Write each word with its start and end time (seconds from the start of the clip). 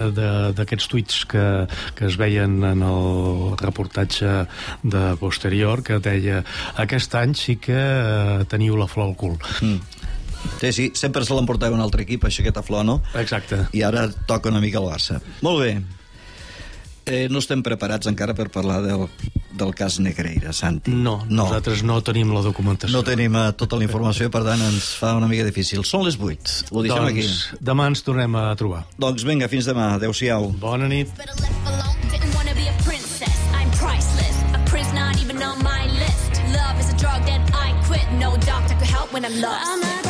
d'aquests 0.00 0.88
tuits 0.88 1.24
que, 1.30 1.44
que 1.96 2.08
es 2.08 2.16
veien 2.20 2.60
en 2.64 2.82
el 2.86 3.56
reportatge 3.60 4.46
de 4.82 5.04
posterior 5.20 5.84
que 5.84 6.00
deia 6.00 6.42
aquest 6.80 7.14
any 7.20 7.36
sí 7.36 7.56
que 7.60 7.76
eh, 7.76 8.44
teniu 8.48 8.78
la 8.80 8.88
flor 8.88 9.10
al 9.10 9.16
cul. 9.20 9.36
Mm. 9.60 10.00
Sí, 10.60 10.72
sí, 10.72 10.90
sempre 10.96 11.24
se 11.24 11.36
l'emportava 11.36 11.76
un 11.76 11.84
altre 11.84 12.06
equip, 12.06 12.24
això 12.24 12.40
aquesta 12.40 12.64
flor, 12.64 12.84
no? 12.88 13.00
Exacte. 13.20 13.66
I 13.76 13.84
ara 13.84 14.06
toca 14.28 14.48
una 14.48 14.62
mica 14.64 14.80
el 14.80 14.88
Barça. 14.88 15.20
Molt 15.44 15.60
bé. 15.64 15.74
Eh, 17.10 17.26
no 17.26 17.40
estem 17.42 17.58
preparats 17.66 18.06
encara 18.06 18.36
per 18.38 18.46
parlar 18.54 18.78
del, 18.84 19.08
del 19.58 19.72
cas 19.74 19.98
Negreira, 19.98 20.52
Santi. 20.54 20.92
No, 20.94 21.16
no, 21.26 21.42
nosaltres 21.42 21.82
no 21.82 21.96
tenim 22.06 22.30
la 22.30 22.42
documentació. 22.44 22.94
No 22.94 23.02
tenim 23.06 23.34
uh, 23.34 23.48
tota 23.58 23.80
la 23.80 23.86
informació, 23.88 24.30
per 24.30 24.44
tant 24.46 24.62
ens 24.62 24.92
fa 25.00 25.16
una 25.18 25.26
mica 25.30 25.46
difícil. 25.48 25.82
Són 25.82 26.06
les 26.06 26.20
8, 26.20 26.70
ho 26.70 26.84
deixem 26.86 27.08
doncs, 27.08 27.10
aquí. 27.10 27.64
demà 27.72 27.88
ens 27.90 28.06
tornem 28.06 28.38
a 28.38 28.46
trobar. 28.60 28.84
Doncs 29.02 29.26
vinga, 29.26 29.50
fins 29.50 29.66
demà. 29.66 29.96
Adéu-siau. 29.98 30.52
Bona 30.62 30.86
nit. 30.90 31.10
No 38.20 38.36
doctor 38.36 38.74
could 38.74 38.86
help 38.86 39.12
when 39.14 40.09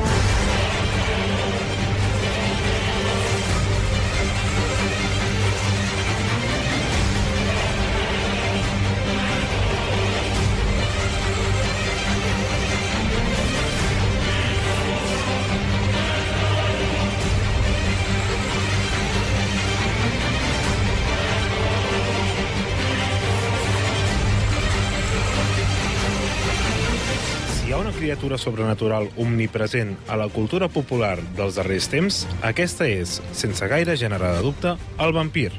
Criatura 28.31 28.37
sobrenatural 28.37 29.09
omnipresent 29.17 29.97
a 30.07 30.15
la 30.15 30.29
cultura 30.29 30.69
popular 30.69 31.19
dels 31.35 31.55
darrers 31.55 31.89
temps, 31.91 32.25
aquesta 32.41 32.87
és, 32.87 33.19
sense 33.35 33.67
gaire 33.67 33.97
gènere 33.99 34.37
de 34.37 34.43
dubte, 34.45 34.75
el 34.99 35.11
vampir. 35.11 35.51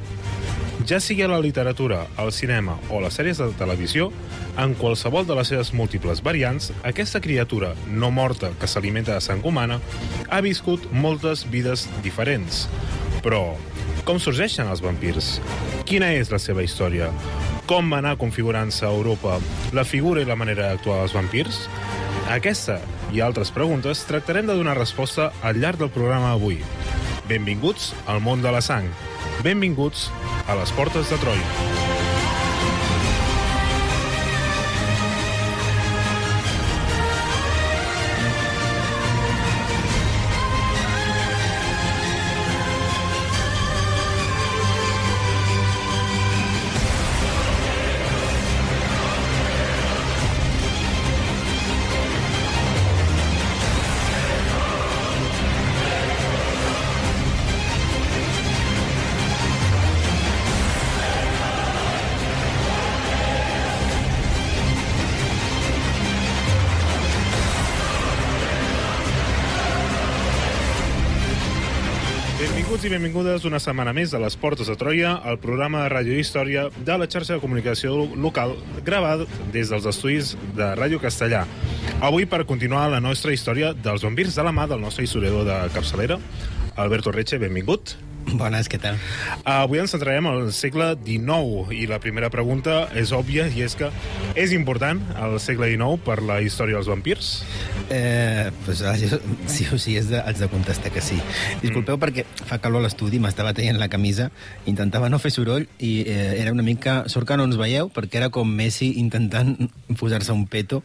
Ja 0.88 0.98
sigui 1.00 1.22
a 1.22 1.28
la 1.28 1.40
literatura, 1.40 2.06
al 2.16 2.32
cinema 2.32 2.78
o 2.88 2.98
a 2.98 3.02
les 3.04 3.18
sèries 3.18 3.38
de 3.38 3.50
televisió, 3.58 4.10
en 4.56 4.72
qualsevol 4.74 5.26
de 5.26 5.36
les 5.36 5.52
seves 5.52 5.72
múltiples 5.74 6.22
variants, 6.22 6.72
aquesta 6.82 7.20
criatura 7.20 7.74
no 7.88 8.10
morta 8.10 8.52
que 8.58 8.66
s'alimenta 8.66 9.14
de 9.14 9.20
sang 9.20 9.44
humana 9.44 9.80
ha 10.30 10.40
viscut 10.40 10.88
moltes 10.92 11.44
vides 11.50 11.88
diferents. 12.02 12.68
Però, 13.22 13.58
com 14.04 14.18
sorgeixen 14.18 14.70
els 14.72 14.80
vampirs? 14.82 15.40
Quina 15.84 16.08
és 16.16 16.32
la 16.32 16.40
seva 16.40 16.64
història? 16.64 17.12
Com 17.68 17.92
va 17.92 18.00
anar 18.00 18.16
configurant-se 18.18 18.86
a 18.88 18.90
Europa 18.90 19.38
la 19.76 19.84
figura 19.84 20.24
i 20.24 20.26
la 20.26 20.40
manera 20.40 20.72
d'actuar 20.72 21.02
dels 21.02 21.14
vampirs? 21.14 21.66
Aquesta 22.34 22.78
i 23.12 23.20
altres 23.20 23.50
preguntes 23.52 24.04
tractarem 24.08 24.48
de 24.48 24.56
donar 24.56 24.78
resposta 24.78 25.30
al 25.42 25.60
llarg 25.60 25.80
del 25.82 25.92
programa 25.92 26.32
avui. 26.32 26.62
Benvinguts 27.28 27.92
al 28.06 28.22
món 28.24 28.42
de 28.42 28.52
la 28.54 28.64
sang. 28.64 28.88
Benvinguts 29.44 30.10
a 30.46 30.58
les 30.58 30.74
portes 30.78 31.10
de 31.10 31.20
Troia. 31.22 31.81
Benvinguts 72.82 72.98
i 72.98 72.98
benvingudes 72.98 73.44
una 73.46 73.58
setmana 73.62 73.92
més 73.94 74.10
a 74.10 74.18
les 74.18 74.34
Portes 74.34 74.66
de 74.66 74.74
Troia, 74.74 75.12
el 75.30 75.36
programa 75.38 75.84
de 75.84 75.90
Ràdio 75.92 76.16
Història 76.18 76.64
de 76.74 76.96
la 76.98 77.06
xarxa 77.06 77.36
de 77.36 77.42
comunicació 77.44 78.08
local 78.18 78.56
gravat 78.82 79.22
des 79.54 79.70
dels 79.70 79.86
estudis 79.86 80.32
de 80.58 80.72
Ràdio 80.74 80.98
Castellà. 80.98 81.44
Avui 82.02 82.26
per 82.26 82.42
continuar 82.42 82.88
la 82.90 82.98
nostra 82.98 83.30
història 83.30 83.70
dels 83.70 84.02
vampirs 84.02 84.34
de 84.34 84.42
la 84.42 84.50
mà 84.50 84.66
del 84.66 84.82
nostre 84.82 85.06
historiador 85.06 85.46
de 85.46 85.60
capçalera, 85.76 86.18
Alberto 86.74 87.14
Reche, 87.14 87.38
benvingut. 87.38 87.94
Bones, 88.30 88.68
què 88.70 88.78
tal? 88.80 88.96
Avui 89.48 89.80
ens 89.82 89.92
centrarem 89.92 90.26
al 90.30 90.52
segle 90.54 90.92
XIX 91.04 91.72
i 91.74 91.86
la 91.90 91.98
primera 92.02 92.30
pregunta 92.32 92.86
és 92.98 93.12
òbvia 93.12 93.48
i 93.52 93.64
és 93.66 93.74
que 93.78 93.90
és 94.38 94.54
important 94.56 95.00
el 95.20 95.36
segle 95.42 95.68
XIX 95.72 95.98
per 96.06 96.20
la 96.24 96.38
història 96.44 96.78
dels 96.78 96.88
vampirs? 96.88 97.32
Eh, 97.92 98.50
pues, 98.64 98.80
jo, 99.02 99.18
sí 99.50 99.66
o 99.72 99.78
sí, 99.78 99.98
de, 100.08 100.20
haig 100.22 100.38
de 100.38 100.48
contestar 100.52 100.92
que 100.94 101.02
sí. 101.04 101.18
Disculpeu 101.60 101.96
mm. 101.96 102.02
perquè 102.04 102.24
fa 102.48 102.60
calor 102.62 102.80
a 102.80 102.86
l'estudi, 102.86 103.20
m'estava 103.22 103.52
tenint 103.56 103.80
la 103.80 103.90
camisa, 103.92 104.30
intentava 104.70 105.10
no 105.12 105.20
fer 105.22 105.34
soroll 105.34 105.66
i 105.78 105.92
eh, 106.06 106.38
era 106.40 106.54
una 106.54 106.64
mica... 106.66 107.02
Sort 107.12 107.26
que 107.28 107.36
no 107.36 107.44
ens 107.48 107.58
veieu, 107.58 107.90
perquè 107.92 108.20
era 108.22 108.30
com 108.32 108.48
Messi 108.48 108.92
intentant 109.02 109.56
posar-se 110.00 110.32
un 110.32 110.46
peto. 110.50 110.82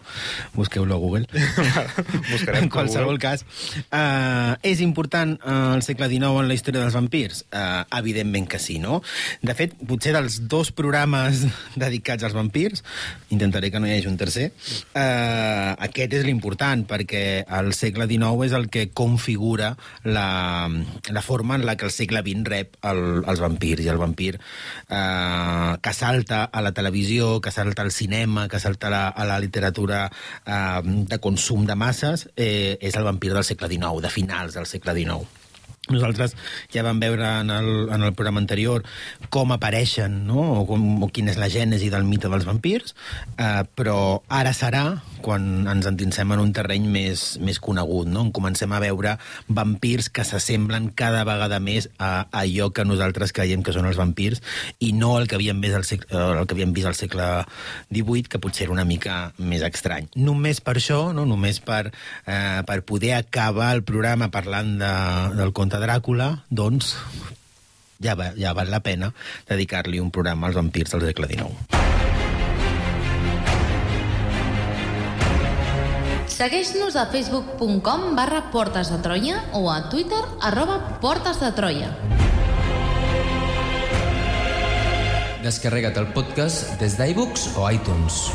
Busqueu-lo 0.57 0.97
a 0.97 0.99
Google. 0.99 1.27
Buscarem 2.31 2.65
en 2.65 2.69
qualsevol 2.73 3.15
Google. 3.15 3.23
cas. 3.23 3.45
Eh, 3.87 4.71
és 4.73 4.81
important 4.83 5.37
eh, 5.37 5.57
el 5.77 5.85
segle 5.85 6.09
XIX 6.11 6.43
en 6.43 6.51
la 6.51 6.57
història 6.57 6.83
dels 6.83 6.97
vampirs? 6.97 7.26
Vampirs? 7.27 7.45
Uh, 7.51 7.85
evidentment 7.97 8.47
que 8.47 8.59
sí, 8.59 8.79
no? 8.79 9.01
De 9.41 9.53
fet, 9.55 9.73
potser 9.87 10.13
dels 10.15 10.47
dos 10.47 10.71
programes 10.71 11.45
dedicats 11.75 12.23
als 12.23 12.33
vampirs, 12.33 12.83
intentaré 13.29 13.71
que 13.71 13.79
no 13.79 13.87
hi 13.87 13.97
hagi 13.97 14.07
un 14.07 14.17
tercer, 14.17 14.51
uh, 14.95 15.75
aquest 15.87 16.13
és 16.13 16.25
l'important, 16.25 16.85
perquè 16.87 17.45
el 17.59 17.73
segle 17.73 18.07
XIX 18.07 18.47
és 18.47 18.53
el 18.53 18.69
que 18.69 18.89
configura 18.93 19.75
la, 20.03 20.69
la 21.09 21.21
forma 21.21 21.55
en 21.55 21.65
la 21.65 21.75
que 21.75 21.87
el 21.87 21.91
segle 21.91 22.23
XX 22.23 22.47
rep 22.47 22.77
el, 22.83 23.23
els 23.25 23.41
vampirs, 23.43 23.83
i 23.83 23.91
el 23.91 23.99
vampir 23.99 24.35
uh, 24.37 25.77
que 25.81 25.93
salta 25.93 26.45
a 26.45 26.61
la 26.61 26.73
televisió, 26.73 27.39
que 27.41 27.51
salta 27.51 27.83
al 27.83 27.91
cinema, 27.91 28.47
que 28.47 28.59
salta 28.59 28.87
a 28.87 28.93
la, 28.93 29.07
a 29.09 29.25
la 29.25 29.39
literatura 29.39 30.07
uh, 30.09 30.81
de 30.83 31.19
consum 31.19 31.65
de 31.67 31.75
masses, 31.75 32.27
eh, 32.35 32.77
és 32.81 32.95
el 32.95 33.07
vampir 33.07 33.33
del 33.33 33.45
segle 33.45 33.69
XIX, 33.71 34.01
de 34.03 34.13
finals 34.13 34.57
del 34.57 34.69
segle 34.69 34.95
XIX. 34.95 35.46
Nosaltres 35.93 36.35
ja 36.73 36.83
vam 36.85 36.99
veure 36.99 37.25
en 37.41 37.51
el, 37.53 37.69
en 37.93 38.03
el 38.03 38.13
programa 38.13 38.41
anterior 38.43 38.83
com 39.33 39.53
apareixen, 39.55 40.23
no? 40.27 40.43
o, 40.61 40.65
com, 40.69 40.83
o 41.03 41.11
quina 41.13 41.31
és 41.33 41.39
la 41.39 41.49
gènesi 41.51 41.91
del 41.93 42.07
mite 42.07 42.31
dels 42.31 42.47
vampirs, 42.47 42.95
eh, 43.37 43.63
però 43.77 44.21
ara 44.27 44.53
serà 44.55 44.83
quan 45.23 45.67
ens 45.69 45.87
endinsem 45.89 46.31
en 46.33 46.41
un 46.43 46.53
terreny 46.55 46.87
més, 46.91 47.25
més 47.43 47.59
conegut, 47.63 48.09
no? 48.09 48.25
on 48.27 48.33
comencem 48.35 48.71
a 48.73 48.81
veure 48.83 49.15
vampirs 49.47 50.11
que 50.13 50.25
s'assemblen 50.27 50.91
cada 50.97 51.23
vegada 51.27 51.59
més 51.63 51.89
a, 51.97 52.27
a 52.27 52.43
allò 52.43 52.69
que 52.75 52.85
nosaltres 52.87 53.33
creiem 53.35 53.63
que 53.65 53.73
són 53.75 53.87
els 53.89 53.99
vampirs 53.99 54.43
i 54.83 54.93
no 54.95 55.15
el 55.19 55.27
que 55.27 55.37
havíem 55.39 55.61
vist 55.63 55.77
al 55.79 55.87
segle, 55.87 56.23
el 56.41 56.45
que 56.45 56.57
havíem 56.57 56.73
vist 56.75 56.89
al 56.89 56.97
segle 56.97 57.27
XVIII, 57.93 58.27
que 58.31 58.41
potser 58.43 58.67
era 58.67 58.75
una 58.75 58.85
mica 58.87 59.17
més 59.37 59.63
estrany. 59.65 60.09
Només 60.19 60.61
per 60.63 60.77
això, 60.77 60.99
no? 61.15 61.25
només 61.29 61.59
per, 61.63 61.89
eh, 62.25 62.61
per 62.67 62.79
poder 62.87 63.15
acabar 63.17 63.73
el 63.75 63.83
programa 63.87 64.29
parlant 64.33 64.75
de, 64.81 64.93
del 65.37 65.53
conte 65.57 65.76
de 65.77 65.85
Dràcula, 65.85 66.31
doncs 66.49 66.95
ja, 68.01 68.15
va, 68.17 68.31
ja 68.37 68.53
val 68.57 68.69
la 68.73 68.81
pena 68.81 69.11
dedicar-li 69.49 70.01
un 70.01 70.11
programa 70.13 70.49
als 70.49 70.57
vampirs 70.57 70.93
del 70.93 71.05
segle 71.09 71.29
XIX. 71.29 71.85
Segueix-nos 76.37 76.95
a 76.99 77.07
facebook.com 77.09 78.11
barra 78.17 78.43
Portes 78.53 78.91
de 78.93 78.99
Troia 79.01 79.39
o 79.57 79.71
a 79.73 79.79
twitter 79.89 80.21
arroba 80.41 80.99
Portes 81.01 81.41
de 81.41 81.49
Troia. 81.57 81.89
Descarrega't 85.41 85.97
el 85.97 86.11
podcast 86.13 86.75
des 86.81 86.99
d'iBooks 86.99 87.49
o 87.57 87.71
iTunes. 87.71 88.27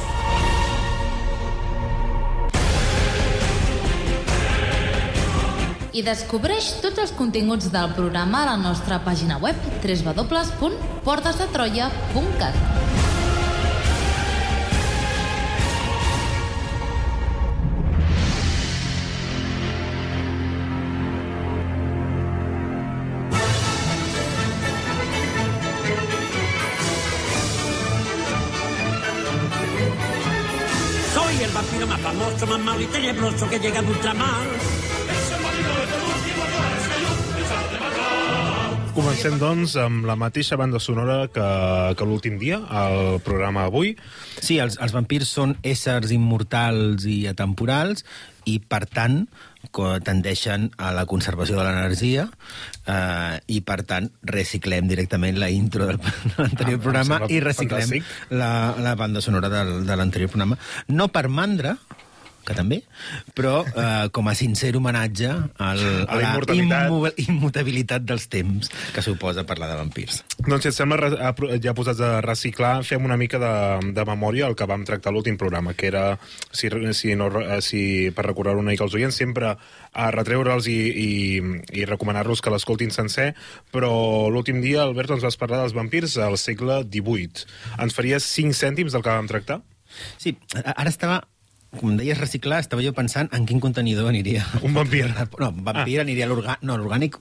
I 5.93 6.01
descobreix 6.01 6.71
tots 6.81 6.97
els 7.03 7.11
continguts 7.13 7.67
del 7.73 7.91
programa 7.93 8.39
a 8.43 8.47
la 8.49 8.57
nostra 8.57 8.99
pàgina 9.05 9.37
web 9.43 9.57
www.portesdetroia.cat 9.85 12.55
Soy 31.13 31.43
el 31.43 31.51
vampiro 31.53 31.87
más 31.87 32.01
famoso, 32.01 32.47
más 32.47 32.61
malo 32.61 32.81
y 32.81 32.87
tenebroso 32.87 33.47
que 33.51 33.59
llega 33.59 33.83
de 33.83 33.89
ultramar. 33.89 34.82
Comencem, 38.93 39.39
doncs, 39.41 39.73
amb 39.81 40.05
la 40.05 40.15
mateixa 40.21 40.57
banda 40.61 40.77
sonora 40.83 41.25
que, 41.33 41.45
que 41.97 42.05
l'últim 42.05 42.35
dia, 42.41 42.59
al 42.69 43.23
programa 43.25 43.65
avui. 43.65 43.95
Sí, 44.37 44.59
els, 44.61 44.77
els 44.85 44.93
vampirs 44.93 45.31
són 45.33 45.55
éssers 45.65 46.13
immortals 46.13 47.07
i 47.09 47.23
atemporals 47.31 48.05
i, 48.51 48.59
per 48.61 48.83
tant, 48.93 49.23
tendeixen 50.05 50.69
a 50.77 50.91
la 50.93 51.07
conservació 51.09 51.57
de 51.57 51.65
l'energia 51.65 52.27
eh, 52.85 53.41
i, 53.55 53.63
per 53.65 53.81
tant, 53.89 54.11
reciclem 54.29 54.91
directament 54.91 55.41
la 55.41 55.49
intro 55.55 55.89
del, 55.89 56.01
de 56.29 56.37
l'anterior 56.43 56.81
Ah, 56.83 56.85
programa 56.85 57.21
i 57.33 57.41
reciclem 57.41 57.89
fantàstic. 57.89 58.15
la, 58.37 58.53
la 58.83 58.97
banda 58.99 59.25
sonora 59.25 59.49
del, 59.53 59.87
de 59.89 59.97
l'anterior 59.97 60.35
programa. 60.35 60.61
No 60.93 61.09
per 61.15 61.31
mandra, 61.33 61.79
que 62.47 62.55
també, 62.57 62.81
però 63.37 63.63
eh, 63.69 64.09
com 64.15 64.29
a 64.29 64.35
sincer 64.39 64.73
homenatge 64.77 65.31
al, 65.31 65.83
A 66.09 66.19
la 66.19 67.13
immutabilitat 67.23 68.05
dels 68.07 68.27
temps 68.33 68.71
que 68.95 69.05
suposa 69.05 69.45
parlar 69.47 69.71
de 69.71 69.79
vampirs. 69.79 70.23
Doncs, 70.39 70.65
si 70.65 70.71
et 70.73 70.77
sembla, 70.77 71.13
ja 71.63 71.75
posats 71.77 72.03
a 72.03 72.21
reciclar, 72.25 72.75
fem 72.87 73.05
una 73.05 73.19
mica 73.21 73.39
de, 73.43 73.93
de 73.95 74.07
memòria 74.09 74.49
el 74.51 74.57
que 74.59 74.67
vam 74.69 74.87
tractar 74.89 75.13
l'últim 75.15 75.39
programa, 75.39 75.75
que 75.79 75.89
era, 75.91 76.05
si, 76.51 76.71
si 76.99 77.15
no, 77.19 77.31
si, 77.63 78.11
per 78.15 78.27
recordar 78.27 78.57
una 78.59 78.73
mica 78.73 78.87
als 78.87 78.97
oients, 78.99 79.17
sempre 79.17 79.55
a 79.93 80.11
retreure'ls 80.15 80.69
i, 80.73 80.79
i, 80.89 81.11
i 81.79 81.87
recomanar-los 81.89 82.43
que 82.43 82.53
l'escoltin 82.53 82.95
sencer, 82.95 83.33
però 83.75 83.93
l'últim 84.33 84.63
dia, 84.65 84.83
Albert, 84.87 85.15
ens 85.17 85.27
vas 85.27 85.39
parlar 85.39 85.63
dels 85.63 85.77
vampirs 85.77 86.17
al 86.19 86.39
segle 86.41 86.83
XVIII. 86.87 87.47
Ens 87.83 87.95
faries 87.97 88.27
5 88.39 88.57
cèntims 88.57 88.97
del 88.97 89.05
que 89.05 89.13
vam 89.13 89.31
tractar? 89.31 89.61
Sí, 90.17 90.35
ara 90.57 90.89
estava 90.89 91.21
com 91.81 91.97
deies 91.97 92.19
reciclar, 92.19 92.59
estava 92.61 92.83
jo 92.85 92.93
pensant 92.93 93.31
en 93.33 93.47
quin 93.49 93.61
contenidor 93.63 94.09
aniria. 94.11 94.45
Un 94.63 94.75
vampir. 94.77 95.07
No, 95.41 95.51
vampir 95.53 95.99
ah. 95.99 96.03
aniria 96.05 96.27
a 96.27 96.31
l'orgànic. 96.31 96.65
No, 96.69 96.77
l'orgànic, 96.77 97.17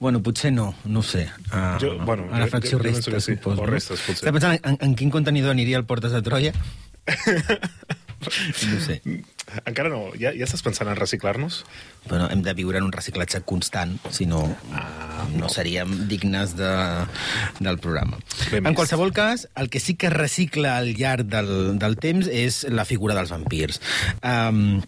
bueno, 0.00 0.22
potser 0.24 0.52
no, 0.56 0.70
no 0.84 1.02
ho 1.02 1.06
sé. 1.06 1.26
Uh, 1.52 1.76
Jo- 1.82 1.98
bueno, 2.06 2.28
a 2.32 2.40
la 2.40 2.48
fracció 2.48 2.78
jo- 2.78 2.84
jo 2.84 3.12
que 3.12 3.20
sí, 3.20 3.36
suposo. 3.36 3.62
o 3.62 3.66
restes, 3.66 4.00
potser. 4.00 4.22
Estava 4.24 4.38
pensant 4.38 4.60
en, 4.64 4.78
en 4.80 4.94
quin 4.96 5.10
contenidor 5.12 5.52
aniria 5.52 5.76
el 5.76 5.84
Portes 5.84 6.12
de 6.12 6.22
Troia. 6.22 6.54
no 8.70 8.80
sé. 8.80 9.02
Encara 9.64 9.90
no. 9.92 10.08
Ja, 10.20 10.34
ja 10.36 10.46
estàs 10.46 10.64
pensant 10.66 10.90
en 10.90 10.98
reciclar-nos? 10.98 11.64
Però 12.08 12.30
hem 12.30 12.44
de 12.46 12.54
viure 12.58 12.80
en 12.80 12.88
un 12.88 12.94
reciclatge 12.94 13.42
constant, 13.48 13.96
si 14.14 14.26
no, 14.30 14.44
Ah, 15.20 15.26
no 15.36 15.48
seríem 15.48 16.08
dignes 16.08 16.56
de, 16.56 16.70
del 17.60 17.78
programa. 17.78 18.18
Ben 18.50 18.64
en 18.64 18.70
vist. 18.70 18.76
qualsevol 18.76 19.12
cas, 19.12 19.48
el 19.56 19.68
que 19.68 19.80
sí 19.80 19.94
que 19.94 20.10
recicla 20.10 20.78
al 20.78 20.94
llarg 20.96 21.26
del, 21.28 21.78
del 21.78 21.96
temps 22.00 22.28
és 22.30 22.64
la 22.70 22.86
figura 22.88 23.14
dels 23.18 23.32
vampirs. 23.34 23.80
Um, 24.24 24.80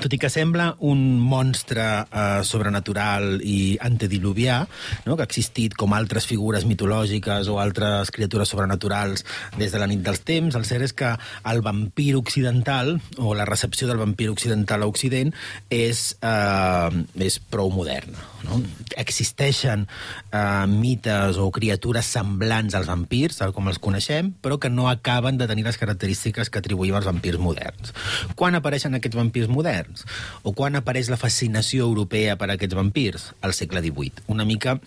tot 0.00 0.14
i 0.14 0.18
que 0.18 0.30
sembla 0.32 0.72
un 0.82 1.20
monstre 1.22 1.84
uh, 2.02 2.42
sobrenatural 2.46 3.38
i 3.44 3.76
antediluvià, 3.82 4.62
no? 5.06 5.14
que 5.14 5.22
ha 5.22 5.28
existit 5.28 5.76
com 5.78 5.94
altres 5.94 6.26
figures 6.26 6.66
mitològiques 6.66 7.50
o 7.52 7.60
altres 7.62 8.10
criatures 8.14 8.50
sobrenaturals 8.50 9.24
des 9.58 9.70
de 9.74 9.82
la 9.82 9.88
nit 9.90 10.02
dels 10.02 10.24
temps, 10.26 10.56
el 10.58 10.66
cert 10.66 10.88
és 10.88 10.96
que 10.96 11.12
el 11.50 11.62
vampir 11.62 12.14
occidental, 12.18 12.96
o 13.18 13.36
la 13.38 13.46
recepció 13.46 13.86
del 13.90 14.00
vampir 14.04 14.30
occidental 14.32 14.84
a 14.84 14.90
Occident, 14.90 15.32
és, 15.72 16.06
uh, 16.22 16.92
és 17.18 17.40
prou 17.50 17.72
moderna. 17.74 18.20
No? 18.44 18.60
Existeixen 19.00 19.86
uh, 19.86 20.66
mites 20.70 21.40
o 21.40 21.48
criatures 21.54 22.10
semblants 22.16 22.76
als 22.76 22.90
vampirs, 22.90 23.40
tal 23.40 23.54
com 23.56 23.70
els 23.72 23.80
coneixem, 23.82 24.34
però 24.44 24.60
que 24.60 24.70
no 24.72 24.90
acaben 24.92 25.40
de 25.40 25.48
tenir 25.50 25.64
les 25.66 25.80
característiques 25.80 26.52
que 26.52 26.60
atribuïm 26.60 26.98
als 26.98 27.08
vampirs 27.08 27.40
moderns. 27.40 27.94
Quan 28.38 28.58
apareixen 28.58 28.94
aquests 28.98 29.18
vampirs 29.18 29.50
moderns? 29.50 30.04
O 30.44 30.52
quan 30.52 30.76
apareix 30.78 31.10
la 31.12 31.20
fascinació 31.20 31.88
europea 31.88 32.36
per 32.40 32.50
a 32.50 32.58
aquests 32.58 32.76
vampirs? 32.78 33.32
Al 33.40 33.56
segle 33.56 33.82
XVIII. 33.84 34.28
Una 34.34 34.46
mica 34.48 34.78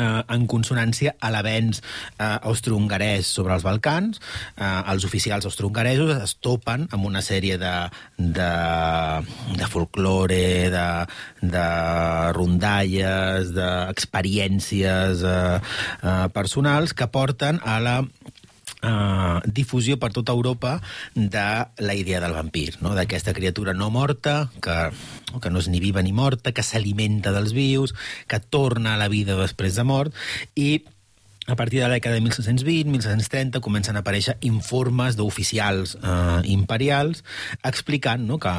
eh, 0.00 0.22
en 0.34 0.46
consonància 0.50 1.14
a 1.20 1.30
l'avenç 1.34 1.80
eh, 1.80 2.38
austro-hongarès 2.50 3.28
sobre 3.28 3.54
els 3.56 3.66
Balcans. 3.66 4.20
Eh, 4.56 4.70
els 4.92 5.06
oficials 5.08 5.46
austro-hongaresos 5.48 6.14
es 6.16 6.36
topen 6.40 6.88
amb 6.90 7.08
una 7.10 7.22
sèrie 7.24 7.58
de, 7.60 7.74
de, 8.16 8.50
de 9.60 9.70
folklore, 9.70 10.70
de, 10.72 10.86
de 11.54 11.66
rondalles, 12.36 13.52
d'experiències 13.56 15.24
eh, 15.24 15.58
eh, 15.60 16.26
personals 16.34 16.96
que 16.96 17.10
porten 17.12 17.60
a 17.64 17.78
la 17.84 17.98
Uh, 18.80 19.42
difusió 19.44 19.98
per 20.00 20.08
tota 20.16 20.32
Europa 20.32 20.78
de 21.12 21.42
la 21.84 21.94
idea 21.94 22.16
del 22.22 22.32
vampir, 22.32 22.78
no? 22.80 22.94
d'aquesta 22.96 23.34
criatura 23.36 23.74
no 23.76 23.90
morta, 23.92 24.48
que, 24.64 24.76
que 25.36 25.50
no 25.52 25.60
és 25.60 25.68
ni 25.68 25.82
viva 25.84 26.00
ni 26.00 26.14
morta, 26.16 26.54
que 26.56 26.64
s'alimenta 26.64 27.34
dels 27.36 27.52
vius, 27.52 27.92
que 28.24 28.40
torna 28.40 28.94
a 28.94 29.02
la 29.02 29.10
vida 29.12 29.36
després 29.36 29.76
de 29.76 29.84
mort, 29.84 30.16
i 30.56 30.80
a 31.50 31.56
partir 31.56 31.80
de 31.80 31.88
la 31.88 31.96
dècada 31.98 32.14
de 32.14 32.22
1720-1730 32.22 33.60
comencen 33.64 33.96
a 33.98 34.02
aparèixer 34.04 34.36
informes 34.46 35.16
d'oficials 35.18 35.96
eh, 35.98 36.40
imperials 36.52 37.24
explicant 37.66 38.22
no, 38.26 38.38
que, 38.38 38.52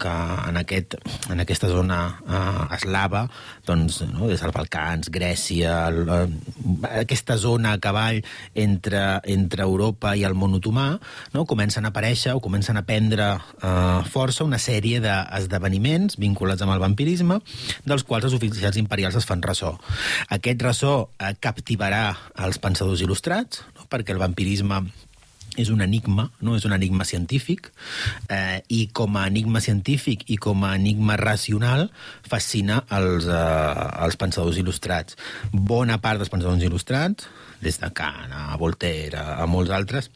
que 0.00 0.12
en, 0.48 0.56
aquest, 0.60 0.96
en 1.28 1.42
aquesta 1.44 1.68
zona 1.68 1.98
eh, 2.24 2.76
eslava, 2.78 3.26
doncs, 3.68 4.00
no, 4.08 4.28
des 4.30 4.40
dels 4.40 4.54
Balcans, 4.54 5.10
Grècia, 5.12 5.74
el, 5.92 6.00
eh, 6.08 6.88
aquesta 7.02 7.36
zona 7.40 7.74
a 7.76 7.82
cavall 7.82 8.22
entre, 8.54 9.02
entre 9.28 9.66
Europa 9.66 10.14
i 10.16 10.24
el 10.24 10.36
món 10.38 10.56
otomà, 10.58 10.88
no, 11.34 11.44
comencen 11.48 11.84
a 11.84 11.92
aparèixer 11.92 12.34
o 12.36 12.42
comencen 12.44 12.80
a 12.80 12.84
prendre 12.88 13.28
eh, 13.34 14.00
força 14.08 14.46
una 14.46 14.60
sèrie 14.62 15.02
d'esdeveniments 15.04 16.16
vinculats 16.18 16.64
amb 16.64 16.76
el 16.76 16.82
vampirisme, 16.82 17.40
dels 17.84 18.06
quals 18.08 18.28
els 18.30 18.38
oficials 18.38 18.80
imperials 18.80 19.18
es 19.20 19.28
fan 19.28 19.44
ressò. 19.44 19.74
Aquest 20.34 20.64
ressò 20.64 20.94
eh, 21.18 21.34
captivarà 21.40 22.06
als 22.38 22.60
pensadors 22.62 23.02
il·lustrats, 23.04 23.64
no? 23.76 23.86
perquè 23.90 24.14
el 24.14 24.22
vampirisme 24.22 24.82
és 25.58 25.72
un 25.74 25.82
enigma, 25.82 26.28
no? 26.44 26.54
és 26.54 26.64
un 26.68 26.74
enigma 26.76 27.06
científic, 27.08 27.72
eh, 28.30 28.62
i 28.70 28.86
com 28.94 29.16
a 29.18 29.26
enigma 29.26 29.62
científic 29.64 30.22
i 30.30 30.38
com 30.38 30.62
a 30.64 30.74
enigma 30.78 31.16
racional 31.18 31.88
fascina 32.28 32.84
els, 32.94 33.26
eh, 33.26 33.88
els 34.04 34.18
pensadors 34.20 34.60
il·lustrats. 34.62 35.18
Bona 35.52 35.98
part 35.98 36.22
dels 36.22 36.30
pensadors 36.30 36.62
il·lustrats, 36.62 37.26
des 37.60 37.80
de 37.82 37.90
Kant 37.90 38.34
a 38.34 38.54
Voltaire 38.60 39.18
a 39.18 39.46
molts 39.50 39.74
altres, 39.74 40.12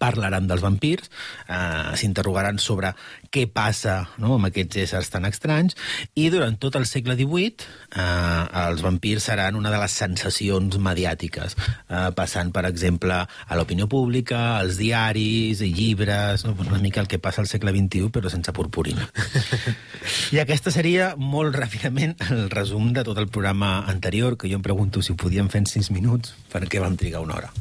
parlaran 0.00 0.48
dels 0.48 0.62
vampirs, 0.64 1.10
eh, 1.48 1.96
s'interrogaran 1.96 2.58
sobre 2.58 2.92
què 3.30 3.46
passa 3.50 4.10
no, 4.18 4.34
amb 4.36 4.50
aquests 4.50 4.82
éssers 4.84 5.10
tan 5.12 5.26
estranys, 5.28 5.76
i 6.14 6.28
durant 6.32 6.56
tot 6.60 6.76
el 6.78 6.86
segle 6.88 7.16
XVIII 7.18 7.66
eh, 7.96 8.44
els 8.64 8.82
vampirs 8.84 9.28
seran 9.30 9.58
una 9.58 9.72
de 9.72 9.80
les 9.80 9.96
sensacions 10.02 10.78
mediàtiques, 10.82 11.56
eh, 11.88 12.10
passant, 12.16 12.52
per 12.54 12.66
exemple, 12.68 13.20
a 13.20 13.58
l'opinió 13.58 13.88
pública, 13.90 14.60
als 14.60 14.80
diaris, 14.80 15.62
llibres, 15.62 16.44
no, 16.46 16.56
una 16.66 16.82
mica 16.82 17.00
el 17.00 17.08
que 17.10 17.20
passa 17.22 17.42
al 17.44 17.50
segle 17.50 17.74
XXI, 17.76 18.10
però 18.14 18.32
sense 18.32 18.54
purpurina. 18.56 19.08
I 20.34 20.42
aquesta 20.42 20.72
seria, 20.74 21.14
molt 21.16 21.56
ràpidament, 21.56 22.16
el 22.30 22.48
resum 22.52 22.92
de 22.96 23.04
tot 23.06 23.18
el 23.18 23.30
programa 23.30 23.80
anterior, 23.90 24.36
que 24.36 24.50
jo 24.50 24.60
em 24.60 24.66
pregunto 24.66 25.02
si 25.02 25.14
ho 25.14 25.20
podíem 25.20 25.50
fer 25.52 25.64
en 25.64 25.70
6 25.70 25.92
minuts, 25.94 26.36
per 26.52 26.66
què 26.68 26.82
vam 26.82 26.98
trigar 27.00 27.24
una 27.24 27.38
hora. 27.40 27.52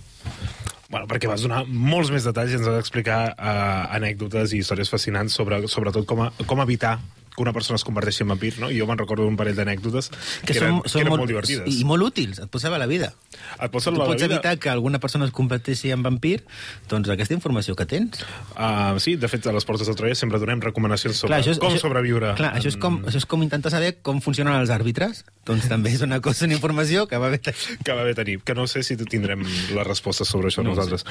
Bueno, 0.90 1.06
perquè 1.06 1.30
vas 1.30 1.44
donar 1.46 1.64
molts 1.70 2.10
més 2.10 2.26
detalls 2.26 2.54
i 2.54 2.58
ens 2.58 2.66
vas 2.66 2.80
explicar 2.82 3.20
uh, 3.36 3.94
anècdotes 3.94 4.56
i 4.56 4.64
històries 4.64 4.90
fascinants 4.90 5.36
sobre, 5.38 5.62
sobretot 5.70 6.08
com, 6.10 6.24
a, 6.26 6.32
com 6.50 6.64
evitar 6.66 6.96
que 7.40 7.46
una 7.48 7.54
persona 7.56 7.80
es 7.80 7.86
converteixi 7.88 8.26
en 8.26 8.34
vampir, 8.34 8.52
no? 8.60 8.68
I 8.70 8.82
jo 8.82 8.88
me'n 8.90 9.00
recordo 9.00 9.24
un 9.30 9.38
parell 9.40 9.56
d'anècdotes 9.56 10.10
que, 10.12 10.52
que, 10.52 10.58
eren, 10.60 10.82
que 10.84 11.00
eren 11.00 11.14
molt, 11.16 11.24
divertides. 11.32 11.64
I 11.72 11.86
molt 11.88 12.04
útils, 12.12 12.42
et 12.44 12.52
pot 12.52 12.60
salvar 12.62 12.82
la 12.84 12.90
vida. 12.92 13.14
Et 13.56 13.72
pot 13.72 13.80
Tu 13.80 13.86
salvar 13.88 14.04
la 14.04 14.12
pots 14.12 14.22
vida. 14.22 14.34
evitar 14.36 14.58
que 14.60 14.70
alguna 14.70 15.00
persona 15.00 15.24
es 15.26 15.32
converteixi 15.32 15.94
en 15.96 16.04
vampir, 16.04 16.44
doncs 16.92 17.08
aquesta 17.16 17.34
informació 17.38 17.78
que 17.80 17.86
tens. 17.88 18.20
Uh, 18.60 19.00
sí, 19.00 19.16
de 19.16 19.30
fet, 19.32 19.48
a 19.48 19.54
les 19.56 19.64
portes 19.66 19.88
de 19.88 19.96
Troia 19.96 20.16
sempre 20.20 20.38
donem 20.42 20.60
recomanacions 20.62 21.16
sobre 21.24 21.38
això 21.40 21.54
és, 21.56 21.60
com 21.64 21.72
això, 21.72 21.80
sobreviure. 21.88 22.34
Clar, 22.36 22.52
això 22.60 22.68
és, 22.74 22.78
com, 22.78 23.00
en- 23.00 23.08
això 23.08 23.22
és 23.24 23.26
com 23.30 23.42
intentar 23.48 23.72
saber 23.72 23.96
com 24.04 24.20
funcionen 24.22 24.60
els 24.60 24.70
àrbitres. 24.76 25.24
Doncs 25.48 25.70
també 25.72 25.94
és 25.96 26.02
una 26.06 26.20
cosa, 26.22 26.46
una 26.46 26.54
informació 26.60 27.08
que 27.08 27.18
va 27.18 27.30
bé 27.32 27.40
tenir. 27.40 27.78
que 27.84 27.94
va 27.96 28.04
bé 28.04 28.14
tenir, 28.14 28.40
que 28.44 28.54
no 28.54 28.68
sé 28.68 28.84
si 28.84 28.98
tindrem 29.00 29.42
les 29.46 29.88
respostes 29.88 30.28
sobre 30.28 30.50
això 30.52 30.62
No 30.64 30.72
nosaltres. 30.76 31.06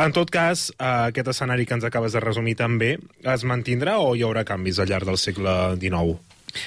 En 0.00 0.12
tot 0.16 0.30
cas, 0.32 0.70
eh, 0.78 0.84
aquest 1.10 1.28
escenari 1.34 1.66
que 1.66 1.74
ens 1.76 1.84
acabes 1.84 2.12
de 2.16 2.20
resumir 2.24 2.56
també 2.56 2.96
es 3.22 3.44
mantindrà 3.44 3.98
o 4.00 4.14
hi 4.16 4.22
haurà 4.26 4.44
canvis 4.48 4.78
al 4.80 4.88
llarg 4.88 5.06
del 5.06 5.18
segle 5.20 5.49
XIX? 5.76 6.18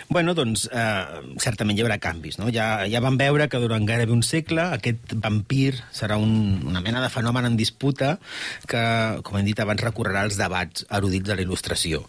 Bueno, 0.10 0.34
doncs, 0.38 0.68
eh, 0.72 1.22
certament 1.44 1.78
hi 1.78 1.84
haurà 1.86 2.00
canvis. 2.02 2.40
No? 2.42 2.50
Ja, 2.54 2.86
ja 2.90 3.02
vam 3.04 3.18
veure 3.20 3.48
que 3.50 3.62
durant 3.62 3.86
gairebé 3.88 4.13
un 4.16 4.24
segle 4.25 4.66
aquest 4.78 5.16
vampir 5.24 5.75
serà 5.96 6.18
un, 6.22 6.62
una 6.68 6.82
mena 6.84 7.02
de 7.04 7.12
fenomen 7.13 7.48
en 7.50 7.58
disputa 7.60 8.18
que, 8.70 8.84
com 9.25 9.40
hem 9.40 9.48
dit 9.48 9.60
abans, 9.60 9.82
recorrerà 9.84 10.24
als 10.28 10.38
debats 10.40 10.88
erudits 10.90 11.30
de 11.30 11.38
la 11.38 11.46
il·lustració. 11.46 12.04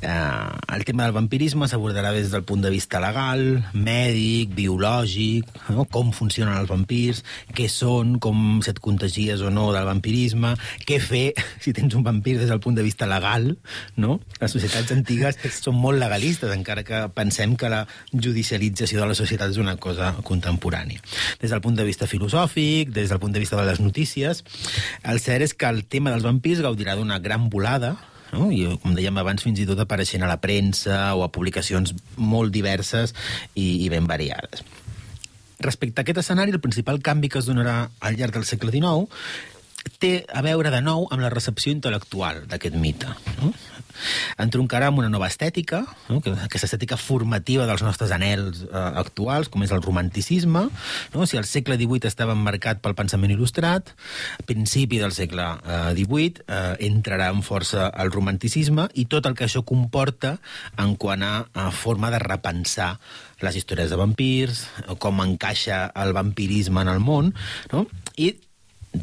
Eh, 0.00 0.76
el 0.76 0.84
tema 0.88 1.06
del 1.06 1.16
vampirisme 1.16 1.68
s'abordarà 1.70 2.12
des 2.16 2.30
del 2.32 2.44
punt 2.46 2.64
de 2.64 2.72
vista 2.72 3.00
legal, 3.02 3.44
mèdic, 3.74 4.54
biològic, 4.56 5.50
no? 5.74 5.86
com 5.90 6.12
funcionen 6.16 6.56
els 6.56 6.70
vampirs, 6.70 7.22
què 7.56 7.68
són, 7.72 8.16
com 8.22 8.60
si 8.64 8.72
et 8.72 8.80
contagies 8.82 9.42
o 9.42 9.52
no 9.52 9.68
del 9.74 9.88
vampirisme, 9.88 10.54
què 10.86 11.00
fer 11.02 11.26
si 11.64 11.74
tens 11.76 11.96
un 11.98 12.06
vampir 12.06 12.38
des 12.40 12.50
del 12.50 12.62
punt 12.62 12.76
de 12.78 12.84
vista 12.86 13.08
legal. 13.10 13.52
No? 13.96 14.20
Les 14.40 14.52
societats 14.52 14.92
antigues 14.94 15.40
són 15.64 15.78
molt 15.80 16.00
legalistes, 16.02 16.52
encara 16.54 16.84
que 16.86 17.06
pensem 17.16 17.56
que 17.56 17.70
la 17.72 17.84
judicialització 18.12 19.00
de 19.02 19.10
la 19.10 19.16
societat 19.18 19.54
és 19.54 19.60
una 19.62 19.76
cosa 19.80 20.12
contemporània. 20.26 21.00
Des 21.40 21.52
del 21.52 21.62
punt 21.64 21.78
de 21.78 21.86
vista 21.88 22.08
filosòfic, 22.10 22.92
des 22.94 23.10
del 23.12 23.22
punt 23.22 23.34
de 23.34 23.42
vista 23.42 23.58
de 23.58 23.66
les 23.68 23.80
notícies, 23.80 24.44
el 25.02 25.22
cert 25.24 25.48
és 25.48 25.56
que 25.56 25.70
el 25.70 25.84
tema 25.84 26.12
dels 26.12 26.26
vampirs 26.26 26.62
gaudirà 26.64 26.96
d'una 26.96 27.18
gran 27.24 27.48
volada, 27.52 27.96
no? 28.32 28.50
i 28.52 28.66
com 28.82 28.96
dèiem 28.96 29.18
abans 29.22 29.44
fins 29.46 29.60
i 29.62 29.68
tot 29.68 29.80
apareixent 29.82 30.24
a 30.24 30.30
la 30.30 30.40
premsa 30.42 31.14
o 31.16 31.24
a 31.24 31.32
publicacions 31.32 31.94
molt 32.16 32.52
diverses 32.54 33.14
i, 33.54 33.84
i 33.84 33.90
ben 33.92 34.08
variades. 34.08 34.64
Respecte 35.58 36.02
a 36.02 36.04
aquest 36.04 36.20
escenari, 36.20 36.52
el 36.52 36.60
principal 36.60 37.00
canvi 37.00 37.30
que 37.32 37.40
es 37.40 37.48
donarà 37.48 37.86
al 38.04 38.18
llarg 38.18 38.36
del 38.36 38.48
segle 38.48 38.74
XIX 38.74 39.08
té 40.02 40.26
a 40.34 40.42
veure 40.42 40.70
de 40.74 40.80
nou 40.82 41.06
amb 41.14 41.22
la 41.22 41.30
recepció 41.32 41.72
intel·lectual 41.72 42.44
d'aquest 42.50 42.76
mite. 42.80 43.08
No? 43.40 43.52
Entroncarà 44.42 44.90
amb 44.90 45.00
una 45.02 45.10
nova 45.12 45.28
estètica, 45.30 45.82
no? 46.10 46.20
que, 46.24 46.34
aquesta 46.46 46.68
estètica 46.68 46.98
formativa 47.00 47.66
dels 47.68 47.84
nostres 47.86 48.12
anells 48.14 48.62
eh, 48.66 48.84
actuals, 49.02 49.50
com 49.52 49.64
és 49.66 49.74
el 49.74 49.82
romanticisme. 49.84 50.66
No? 51.14 51.26
Si 51.26 51.38
el 51.40 51.48
segle 51.48 51.78
XVIII 51.80 52.10
estava 52.10 52.36
marcat 52.38 52.82
pel 52.84 52.96
pensament 52.98 53.34
il·lustrat, 53.34 53.92
a 54.36 54.46
principi 54.48 55.00
del 55.02 55.14
segle 55.16 55.48
eh, 55.58 55.92
XVIII 55.96 56.46
eh, 56.46 56.88
entrarà 56.88 57.30
en 57.34 57.44
força 57.46 57.90
el 57.96 58.12
romanticisme 58.14 58.88
i 58.94 59.06
tot 59.10 59.28
el 59.28 59.36
que 59.38 59.46
això 59.48 59.64
comporta 59.66 60.36
en 60.82 60.96
quant 61.00 61.24
a, 61.26 61.34
a 61.54 61.70
forma 61.74 62.10
de 62.14 62.20
repensar 62.22 62.96
les 63.44 63.56
històries 63.58 63.92
de 63.92 64.00
vampirs, 64.00 64.64
com 65.02 65.20
encaixa 65.24 65.86
el 66.02 66.14
vampirisme 66.16 66.82
en 66.84 66.92
el 66.92 67.02
món, 67.04 67.32
no? 67.72 67.86
i 68.16 68.32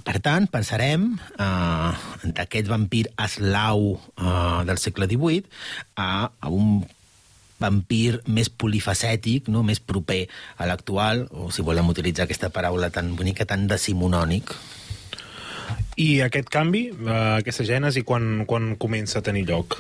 per 0.02 0.18
tant, 0.24 0.48
passarem 0.52 1.14
eh, 1.38 1.92
d'aquest 2.34 2.70
vampir 2.72 3.06
eslau 3.22 3.94
eh, 3.96 4.60
del 4.68 4.82
segle 4.82 5.10
XVIII 5.12 5.46
a, 6.02 6.12
a 6.28 6.52
un 6.52 6.84
vampir 7.64 8.20
més 8.28 8.50
polifacètic, 8.50 9.50
no? 9.54 9.64
més 9.64 9.80
proper 9.80 10.26
a 10.58 10.68
l'actual, 10.70 11.28
o 11.32 11.50
si 11.54 11.66
volem 11.66 11.92
utilitzar 11.94 12.28
aquesta 12.28 12.52
paraula 12.54 12.92
tan 12.94 13.14
bonica, 13.20 13.48
tan 13.48 13.68
decimonònic. 13.72 14.56
I 15.96 16.24
aquest 16.26 16.50
canvi, 16.50 16.88
eh, 16.90 17.18
aquesta 17.38 17.66
gènesi, 17.68 18.02
quan, 18.08 18.46
quan 18.50 18.74
comença 18.82 19.20
a 19.20 19.26
tenir 19.26 19.46
lloc? 19.50 19.78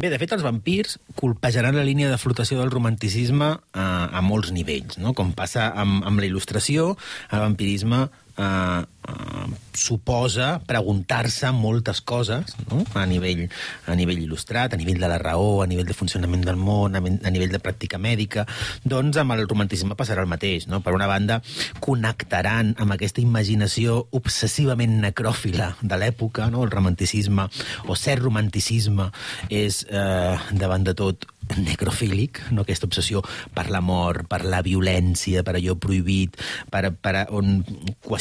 Bé, 0.00 0.08
de 0.08 0.18
fet, 0.20 0.32
els 0.32 0.44
vampirs 0.44 0.96
colpejaran 1.20 1.76
la 1.76 1.84
línia 1.84 2.08
de 2.10 2.18
flotació 2.18 2.58
del 2.62 2.72
romanticisme 2.72 3.52
eh, 3.52 3.76
a 3.76 4.24
molts 4.24 4.54
nivells, 4.56 4.96
no? 5.02 5.12
Com 5.16 5.34
passa 5.36 5.68
amb, 5.76 6.00
amb 6.08 6.22
la 6.22 6.28
il·lustració, 6.30 6.94
el 7.30 7.44
vampirisme 7.44 8.06
eh, 8.40 8.80
eh, 9.08 9.46
suposa 9.74 10.60
preguntar-se 10.66 11.50
moltes 11.56 12.00
coses 12.00 12.56
no? 12.68 12.82
a, 12.94 13.04
nivell, 13.06 13.46
a 13.86 13.96
nivell 13.98 14.22
il·lustrat, 14.24 14.74
a 14.74 14.80
nivell 14.80 15.00
de 15.00 15.10
la 15.10 15.18
raó, 15.22 15.62
a 15.62 15.68
nivell 15.70 15.88
de 15.88 15.96
funcionament 15.96 16.44
del 16.46 16.58
món, 16.60 16.96
a, 16.96 17.00
a 17.00 17.32
nivell 17.32 17.52
de 17.52 17.62
pràctica 17.62 18.00
mèdica, 18.02 18.46
doncs 18.84 19.20
amb 19.20 19.36
el 19.36 19.46
romanticisme 19.46 19.98
passarà 19.98 20.24
el 20.24 20.30
mateix. 20.30 20.66
No? 20.70 20.82
Per 20.84 20.94
una 20.96 21.08
banda, 21.10 21.40
connectaran 21.84 22.74
amb 22.80 22.96
aquesta 22.96 23.22
imaginació 23.22 24.00
obsessivament 24.16 24.98
necròfila 25.04 25.74
de 25.80 26.00
l'època, 26.00 26.50
no? 26.52 26.64
el 26.66 26.72
romanticisme, 26.74 27.48
o 27.86 27.98
cert 27.98 28.24
romanticisme 28.24 29.10
és, 29.48 29.84
eh, 29.88 30.36
davant 30.60 30.84
de 30.86 30.96
tot, 30.98 31.28
necrofílic, 31.58 32.40
no? 32.54 32.62
aquesta 32.62 32.86
obsessió 32.86 33.22
per 33.54 33.68
la 33.72 33.80
mort, 33.82 34.26
per 34.30 34.42
la 34.46 34.60
violència, 34.62 35.42
per 35.46 35.56
allò 35.58 35.76
prohibit, 35.80 36.38
per, 36.70 36.90
per 36.94 37.26
on 37.34 37.60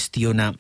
qüestiona 0.10 0.54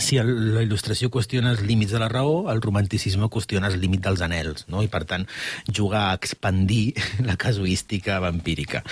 si 0.00 0.16
el, 0.16 0.54
la 0.54 0.62
il·lustració 0.62 1.10
qüestiona 1.10 1.50
els 1.50 1.60
límits 1.66 1.92
de 1.92 1.98
la 1.98 2.08
raó, 2.08 2.48
el 2.48 2.62
romanticisme 2.62 3.28
qüestiona 3.28 3.68
els 3.68 3.76
límits 3.76 4.04
dels 4.06 4.20
anels, 4.22 4.64
no? 4.70 4.82
i 4.82 4.88
per 4.88 5.02
tant 5.04 5.26
jugar 5.66 6.08
a 6.08 6.14
expandir 6.14 6.94
la 7.28 7.36
casuística 7.36 8.20
vampírica. 8.22 8.84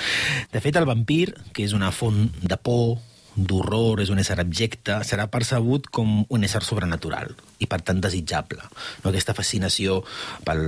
De 0.52 0.60
fet, 0.60 0.76
el 0.76 0.88
vampir, 0.88 1.34
que 1.54 1.64
és 1.64 1.72
una 1.72 1.92
font 1.94 2.26
de 2.42 2.58
por, 2.58 2.98
d'horror, 3.38 4.02
és 4.02 4.10
un 4.10 4.18
ésser 4.18 4.38
abjecte, 4.40 4.98
serà 5.06 5.28
percebut 5.30 5.86
com 5.94 6.24
un 6.28 6.46
ésser 6.46 6.62
sobrenatural 6.66 7.34
i, 7.58 7.66
per 7.66 7.80
tant, 7.82 8.00
desitjable. 8.02 8.62
No? 9.02 9.10
Aquesta 9.10 9.34
fascinació 9.34 10.00
pel, 10.46 10.62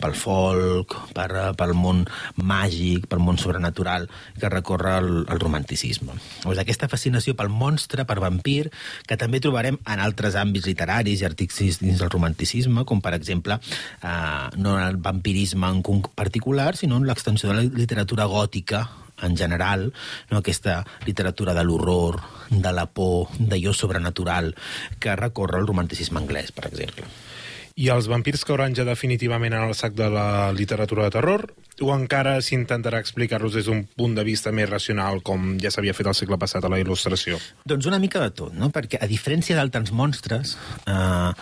pel 0.00 0.16
folk, 0.16 0.96
per, 1.16 1.28
pel 1.58 1.74
món 1.76 2.04
màgic, 2.40 3.08
pel 3.10 3.22
món 3.24 3.40
sobrenatural 3.40 4.08
que 4.40 4.50
recorre 4.52 4.96
el, 5.00 5.10
el 5.28 5.42
romanticisme. 5.42 6.16
Doncs 6.44 6.62
aquesta 6.62 6.88
fascinació 6.92 7.36
pel 7.36 7.52
monstre, 7.52 8.06
per 8.08 8.18
vampir, 8.24 8.70
que 9.08 9.20
també 9.20 9.40
trobarem 9.44 9.78
en 9.80 10.04
altres 10.04 10.38
àmbits 10.40 10.68
literaris 10.70 11.22
i 11.22 11.28
artístics 11.28 11.80
dins 11.84 12.00
del 12.00 12.12
romanticisme, 12.12 12.86
com, 12.88 13.04
per 13.04 13.14
exemple, 13.16 13.60
eh, 14.00 14.48
no 14.56 14.78
en 14.78 14.84
el 14.88 15.00
vampirisme 15.00 15.72
en 15.72 16.04
particular, 16.14 16.74
sinó 16.76 17.00
en 17.00 17.08
l'extensió 17.08 17.52
de 17.52 17.60
la 17.60 17.68
literatura 17.84 18.28
gòtica 18.30 18.86
en 19.22 19.36
general, 19.36 19.92
no? 20.30 20.38
aquesta 20.38 20.82
literatura 21.06 21.54
de 21.54 21.64
l'horror, 21.64 22.20
de 22.50 22.72
la 22.72 22.86
por, 22.86 23.30
d'allò 23.38 23.72
sobrenatural, 23.72 24.54
que 24.98 25.16
recorre 25.16 25.60
el 25.60 25.68
romanticisme 25.70 26.20
anglès, 26.20 26.52
per 26.52 26.66
exemple. 26.70 27.06
I 27.74 27.88
els 27.90 28.06
vampirs 28.06 28.44
cauran 28.46 28.74
ja 28.78 28.84
definitivament 28.86 29.56
en 29.56 29.64
el 29.66 29.72
sac 29.74 29.96
de 29.98 30.06
la 30.06 30.52
literatura 30.54 31.08
de 31.08 31.14
terror? 31.16 31.48
O 31.82 31.88
encara 31.90 32.36
s'intentarà 32.38 33.00
explicar-los 33.02 33.56
des 33.58 33.66
d'un 33.66 33.80
punt 33.98 34.14
de 34.14 34.22
vista 34.22 34.52
més 34.54 34.68
racional, 34.70 35.24
com 35.26 35.56
ja 35.58 35.72
s'havia 35.74 35.96
fet 35.98 36.06
al 36.06 36.14
segle 36.14 36.38
passat 36.38 36.62
a 36.62 36.70
la 36.70 36.78
il·lustració? 36.78 37.40
Doncs 37.66 37.88
una 37.90 37.98
mica 37.98 38.22
de 38.22 38.30
tot, 38.30 38.54
no? 38.54 38.70
perquè 38.70 39.02
a 39.02 39.10
diferència 39.10 39.58
d'altres 39.58 39.90
monstres, 39.90 40.54
eh, 40.86 41.32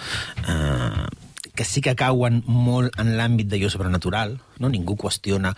eh, 0.48 1.04
que 1.52 1.68
sí 1.68 1.82
que 1.84 1.92
cauen 2.00 2.40
molt 2.48 2.96
en 3.00 3.12
l'àmbit 3.18 3.52
d'allò 3.52 3.68
sobrenatural, 3.68 4.38
no? 4.56 4.72
ningú 4.72 4.96
qüestiona, 4.96 5.52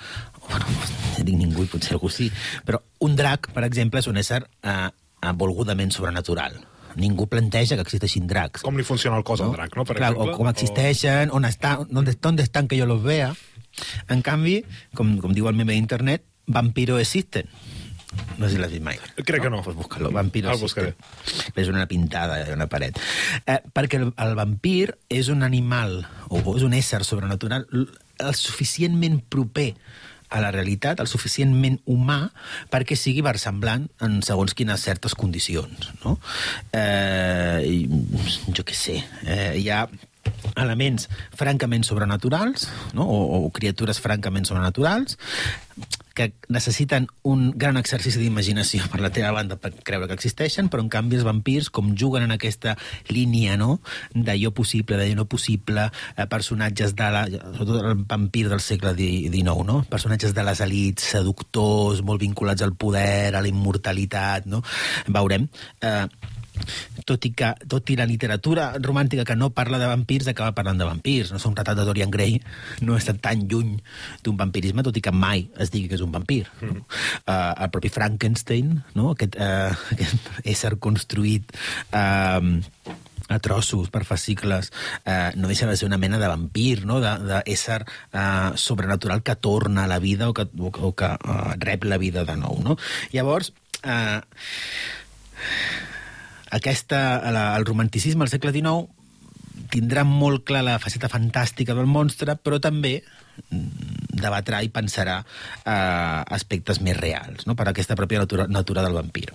bueno, 0.48 0.66
dic 1.24 1.36
ningú 1.38 1.64
i 1.64 1.70
potser 1.70 1.96
algú 1.96 2.10
sí, 2.12 2.28
però 2.66 2.80
un 3.04 3.16
drac, 3.16 3.50
per 3.54 3.64
exemple, 3.66 4.02
és 4.02 4.08
un 4.10 4.20
ésser 4.20 4.42
eh, 4.62 4.90
volgudament 5.40 5.92
sobrenatural. 5.94 6.60
Ningú 7.00 7.26
planteja 7.26 7.74
que 7.74 7.82
existeixin 7.82 8.28
dracs. 8.30 8.62
Com 8.62 8.76
li 8.78 8.86
funciona 8.86 9.18
el 9.18 9.24
cos 9.26 9.42
al 9.42 9.50
drac, 9.54 9.74
no? 9.74 9.86
Per 9.88 9.96
Clar, 9.98 10.12
exemple? 10.12 10.34
o 10.34 10.38
com 10.38 10.50
existeixen, 10.50 11.32
on 11.34 11.48
està, 11.48 11.78
on, 11.82 12.04
on 12.04 12.42
estan 12.44 12.68
que 12.70 12.78
jo 12.78 12.86
los 12.86 13.02
vea. 13.02 13.32
En 14.12 14.22
canvi, 14.22 14.60
com, 14.94 15.16
com 15.22 15.34
diu 15.34 15.48
el 15.50 15.58
meme 15.58 15.74
d'internet, 15.74 16.22
vampiro 16.46 17.00
existen. 17.02 17.50
No 18.38 18.46
sé 18.46 18.54
si 18.54 18.60
l'has 18.60 18.70
vist 18.70 18.84
mai. 18.86 18.98
Crec 19.16 19.42
que 19.42 19.50
no. 19.50 19.62
Pues 19.62 19.76
búscalo, 19.76 20.12
vampiro 20.14 20.52
El 20.52 20.60
buscaré. 20.60 20.94
És 21.58 21.70
una 21.70 21.86
pintada 21.90 22.38
a 22.42 22.54
una 22.54 22.68
paret. 22.70 22.98
Eh, 23.46 23.58
perquè 23.74 23.98
el, 23.98 24.12
el 24.14 24.34
vampir 24.38 24.94
és 25.10 25.30
un 25.34 25.42
animal, 25.42 26.02
o, 26.28 26.38
o 26.38 26.56
és 26.58 26.66
un 26.66 26.74
ésser 26.78 27.02
sobrenatural, 27.06 27.66
el 27.74 28.34
suficientment 28.38 29.18
proper 29.30 29.72
a 30.34 30.40
la 30.42 30.50
realitat, 30.50 30.98
el 30.98 31.10
suficientment 31.10 31.78
humà 31.90 32.18
perquè 32.72 32.98
sigui 32.98 33.22
versemblant 33.22 33.86
en 34.02 34.18
segons 34.26 34.56
quines 34.58 34.82
certes 34.82 35.14
condicions. 35.18 35.92
No? 36.02 36.16
Eh, 36.74 37.86
jo 38.50 38.66
què 38.66 38.74
sé, 38.74 38.98
eh, 39.24 39.54
hi 39.60 39.70
ha 39.70 39.84
elements 40.60 41.08
francament 41.36 41.84
sobrenaturals, 41.86 42.68
no? 42.96 43.06
o, 43.06 43.44
o 43.46 43.50
criatures 43.54 44.00
francament 44.02 44.46
sobrenaturals, 44.48 45.18
que 46.14 46.32
necessiten 46.48 47.08
un 47.26 47.50
gran 47.58 47.76
exercici 47.76 48.20
d'imaginació 48.22 48.86
per 48.90 49.00
la 49.02 49.10
teva 49.14 49.32
banda 49.34 49.58
per 49.60 49.72
creure 49.86 50.06
que 50.08 50.16
existeixen, 50.16 50.70
però 50.70 50.84
en 50.84 50.90
canvi 50.92 51.18
els 51.18 51.26
vampirs, 51.26 51.70
com 51.74 51.92
juguen 51.98 52.26
en 52.26 52.34
aquesta 52.36 52.76
línia 53.10 53.58
no? 53.60 53.80
d'allò 54.14 54.52
possible, 54.54 54.98
d'allò 55.00 55.18
no 55.18 55.26
possible, 55.30 55.88
eh, 56.16 56.28
personatges 56.30 56.94
de 56.94 57.10
la... 57.16 57.24
sobretot 57.26 57.90
el 57.90 58.04
vampir 58.06 58.46
del 58.52 58.62
segle 58.62 58.94
XIX, 58.98 59.66
no? 59.66 59.80
personatges 59.90 60.36
de 60.36 60.46
les 60.46 60.62
elites, 60.64 61.10
seductors, 61.16 62.04
molt 62.06 62.22
vinculats 62.22 62.62
al 62.62 62.76
poder, 62.78 63.34
a 63.34 63.42
la 63.42 63.50
immortalitat, 63.50 64.46
no? 64.46 64.62
veurem... 65.10 65.50
Eh, 65.82 66.06
tot 67.04 67.26
i, 67.28 67.32
que, 67.36 67.52
tot 67.70 67.90
i 67.90 67.96
la 67.98 68.06
literatura 68.08 68.72
romàntica 68.80 69.26
que 69.28 69.36
no 69.36 69.50
parla 69.54 69.80
de 69.82 69.88
vampirs 69.90 70.28
acaba 70.30 70.54
parlant 70.56 70.80
de 70.80 70.88
vampirs. 70.88 71.32
No 71.32 71.40
un 71.44 71.56
retrat 71.56 71.78
de 71.78 71.86
Dorian 71.86 72.12
Gray 72.12 72.38
no 72.86 72.98
està 72.98 73.14
tan 73.14 73.46
lluny 73.50 73.76
d'un 74.24 74.38
vampirisme, 74.40 74.84
tot 74.86 74.96
i 74.96 75.04
que 75.04 75.12
mai 75.12 75.48
es 75.60 75.72
digui 75.74 75.90
que 75.90 75.98
és 75.98 76.04
un 76.04 76.14
vampir. 76.14 76.44
Mm. 76.60 76.74
No? 76.74 76.86
Uh, 77.24 77.52
el 77.66 77.72
propi 77.74 77.92
Frankenstein, 77.92 78.78
no? 78.96 79.12
aquest, 79.14 79.38
uh, 79.38 79.74
aquest 79.96 80.30
ésser 80.54 80.74
construït 80.82 81.52
uh, 81.92 82.40
a 83.28 83.38
trossos 83.40 83.90
per 83.90 84.04
fascicles, 84.04 84.70
eh, 85.04 85.32
no 85.36 85.48
deixa 85.48 85.66
de 85.66 85.76
ser 85.76 85.86
una 85.86 85.98
mena 85.98 86.18
de 86.18 86.28
vampir, 86.28 86.84
no? 86.84 87.00
d'ésser 87.00 87.80
eh, 88.12 88.50
sobrenatural 88.54 89.22
que 89.22 89.36
torna 89.36 89.84
a 89.84 89.88
la 89.88 89.98
vida 89.98 90.28
o 90.28 90.34
que, 90.34 90.44
o, 90.58 90.68
o 90.68 90.92
que 90.94 91.08
eh, 91.08 91.56
rep 91.58 91.84
la 91.88 91.98
vida 91.98 92.24
de 92.24 92.36
nou. 92.36 92.60
No? 92.62 92.76
Llavors, 93.12 93.54
eh, 93.82 94.20
aquesta, 96.50 97.00
la, 97.32 97.46
el 97.56 97.64
romanticisme 97.64 98.24
al 98.24 98.32
segle 98.32 98.52
XIX 98.52 98.90
tindrà 99.70 100.04
molt 100.06 100.44
clar 100.46 100.64
la 100.66 100.78
faceta 100.82 101.10
fantàstica 101.10 101.74
del 101.74 101.88
monstre, 101.90 102.36
però 102.36 102.58
també 102.62 102.98
mm, 103.00 104.18
debatrà 104.20 104.60
i 104.64 104.70
pensarà 104.72 105.16
eh, 105.22 106.20
aspectes 106.36 106.80
més 106.84 106.96
reals 106.98 107.46
no? 107.48 107.56
per 107.58 107.68
aquesta 107.70 107.96
pròpia 107.98 108.22
natura, 108.22 108.46
natura 108.50 108.84
del 108.84 108.96
vampir. 108.96 109.28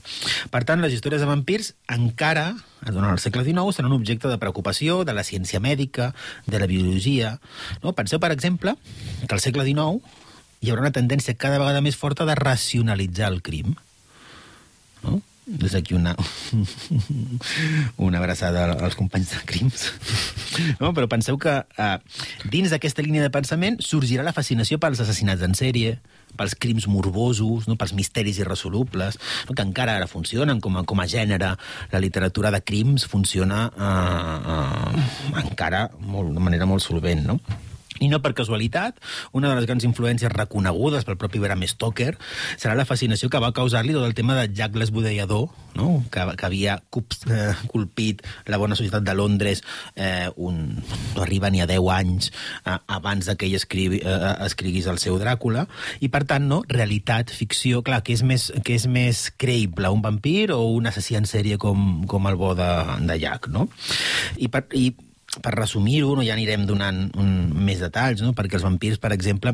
Per 0.52 0.64
tant, 0.68 0.84
les 0.84 0.96
històries 0.96 1.24
de 1.24 1.30
vampirs 1.30 1.74
encara, 1.96 2.54
durant 2.86 3.12
el 3.12 3.22
segle 3.24 3.44
XIX, 3.48 3.76
seran 3.76 3.92
un 3.92 4.00
objecte 4.00 4.32
de 4.32 4.40
preocupació 4.42 5.04
de 5.08 5.16
la 5.16 5.26
ciència 5.28 5.62
mèdica, 5.64 6.14
de 6.48 6.62
la 6.62 6.70
biologia. 6.72 7.38
No? 7.84 7.96
Penseu, 7.98 8.22
per 8.24 8.32
exemple, 8.36 8.76
que 9.26 9.34
al 9.36 9.44
segle 9.44 9.68
XIX 9.68 10.00
hi 10.60 10.72
haurà 10.72 10.88
una 10.88 10.96
tendència 10.96 11.38
cada 11.40 11.60
vegada 11.60 11.84
més 11.84 11.96
forta 12.00 12.28
de 12.28 12.36
racionalitzar 12.40 13.32
el 13.32 13.42
crim. 13.44 13.76
No? 15.04 15.22
Des 15.50 15.74
d'aquí 15.74 15.96
una, 15.98 16.14
una 17.98 18.20
abraçada 18.20 18.68
als 18.78 18.96
companys 19.00 19.32
de 19.34 19.40
crims. 19.50 19.88
No, 20.78 20.92
però 20.94 21.08
penseu 21.10 21.40
que 21.42 21.56
eh, 21.66 21.96
dins 22.54 22.70
d'aquesta 22.70 23.02
línia 23.02 23.26
de 23.26 23.32
pensament 23.34 23.80
sorgirà 23.82 24.26
la 24.26 24.36
fascinació 24.36 24.78
pels 24.82 25.02
assassinats 25.02 25.42
en 25.46 25.58
sèrie, 25.58 25.96
pels 26.38 26.54
crims 26.54 26.86
morbosos, 26.92 27.66
no, 27.66 27.78
pels 27.80 27.96
misteris 27.98 28.38
irresolubles, 28.44 29.18
no, 29.50 29.56
que 29.58 29.66
encara 29.66 29.98
ara 29.98 30.10
funcionen 30.12 30.62
com 30.62 30.78
a, 30.78 30.86
com 30.86 31.02
a 31.02 31.08
gènere. 31.10 31.56
La 31.94 32.04
literatura 32.04 32.54
de 32.54 32.62
crims 32.62 33.08
funciona 33.10 33.66
eh, 33.74 34.38
eh, 34.54 35.42
encara 35.48 35.88
molt, 36.00 36.36
de 36.38 36.46
manera 36.46 36.70
molt 36.70 36.86
solvent, 36.86 37.26
no? 37.26 37.40
I 38.00 38.10
no 38.12 38.22
per 38.24 38.34
casualitat, 38.38 39.00
una 39.36 39.52
de 39.52 39.60
les 39.60 39.68
grans 39.70 39.86
influències 39.88 40.32
reconegudes 40.34 41.06
pel 41.08 41.20
propi 41.20 41.42
Bram 41.44 41.64
Stoker 41.68 42.14
serà 42.58 42.76
la 42.78 42.88
fascinació 42.88 43.30
que 43.32 43.42
va 43.42 43.52
causar-li 43.56 43.96
tot 43.96 44.08
el 44.08 44.16
tema 44.18 44.38
de 44.38 44.48
Jack 44.56 44.78
l'Esbudellador, 44.80 45.50
no? 45.76 45.90
que, 46.12 46.26
que 46.40 46.48
havia 46.48 46.78
cups, 46.90 47.26
eh, 47.30 47.52
culpit 47.72 48.24
la 48.48 48.60
bona 48.62 48.78
societat 48.80 49.04
de 49.06 49.16
Londres 49.18 49.64
eh, 49.96 50.30
un, 50.38 50.80
no 51.16 51.24
arriba 51.24 51.52
ni 51.52 51.62
a 51.62 51.68
10 51.70 51.90
anys 51.96 52.32
eh, 52.66 52.78
abans 52.88 53.30
que 53.38 53.48
ell 53.48 53.58
escrivi, 53.58 54.02
eh, 54.04 54.34
escriguis 54.46 54.88
el 54.90 55.00
seu 55.02 55.20
Dràcula, 55.20 55.66
i 56.00 56.10
per 56.12 56.24
tant, 56.30 56.48
no, 56.50 56.62
realitat, 56.70 57.34
ficció, 57.36 57.84
clar, 57.86 58.02
que 58.06 58.16
és 58.16 58.24
més, 58.26 58.50
que 58.66 58.78
és 58.78 58.88
més 58.90 59.28
creïble, 59.40 59.92
un 59.92 60.04
vampir 60.06 60.50
o 60.56 60.62
un 60.76 60.90
assassí 60.90 61.18
en 61.20 61.28
sèrie 61.30 61.60
com, 61.62 62.06
com 62.10 62.30
el 62.30 62.40
bo 62.40 62.56
de, 62.58 62.70
de 63.10 63.20
Jack, 63.22 63.50
no? 63.54 63.68
I, 64.38 64.50
per, 64.52 64.66
i 64.78 64.90
per 65.38 65.54
resumir-ho, 65.54 66.16
no, 66.18 66.24
ja 66.26 66.34
anirem 66.34 66.66
donant 66.66 67.04
un, 67.22 67.34
més 67.54 67.82
detalls, 67.84 68.24
no? 68.26 68.34
perquè 68.38 68.58
els 68.58 68.66
vampirs, 68.66 68.98
per 69.02 69.12
exemple, 69.14 69.54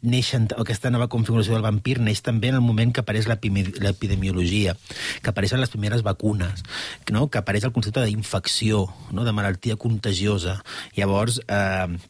neixen, 0.00 0.48
aquesta 0.56 0.92
nova 0.92 1.10
configuració 1.12 1.56
del 1.56 1.66
vampir 1.66 1.98
neix 2.00 2.22
també 2.24 2.48
en 2.48 2.56
el 2.58 2.64
moment 2.64 2.94
que 2.94 3.04
apareix 3.04 3.28
l'epidemiologia, 3.28 4.76
que 5.20 5.32
apareixen 5.32 5.60
les 5.60 5.72
primeres 5.72 6.04
vacunes, 6.06 6.64
no? 7.12 7.28
que 7.28 7.42
apareix 7.42 7.68
el 7.68 7.74
concepte 7.76 8.06
d'infecció, 8.06 8.86
no? 9.12 9.28
de 9.28 9.36
malaltia 9.36 9.76
contagiosa. 9.76 10.56
Llavors, 10.96 11.42
eh, 11.46 12.00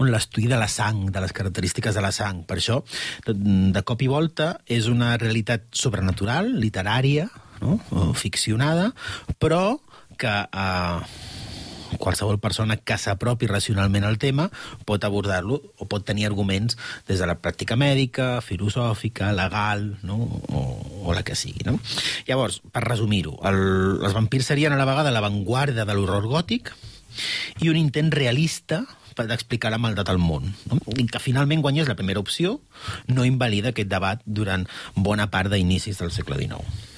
l'estudi 0.00 0.48
de 0.48 0.58
la 0.58 0.68
sang, 0.72 1.10
de 1.12 1.20
les 1.20 1.32
característiques 1.36 1.94
de 1.94 2.02
la 2.02 2.12
sang. 2.16 2.42
Per 2.48 2.58
això, 2.58 2.80
de 3.28 3.82
cop 3.86 4.02
i 4.02 4.08
volta, 4.10 4.54
és 4.66 4.88
una 4.90 5.14
realitat 5.20 5.68
sobrenatural, 5.76 6.48
literària, 6.64 7.28
no? 7.60 7.78
o 7.92 8.12
ficcionada, 8.16 8.90
però 9.38 9.76
que 10.18 10.32
eh, 10.32 11.43
qualsevol 12.00 12.40
persona 12.42 12.76
que 12.76 12.98
s'apropi 13.00 13.48
racionalment 13.50 14.06
al 14.06 14.18
tema 14.22 14.48
pot 14.86 15.04
abordar-lo 15.04 15.60
o 15.78 15.88
pot 15.90 16.04
tenir 16.06 16.26
arguments 16.28 16.78
des 17.08 17.20
de 17.20 17.28
la 17.28 17.36
pràctica 17.40 17.76
mèdica, 17.80 18.40
filosòfica, 18.44 19.32
legal, 19.36 19.94
no? 20.02 20.18
o, 20.48 20.64
o 21.04 21.14
la 21.14 21.24
que 21.26 21.36
sigui. 21.38 21.64
No? 21.66 21.78
Llavors, 22.28 22.60
per 22.72 22.84
resumir-ho, 22.86 23.38
el, 23.48 23.60
els 24.04 24.16
vampirs 24.16 24.52
serien 24.52 24.74
a 24.74 24.80
la 24.80 24.88
vegada 24.88 25.14
l'avantguarda 25.14 25.86
de 25.86 25.96
l'horror 25.96 26.28
gòtic 26.30 26.74
i 27.62 27.70
un 27.70 27.78
intent 27.78 28.10
realista 28.14 28.82
per 29.14 29.28
explicar 29.30 29.70
la 29.70 29.78
maldat 29.78 30.10
al 30.10 30.18
món. 30.18 30.50
No? 30.70 30.80
I 30.98 31.06
que 31.06 31.22
finalment 31.22 31.62
guanyés 31.62 31.88
la 31.90 31.98
primera 31.98 32.22
opció 32.22 32.58
no 33.06 33.26
invalida 33.28 33.70
aquest 33.70 33.92
debat 33.92 34.24
durant 34.26 34.66
bona 34.96 35.30
part 35.30 35.52
d'inicis 35.52 36.02
del 36.02 36.12
segle 36.14 36.40
XIX. 36.40 36.93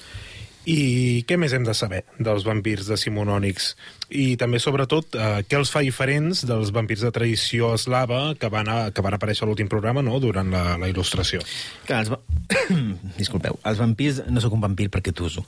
I 0.67 1.23
què 1.23 1.37
més 1.39 1.53
hem 1.55 1.63
de 1.63 1.71
saber 1.77 2.01
dels 2.19 2.43
vampirs 2.43 2.89
decimonònics? 2.91 3.69
I 4.11 4.35
també, 4.39 4.59
sobretot, 4.59 5.15
eh, 5.15 5.39
què 5.47 5.55
els 5.55 5.71
fa 5.71 5.79
diferents 5.85 6.41
dels 6.47 6.73
vampirs 6.75 7.05
de 7.05 7.11
tradició 7.15 7.69
eslava 7.77 8.35
que 8.39 8.49
van, 8.51 8.67
a, 8.67 8.77
que 8.91 9.03
van 9.05 9.15
aparèixer 9.15 9.45
a 9.45 9.47
l'últim 9.47 9.71
programa 9.71 10.03
no? 10.03 10.19
durant 10.19 10.51
la, 10.51 10.75
la 10.81 10.91
il·lustració? 10.91 11.39
Clar, 11.87 12.01
els 12.03 12.11
va... 12.11 12.19
Disculpeu, 13.21 13.55
els 13.63 13.79
vampirs 13.79 14.21
no 14.27 14.43
sóc 14.43 14.59
un 14.59 14.67
vampir 14.67 14.89
perquè 14.91 15.15
t'uso. 15.15 15.45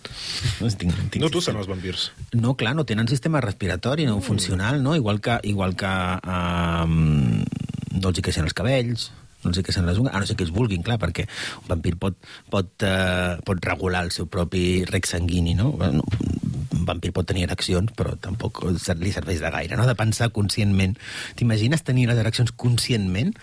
No, 0.63 0.71
tinc, 0.71 0.95
tinc 1.11 1.21
no 1.25 1.31
t'usen 1.33 1.59
els 1.59 1.67
vampirs? 1.67 2.09
No, 2.39 2.55
clar, 2.55 2.77
no 2.79 2.87
tenen 2.87 3.11
sistema 3.11 3.43
respiratori, 3.43 4.07
no 4.07 4.21
funcional, 4.23 4.79
no? 4.83 4.95
Igual 4.95 5.19
que, 5.19 5.41
igual 5.51 5.75
que 5.79 5.89
uh, 5.89 6.87
no 6.87 8.07
els 8.07 8.15
hi 8.15 8.23
creixen 8.23 8.47
els 8.47 8.55
cabells, 8.55 9.09
no 9.43 9.53
sé 9.55 9.63
què 9.63 9.75
se'n 9.75 9.87
les 9.87 9.99
ungles, 9.99 10.13
a 10.15 10.19
no 10.21 10.27
sé 10.27 10.35
que 10.35 10.45
es 10.47 10.53
vulguin, 10.55 10.83
clar, 10.83 10.99
perquè 11.01 11.25
un 11.61 11.69
vampir 11.69 11.95
pot, 11.99 12.17
pot, 12.51 12.71
uh, 12.83 13.37
pot 13.47 13.63
regular 13.65 14.03
el 14.07 14.13
seu 14.15 14.27
propi 14.31 14.83
rec 14.89 15.07
sanguini, 15.07 15.55
no? 15.55 15.71
Un 15.79 16.85
vampir 16.87 17.13
pot 17.15 17.27
tenir 17.29 17.45
ereccions, 17.47 17.93
però 17.95 18.15
tampoc 18.19 18.61
li 18.67 19.13
serveix 19.13 19.41
de 19.43 19.53
gaire, 19.53 19.77
no? 19.79 19.87
De 19.87 19.95
pensar 19.99 20.31
conscientment. 20.35 20.97
T'imagines 21.39 21.85
tenir 21.87 22.07
les 22.09 22.19
ereccions 22.19 22.51
conscientment? 22.55 23.35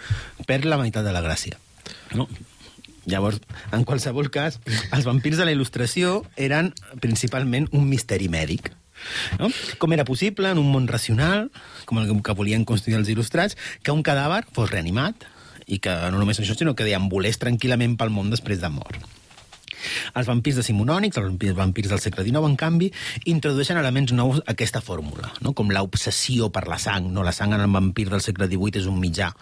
per 0.47 0.65
la 0.65 0.79
meitat 0.81 1.05
de 1.05 1.13
la 1.13 1.23
gràcia. 1.25 1.59
No? 2.15 2.29
Llavors, 3.07 3.39
en 3.73 3.85
qualsevol 3.87 4.31
cas, 4.35 4.59
els 4.95 5.07
vampirs 5.07 5.39
de 5.39 5.47
la 5.47 5.55
il·lustració 5.55 6.25
eren 6.37 6.73
principalment 7.03 7.69
un 7.73 7.87
misteri 7.89 8.29
mèdic. 8.33 8.73
No? 9.39 9.51
Com 9.79 9.95
era 9.95 10.07
possible, 10.09 10.51
en 10.51 10.59
un 10.59 10.71
món 10.73 10.89
racional, 10.91 11.51
com 11.87 12.01
el 12.01 12.11
que 12.25 12.35
volien 12.35 12.67
construir 12.67 12.99
els 12.99 13.11
il·lustrats, 13.13 13.59
que 13.83 13.95
un 13.95 14.03
cadàver 14.07 14.43
fos 14.57 14.73
reanimat, 14.73 15.29
i 15.67 15.81
que 15.83 15.95
no 16.13 16.21
només 16.21 16.41
això, 16.41 16.57
sinó 16.57 16.75
que 16.77 16.87
deambulés 16.87 17.41
tranquil·lament 17.43 17.97
pel 17.99 18.13
món 18.15 18.31
després 18.33 18.63
de 18.63 18.71
mort. 18.73 19.01
Els 20.19 20.27
vampirs 20.27 20.59
decimonònics, 20.59 21.19
els 21.21 21.55
vampirs 21.57 21.91
del 21.93 22.03
segle 22.03 22.25
XIX, 22.25 22.49
en 22.49 22.57
canvi, 22.59 22.91
introdueixen 23.33 23.79
elements 23.79 24.15
nous 24.17 24.41
a 24.41 24.55
aquesta 24.55 24.83
fórmula, 24.83 25.31
no? 25.45 25.53
com 25.55 25.71
l'obsessió 25.71 26.51
per 26.55 26.67
la 26.71 26.81
sang. 26.83 27.11
No? 27.13 27.27
La 27.27 27.35
sang 27.37 27.55
en 27.55 27.63
el 27.63 27.71
vampir 27.73 28.09
del 28.11 28.25
segle 28.25 28.49
XVIII 28.51 28.83
és 28.83 28.91
un 28.91 28.99
mitjà 29.03 29.33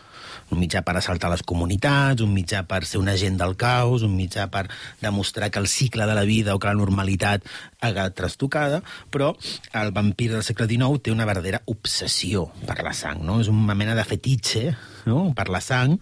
un 0.51 0.61
mitjà 0.61 0.83
per 0.85 0.97
assaltar 0.99 1.31
les 1.33 1.43
comunitats, 1.47 2.23
un 2.25 2.33
mitjà 2.35 2.65
per 2.69 2.83
ser 2.89 3.01
un 3.01 3.09
agent 3.13 3.39
del 3.41 3.57
caos, 3.61 4.05
un 4.07 4.15
mitjà 4.17 4.49
per 4.53 4.67
demostrar 5.03 5.51
que 5.51 5.63
el 5.63 5.69
cicle 5.69 6.07
de 6.07 6.17
la 6.17 6.27
vida 6.29 6.55
o 6.55 6.61
que 6.61 6.69
la 6.69 6.79
normalitat 6.79 7.47
ha 7.85 8.09
trastocada, 8.17 8.83
però 9.11 9.35
el 9.73 9.93
vampir 9.93 10.31
del 10.33 10.45
segle 10.45 10.69
XIX 10.71 11.03
té 11.03 11.13
una 11.13 11.29
verdadera 11.29 11.63
obsessió 11.71 12.49
per 12.67 12.81
la 12.85 12.95
sang, 12.97 13.25
no? 13.25 13.41
És 13.41 13.49
una 13.53 13.77
mena 13.77 13.97
de 13.97 14.05
fetitxe 14.05 14.75
no? 15.07 15.33
per 15.37 15.49
la 15.53 15.61
sang 15.65 15.99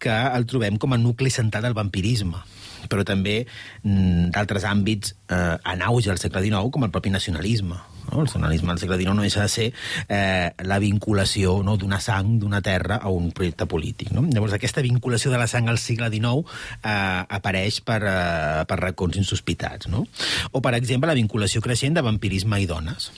que 0.00 0.12
el 0.12 0.46
trobem 0.48 0.78
com 0.80 0.94
a 0.96 1.00
nucli 1.00 1.30
central 1.30 1.68
del 1.68 1.76
vampirisme 1.76 2.44
però 2.86 3.02
també 3.06 3.40
mm, 3.42 4.30
d'altres 4.34 4.66
àmbits 4.68 5.16
eh, 5.26 5.56
en 5.58 5.82
auge 5.82 6.12
al 6.12 6.20
segle 6.22 6.44
XIX, 6.44 6.70
com 6.70 6.86
el 6.86 6.92
propi 6.94 7.10
nacionalisme. 7.10 7.80
No? 8.10 8.20
El 8.20 8.28
nacionalisme 8.28 8.72
al 8.72 8.80
segle 8.80 8.98
XIX 8.98 9.16
no 9.16 9.24
deixa 9.26 9.42
de 9.42 9.52
ser 9.52 9.66
eh, 10.08 10.52
la 10.64 10.78
vinculació 10.82 11.58
no, 11.66 11.76
d'una 11.80 12.00
sang, 12.02 12.36
d'una 12.42 12.62
terra, 12.64 13.00
a 13.02 13.12
un 13.12 13.30
projecte 13.36 13.68
polític. 13.70 14.12
No? 14.16 14.24
Llavors, 14.32 14.56
aquesta 14.56 14.84
vinculació 14.84 15.32
de 15.32 15.40
la 15.40 15.48
sang 15.50 15.70
al 15.72 15.80
segle 15.82 16.10
XIX 16.12 16.46
eh, 16.82 17.24
apareix 17.38 17.80
per, 17.86 18.00
eh, 18.06 18.64
per 18.68 18.80
racons 18.82 19.18
insospitats. 19.20 19.90
No? 19.92 20.06
O, 20.52 20.62
per 20.64 20.76
exemple, 20.78 21.10
la 21.10 21.18
vinculació 21.18 21.64
creixent 21.64 21.96
de 21.96 22.04
vampirisme 22.06 22.60
i 22.62 22.70
dones. 22.70 23.10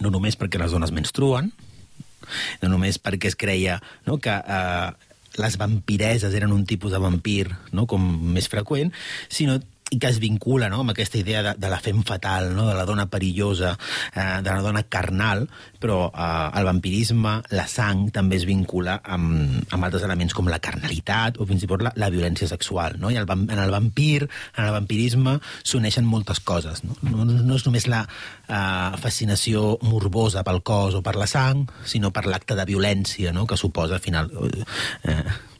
No 0.00 0.10
només 0.10 0.38
perquè 0.38 0.60
les 0.60 0.72
dones 0.72 0.94
menstruen, 0.94 1.52
no 2.62 2.70
només 2.70 2.98
perquè 3.02 3.30
es 3.30 3.36
creia 3.38 3.80
no, 4.06 4.18
que 4.22 4.32
eh, 4.32 4.90
les 5.40 5.56
vampireses 5.58 6.34
eren 6.34 6.52
un 6.52 6.64
tipus 6.68 6.92
de 6.92 7.00
vampir 7.02 7.50
no? 7.72 7.86
com 7.90 8.02
més 8.34 8.48
freqüent, 8.52 8.92
sinó 9.32 9.58
i 9.92 9.98
que 10.00 10.08
es 10.08 10.18
vincula 10.22 10.70
no, 10.72 10.80
amb 10.82 10.94
aquesta 10.94 11.20
idea 11.20 11.42
de, 11.44 11.52
de 11.60 11.70
la 11.70 11.78
fem 11.84 12.00
fatal, 12.06 12.50
no, 12.56 12.66
de 12.70 12.76
la 12.76 12.86
dona 12.88 13.06
perillosa, 13.12 13.74
eh, 14.14 14.40
de 14.42 14.48
la 14.48 14.62
dona 14.64 14.82
carnal, 14.88 15.44
però 15.82 16.06
eh, 16.08 16.48
el 16.58 16.68
vampirisme, 16.68 17.34
la 17.52 17.66
sang, 17.68 18.06
també 18.14 18.38
es 18.40 18.46
vincula 18.48 18.98
amb, 19.04 19.60
amb 19.68 19.88
altres 19.88 20.06
elements 20.08 20.34
com 20.36 20.48
la 20.48 20.62
carnalitat 20.64 21.38
o 21.38 21.46
fins 21.48 21.66
i 21.66 21.70
tot 21.70 21.84
la, 21.84 21.92
la 22.00 22.10
violència 22.14 22.48
sexual. 22.48 22.96
No? 23.02 23.12
I 23.12 23.20
el, 23.20 23.28
en 23.28 23.58
el 23.58 23.74
vampir, 23.74 24.24
en 24.24 24.64
el 24.64 24.74
vampirisme, 24.78 25.38
s'uneixen 25.62 26.08
moltes 26.08 26.40
coses. 26.40 26.84
No, 26.86 26.96
no, 27.04 27.28
no 27.28 27.60
és 27.60 27.68
només 27.68 27.88
la 27.92 28.02
eh, 28.08 29.00
fascinació 29.02 29.76
morbosa 29.84 30.46
pel 30.46 30.62
cos 30.64 30.96
o 30.96 31.04
per 31.04 31.18
la 31.20 31.28
sang, 31.28 31.66
sinó 31.84 32.14
per 32.14 32.24
l'acte 32.30 32.56
de 32.56 32.68
violència 32.68 33.36
no? 33.36 33.46
que 33.46 33.60
suposa, 33.60 34.00
al 34.00 34.04
final... 34.04 34.32
Eh, 35.04 35.51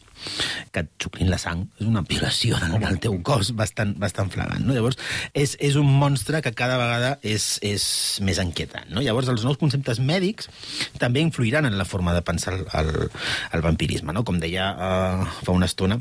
que 0.73 0.85
et 0.85 0.91
xuclin 1.03 1.31
la 1.31 1.39
sang 1.41 1.65
és 1.81 1.89
una 1.89 2.05
violació 2.09 2.59
del, 2.63 2.79
del 2.83 2.99
teu 3.03 3.19
cos 3.27 3.53
bastant, 3.59 3.95
bastant 4.01 4.31
flagrant. 4.33 4.65
No? 4.67 4.77
Llavors, 4.77 4.99
és, 5.35 5.57
és 5.61 5.77
un 5.81 5.89
monstre 5.89 6.43
que 6.45 6.55
cada 6.57 6.79
vegada 6.81 7.17
és, 7.23 7.57
és 7.67 7.85
més 8.25 8.41
inquietant. 8.43 8.89
No? 8.93 9.05
Llavors, 9.05 9.31
els 9.33 9.45
nous 9.47 9.61
conceptes 9.61 10.01
mèdics 10.01 10.51
també 11.03 11.25
influiran 11.25 11.69
en 11.69 11.79
la 11.79 11.89
forma 11.89 12.15
de 12.17 12.25
pensar 12.27 12.57
el, 12.59 12.67
el, 12.79 12.93
el 13.53 13.65
vampirisme. 13.65 14.15
No? 14.17 14.25
Com 14.29 14.41
deia 14.43 14.73
uh, 14.73 15.29
fa 15.43 15.55
una 15.55 15.69
estona, 15.71 16.01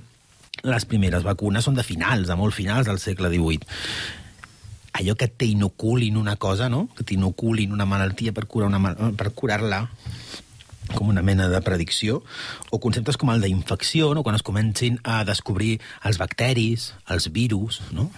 les 0.67 0.85
primeres 0.85 1.23
vacunes 1.25 1.65
són 1.65 1.77
de 1.77 1.85
finals, 1.85 2.27
de 2.29 2.37
molt 2.37 2.53
finals 2.55 2.89
del 2.89 2.99
segle 3.01 3.31
XVIII 3.31 4.19
allò 4.91 5.15
que 5.15 5.29
t'inoculin 5.29 6.17
una 6.19 6.35
cosa, 6.35 6.67
no? 6.69 6.89
que 6.97 7.05
t'inoculin 7.07 7.71
una 7.71 7.87
malaltia 7.87 8.33
per 8.35 8.45
curar 8.45 8.67
una 8.67 8.79
mal- 8.83 8.97
per 9.15 9.31
curar-la 9.31 9.85
com 10.95 11.09
una 11.11 11.23
mena 11.25 11.47
de 11.51 11.61
predicció, 11.65 12.21
o 12.71 12.79
conceptes 12.83 13.17
com 13.17 13.31
el 13.33 13.43
d'infecció, 13.43 14.13
no? 14.15 14.23
quan 14.23 14.37
es 14.37 14.45
comencin 14.45 14.99
a 15.03 15.21
descobrir 15.27 15.79
els 16.07 16.19
bacteris, 16.21 16.91
els 17.11 17.29
virus, 17.33 17.81
no? 17.95 18.09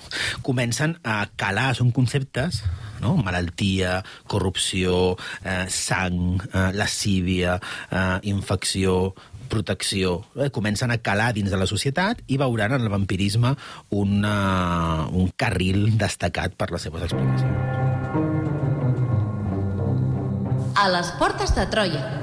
comencen 0.41 0.97
a 1.03 1.25
calar, 1.39 1.73
són 1.77 1.91
conceptes, 1.95 2.63
no? 3.03 3.15
malaltia, 3.17 4.01
corrupció, 4.27 5.17
eh, 5.43 5.65
sang, 5.69 6.41
eh, 6.51 6.71
lascívia, 6.73 7.59
eh, 7.91 8.19
infecció, 8.31 9.13
protecció, 9.53 10.25
eh, 10.35 10.49
comencen 10.49 10.91
a 10.91 10.97
calar 10.97 11.33
dins 11.37 11.51
de 11.51 11.59
la 11.61 11.67
societat 11.69 12.23
i 12.27 12.39
veuran 12.41 12.73
en 12.73 12.81
el 12.81 12.89
vampirisme 12.89 13.53
una, 13.93 15.07
un 15.11 15.29
carril 15.37 15.91
destacat 16.01 16.57
per 16.57 16.71
les 16.73 16.89
seves 16.89 17.05
explicacions. 17.05 17.61
A 20.73 20.89
les 20.89 21.13
portes 21.21 21.53
de 21.53 21.69
Troia. 21.69 22.22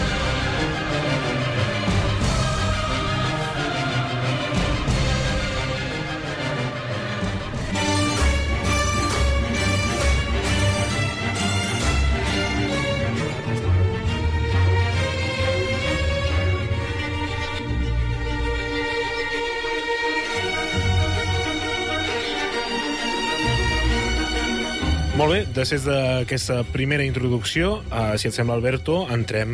Bé, 25.31 25.45
després 25.55 25.85
d'aquesta 25.87 26.57
primera 26.73 27.05
introducció, 27.07 27.77
eh, 27.87 28.17
si 28.19 28.27
et 28.27 28.35
sembla, 28.35 28.57
Alberto, 28.57 29.05
entrem, 29.15 29.53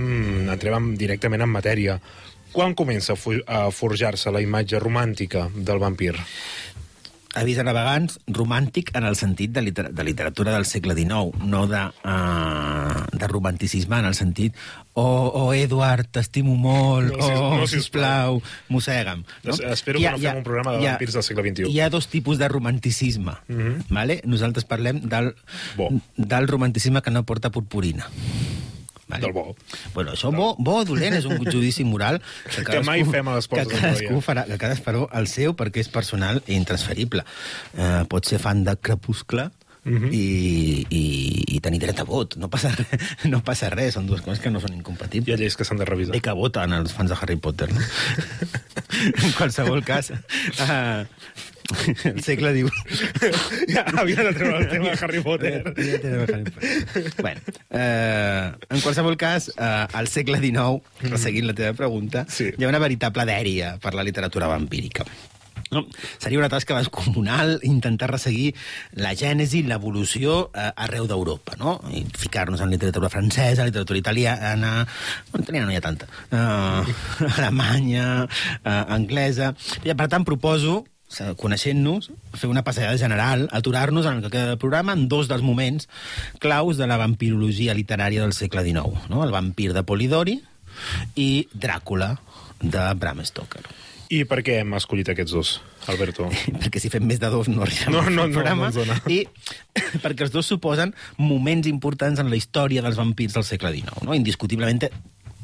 entrem 0.49 0.73
en, 0.73 0.87
directament 0.97 1.43
en 1.45 1.51
matèria. 1.53 1.99
Quan 2.49 2.73
comença 2.73 3.13
a 3.13 3.59
forjar-se 3.69 4.33
la 4.33 4.41
imatge 4.41 4.79
romàntica 4.81 5.43
del 5.53 5.77
vampir? 5.77 6.15
Avís 7.35 7.57
a 7.59 7.63
navegants 7.63 8.19
romàntic 8.27 8.91
en 8.95 9.03
el 9.03 9.15
sentit 9.15 9.51
de, 9.51 9.61
liter 9.61 9.89
de 9.93 10.03
literatura 10.03 10.53
del 10.53 10.65
segle 10.65 10.95
XIX, 10.95 11.35
no 11.43 11.67
de, 11.67 11.83
uh, 12.07 13.05
de 13.11 13.27
romanticisme 13.27 13.99
en 13.99 14.05
el 14.05 14.15
sentit 14.15 14.55
oh, 14.93 15.29
oh 15.33 15.53
Eduard, 15.53 16.07
t'estimo 16.09 16.55
molt, 16.55 17.11
No, 17.13 17.27
oh, 17.27 17.57
no, 17.59 17.67
sisplau, 17.69 18.41
mossega'm. 18.69 19.23
Es- 19.43 19.59
espero 19.59 19.99
que 19.99 20.09
no 20.09 20.17
fem 20.17 20.37
un 20.37 20.43
programa 20.43 20.73
de 20.77 20.87
vampirs 20.87 21.13
del 21.13 21.23
segle 21.23 21.45
XXI. 21.51 21.69
Hi 21.69 21.79
ha 21.81 21.89
dos 21.93 22.07
tipus 22.07 22.39
de 22.39 22.47
romanticisme. 22.47 23.33
Mm 23.47 23.59
-hmm. 23.59 23.83
vale? 23.89 24.21
Nosaltres 24.25 24.65
parlem 24.65 25.01
del, 25.01 25.35
Bo. 25.77 25.89
del 26.15 26.47
romanticisme 26.47 27.01
que 27.01 27.11
no 27.11 27.23
porta 27.23 27.51
purpurina. 27.51 28.09
Vale? 29.07 29.21
Del 29.23 29.31
bo. 29.31 29.55
Bueno, 29.93 30.11
això 30.17 30.33
bo, 30.35 30.49
bo 30.59 30.81
o 30.81 30.85
dolent 30.85 31.15
és 31.15 31.25
un 31.25 31.39
judici 31.47 31.85
moral 31.87 32.19
Que 32.51 32.81
mai 32.83 33.05
fem 33.07 33.27
a 33.27 33.37
les 33.37 33.47
portes 33.47 33.69
que 33.71 33.79
cadascú 33.79 34.19
farà, 34.25 34.43
que 34.49 34.57
cadascú 34.59 34.83
farà 34.89 35.05
el 35.21 35.29
seu 35.31 35.55
perquè 35.55 35.79
és 35.85 35.87
personal 35.87 36.41
i 36.45 36.57
intransferible. 36.59 37.23
Eh, 37.77 38.03
pot 38.11 38.27
ser 38.27 38.39
fan 38.43 38.65
de 38.67 38.75
Crepuscle 38.75 39.49
Mhm. 39.87 40.09
i, 40.11 40.85
i, 40.91 41.03
i 41.55 41.59
tenir 41.63 41.79
dret 41.79 42.01
a 42.01 42.03
vot. 42.03 42.35
No 42.35 42.49
passa, 42.51 42.73
res, 42.75 43.05
no 43.31 43.39
passa 43.39 43.69
res, 43.71 43.93
són 43.95 44.07
dues 44.09 44.19
coses 44.25 44.41
que 44.43 44.51
no 44.51 44.59
són 44.59 44.73
Hi 44.73 44.81
incompatibles. 44.81 45.37
ha 45.37 45.39
lleis 45.39 45.55
que 45.55 45.63
s'han 45.63 45.79
de 45.79 45.85
revisar. 45.87 46.11
Bé 46.11 46.19
que 46.21 46.33
voten 46.35 46.73
els 46.75 46.91
fans 46.91 47.09
de 47.13 47.15
Harry 47.15 47.37
Potter, 47.37 47.69
no? 47.71 47.79
en 49.23 49.31
qualsevol 49.37 49.83
cas, 49.87 50.11
uh, 50.11 51.05
el 52.07 52.21
segle 52.23 52.53
diu... 52.55 52.69
Ja, 53.71 53.83
havia 53.99 54.23
de 54.23 54.33
treure 54.33 54.59
el 54.63 54.69
tema 54.71 54.91
de 54.91 54.97
Harry 55.01 55.21
Potter. 55.23 55.61
Ja 55.75 56.11
el 56.13 56.21
Harry 56.23 56.51
Potter. 56.51 57.13
bueno, 57.21 57.41
eh, 57.69 58.51
en 58.69 58.81
qualsevol 58.81 59.17
cas, 59.17 59.49
eh, 59.57 59.87
al 59.93 60.07
segle 60.07 60.39
XIX, 60.39 60.81
resseguint 61.11 61.47
la 61.49 61.57
teva 61.57 61.73
pregunta, 61.73 62.25
Sí. 62.29 62.51
hi 62.57 62.63
ha 62.63 62.69
una 62.69 62.79
veritable 62.83 63.25
dèria 63.27 63.77
per 63.83 63.93
la 63.97 64.03
literatura 64.07 64.47
vampírica. 64.47 65.05
No? 65.69 65.81
Seria 66.17 66.39
una 66.39 66.47
tasca 66.47 66.77
descomunal 66.77 67.57
intentar 67.67 68.07
resseguir 68.13 68.53
la 68.95 69.11
gènesi, 69.19 69.65
l'evolució 69.67 70.45
eh, 70.55 70.69
arreu 70.79 71.09
d'Europa, 71.09 71.57
no? 71.59 71.73
I 71.91 72.05
ficar-nos 72.15 72.61
en 72.63 72.71
literatura 72.71 73.09
francesa, 73.11 73.65
literatura 73.67 73.99
italiana... 73.99 74.87
Bueno, 75.31 75.43
italiana 75.43 75.65
no 75.67 75.73
hi 75.73 75.79
ha 75.81 75.83
tanta. 75.83 76.07
Uh, 76.31 76.87
alemanya, 77.35 78.07
uh, 78.63 78.85
anglesa... 78.95 79.51
I, 79.83 79.91
per 79.91 80.07
tant, 80.07 80.23
proposo 80.23 80.85
coneixent-nos, 81.39 82.11
fer 82.35 82.49
una 82.51 82.63
passejada 82.67 82.97
general, 82.99 83.47
aturar-nos 83.55 84.05
en 84.05 84.17
el 84.17 84.21
que 84.25 84.29
queda 84.33 84.49
del 84.51 84.59
programa 84.61 84.93
en 84.93 85.07
dos 85.07 85.29
dels 85.31 85.41
moments 85.41 85.87
claus 86.43 86.77
de 86.77 86.87
la 86.87 86.97
vampirologia 86.99 87.73
literària 87.73 88.21
del 88.21 88.33
segle 88.35 88.63
XIX, 88.67 89.07
no? 89.09 89.23
el 89.23 89.31
vampir 89.31 89.71
de 89.73 89.83
Polidori 89.87 90.41
i 91.15 91.47
Dràcula 91.53 92.17
de 92.61 92.93
Bram 92.99 93.23
Stoker. 93.25 93.63
I 94.07 94.21
per 94.23 94.39
què 94.39 94.61
hem 94.61 94.71
escollit 94.77 95.09
aquests 95.11 95.33
dos, 95.35 95.49
Alberto? 95.91 96.29
perquè 96.61 96.79
si 96.79 96.91
fem 96.91 97.03
més 97.07 97.19
de 97.19 97.27
dos 97.31 97.49
no 97.51 97.65
arribem 97.65 97.91
No, 97.91 98.03
no, 98.07 98.27
no, 98.27 98.33
programa. 98.37 98.69
no 98.71 98.77
dona. 98.83 98.95
I 99.11 99.25
perquè 100.03 100.27
els 100.27 100.31
dos 100.31 100.47
suposen 100.47 100.93
moments 101.19 101.67
importants 101.67 102.21
en 102.23 102.29
la 102.31 102.39
història 102.39 102.83
dels 102.85 102.95
vampirs 102.99 103.35
del 103.35 103.43
segle 103.47 103.73
XIX. 103.75 104.05
No? 104.07 104.15
Indiscutiblement 104.15 104.85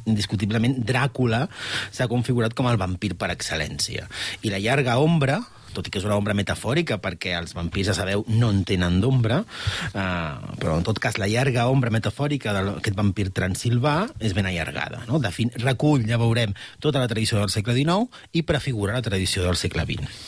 indiscutiblement 0.10 0.80
Dràcula 0.86 1.46
s'ha 1.92 2.10
configurat 2.12 2.56
com 2.58 2.70
el 2.70 2.80
vampir 2.82 3.13
per 3.20 3.32
excel·lència. 3.34 4.08
I 4.44 4.54
la 4.54 4.62
llarga 4.63 5.00
ombra, 5.02 5.39
tot 5.74 5.88
i 5.88 5.92
que 5.94 6.00
és 6.00 6.06
una 6.08 6.18
ombra 6.20 6.36
metafòrica, 6.38 7.00
perquè 7.02 7.34
els 7.39 7.56
vampirs, 7.58 7.89
ja 7.89 7.98
sabeu, 7.98 8.24
no 8.30 8.52
en 8.54 8.62
tenen 8.68 9.00
d'ombra, 9.02 9.42
eh, 9.89 10.54
però 10.62 10.78
en 10.78 10.86
tot 10.86 11.02
cas 11.02 11.18
la 11.22 11.30
llarga 11.32 11.66
ombra 11.72 11.94
metafòrica 11.94 12.54
d'aquest 12.56 12.98
vampir 12.98 13.32
transilvà 13.36 13.96
és 14.22 14.38
ben 14.38 14.48
allargada. 14.50 15.04
No? 15.10 15.20
Defin 15.24 15.52
recull, 15.63 16.06
ja 16.10 16.22
veurem, 16.22 16.54
tota 16.84 17.02
la 17.02 17.10
tradició 17.12 17.42
del 17.42 17.54
segle 17.54 17.76
XIX 17.80 18.08
i 18.34 18.46
prefigura 18.48 19.00
la 19.00 19.06
tradició 19.06 19.48
del 19.48 19.60
segle 19.60 19.88
XX. 19.89 20.22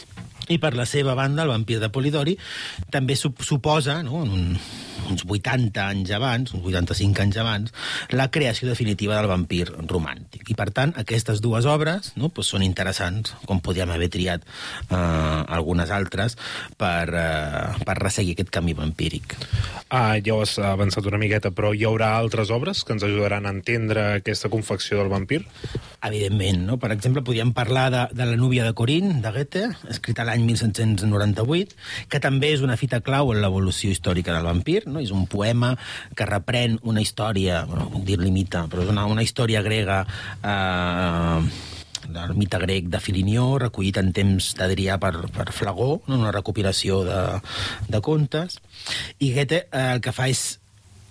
I 0.50 0.60
per 0.62 0.76
la 0.78 0.86
seva 0.86 1.16
banda, 1.18 1.44
el 1.44 1.50
vampir 1.50 1.80
de 1.82 1.90
Polidori 1.90 2.36
també 2.94 3.16
sup 3.18 3.42
suposa, 3.46 4.02
no, 4.06 4.22
en 4.26 4.34
un, 4.36 4.44
uns 5.10 5.26
80 5.28 5.82
anys 5.86 6.12
abans, 6.15 6.54
uns 6.56 6.65
85 6.65 7.24
anys 7.26 7.39
abans, 7.41 7.74
la 8.12 8.30
creació 8.32 8.70
definitiva 8.70 9.18
del 9.18 9.30
vampir 9.32 9.65
romàntic. 9.89 10.46
I, 10.50 10.58
per 10.58 10.70
tant, 10.76 10.96
aquestes 11.00 11.41
dues 11.44 11.68
obres 11.70 12.13
no, 12.15 12.30
doncs 12.30 12.54
són 12.54 12.65
interessants, 12.65 13.36
com 13.50 13.62
podíem 13.63 13.91
haver 13.94 14.10
triat 14.13 14.46
eh, 14.46 14.96
algunes 14.96 15.91
altres, 15.94 16.38
per, 16.78 17.10
eh, 17.13 17.86
per 17.86 17.98
resseguir 18.00 18.36
aquest 18.36 18.54
camí 18.54 18.76
vampíric. 18.78 19.38
Ah, 19.89 20.18
ja 20.20 20.36
ho 20.36 20.41
has 20.44 20.58
avançat 20.60 21.06
una 21.10 21.20
miqueta, 21.22 21.52
però 21.56 21.72
hi 21.74 21.86
haurà 21.88 22.15
altres 22.18 22.52
obres 22.54 22.84
que 22.84 22.96
ens 22.96 23.06
ajudaran 23.06 23.46
a 23.46 23.54
entendre 23.54 24.06
aquesta 24.20 24.50
confecció 24.50 24.98
del 25.00 25.12
vampir? 25.12 25.44
Evidentment, 26.06 26.65
no? 26.68 26.78
Per 26.82 26.91
exemple, 26.94 27.24
podríem 27.26 27.54
parlar 27.56 27.86
de, 27.94 28.04
de 28.13 28.26
La 28.30 28.38
núvia 28.38 28.65
de 28.65 28.74
Corín, 28.78 29.22
de 29.24 29.32
Goethe, 29.34 29.65
escrita 29.89 30.26
l'any 30.28 30.44
1798, 30.46 31.78
que 32.12 32.22
també 32.22 32.52
és 32.54 32.65
una 32.65 32.78
fita 32.78 33.02
clau 33.06 33.32
en 33.34 33.41
l'evolució 33.41 33.94
històrica 33.94 34.36
del 34.36 34.46
vampir, 34.50 34.84
no? 34.89 34.95
És 35.04 35.14
un 35.16 35.28
poema 35.32 35.74
que 36.16 36.28
reprèn 36.30 36.80
una 36.84 37.04
història, 37.04 37.64
bueno, 37.70 37.90
puc 37.94 38.06
dir-li 38.08 38.32
mita, 38.34 38.66
però 38.72 38.86
és 38.86 38.92
una, 38.92 39.06
una 39.12 39.24
història 39.26 39.64
grega 39.66 40.04
eh, 40.42 41.74
del 42.10 42.36
mite 42.38 42.60
grec 42.62 42.90
de 42.92 43.02
Filinió, 43.02 43.48
recollit 43.62 43.98
en 44.02 44.12
temps 44.16 44.52
d'Adrià 44.60 45.00
per, 45.02 45.14
per 45.34 45.50
Flagó, 45.56 46.02
no? 46.08 46.20
una 46.20 46.34
recopilació 46.36 47.02
de, 47.08 47.24
de 47.90 48.02
contes, 48.06 48.60
i 49.20 49.34
Goethe 49.34 49.66
eh, 49.66 49.88
el 49.96 50.04
que 50.06 50.14
fa 50.16 50.30
és 50.32 50.46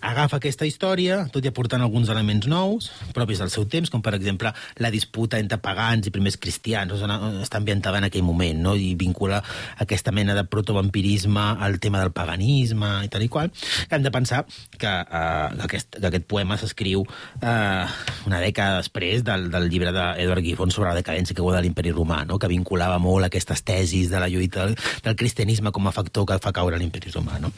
agafa 0.05 0.39
aquesta 0.39 0.67
història, 0.69 1.23
tot 1.33 1.45
i 1.45 1.51
aportant 1.51 1.83
alguns 1.83 2.11
elements 2.13 2.47
nous, 2.51 2.91
propis 3.17 3.41
del 3.41 3.51
seu 3.53 3.65
temps, 3.71 3.91
com 3.91 4.03
per 4.05 4.15
exemple 4.19 4.53
la 4.83 4.91
disputa 4.93 5.41
entre 5.41 5.59
pagans 5.65 6.07
i 6.07 6.13
primers 6.13 6.37
cristians, 6.41 6.93
o 6.93 6.99
sigui, 7.01 7.41
està 7.45 7.61
ambientada 7.61 8.03
en 8.03 8.09
aquell 8.11 8.25
moment, 8.27 8.61
no? 8.67 8.75
i 8.77 8.93
vincula 9.01 9.41
aquesta 9.81 10.13
mena 10.13 10.37
de 10.37 10.45
protovampirisme 10.45 11.45
al 11.65 11.79
tema 11.81 12.03
del 12.03 12.13
paganisme 12.13 12.91
i 13.07 13.11
tal 13.13 13.25
i 13.25 13.31
qual. 13.33 13.51
Hem 13.89 14.05
de 14.05 14.13
pensar 14.15 14.45
que, 14.77 14.93
uh, 14.93 15.49
que, 15.57 15.65
aquest, 15.71 15.97
que 15.97 16.11
aquest 16.11 16.29
poema 16.29 16.59
s'escriu 16.61 17.07
uh, 17.07 17.87
una 18.29 18.43
dècada 18.45 18.83
després 18.83 19.25
del, 19.25 19.49
del 19.53 19.71
llibre 19.73 19.95
d'Edward 19.95 20.45
Gibbon 20.45 20.75
sobre 20.75 20.93
la 20.93 21.01
decadència 21.01 21.37
que 21.37 21.45
de 21.55 21.65
l'imperi 21.65 21.95
romà, 21.95 22.25
no? 22.29 22.39
que 22.39 22.51
vinculava 22.51 22.99
molt 22.99 23.29
aquestes 23.29 23.63
tesis 23.65 24.11
de 24.11 24.21
la 24.21 24.29
lluita 24.29 24.67
del, 24.67 24.77
del 25.05 25.17
cristianisme 25.17 25.73
com 25.73 25.89
a 25.89 25.95
factor 25.95 26.27
que 26.29 26.41
fa 26.43 26.53
caure 26.53 26.79
l'imperi 26.81 27.15
romà. 27.15 27.41
No? 27.41 27.53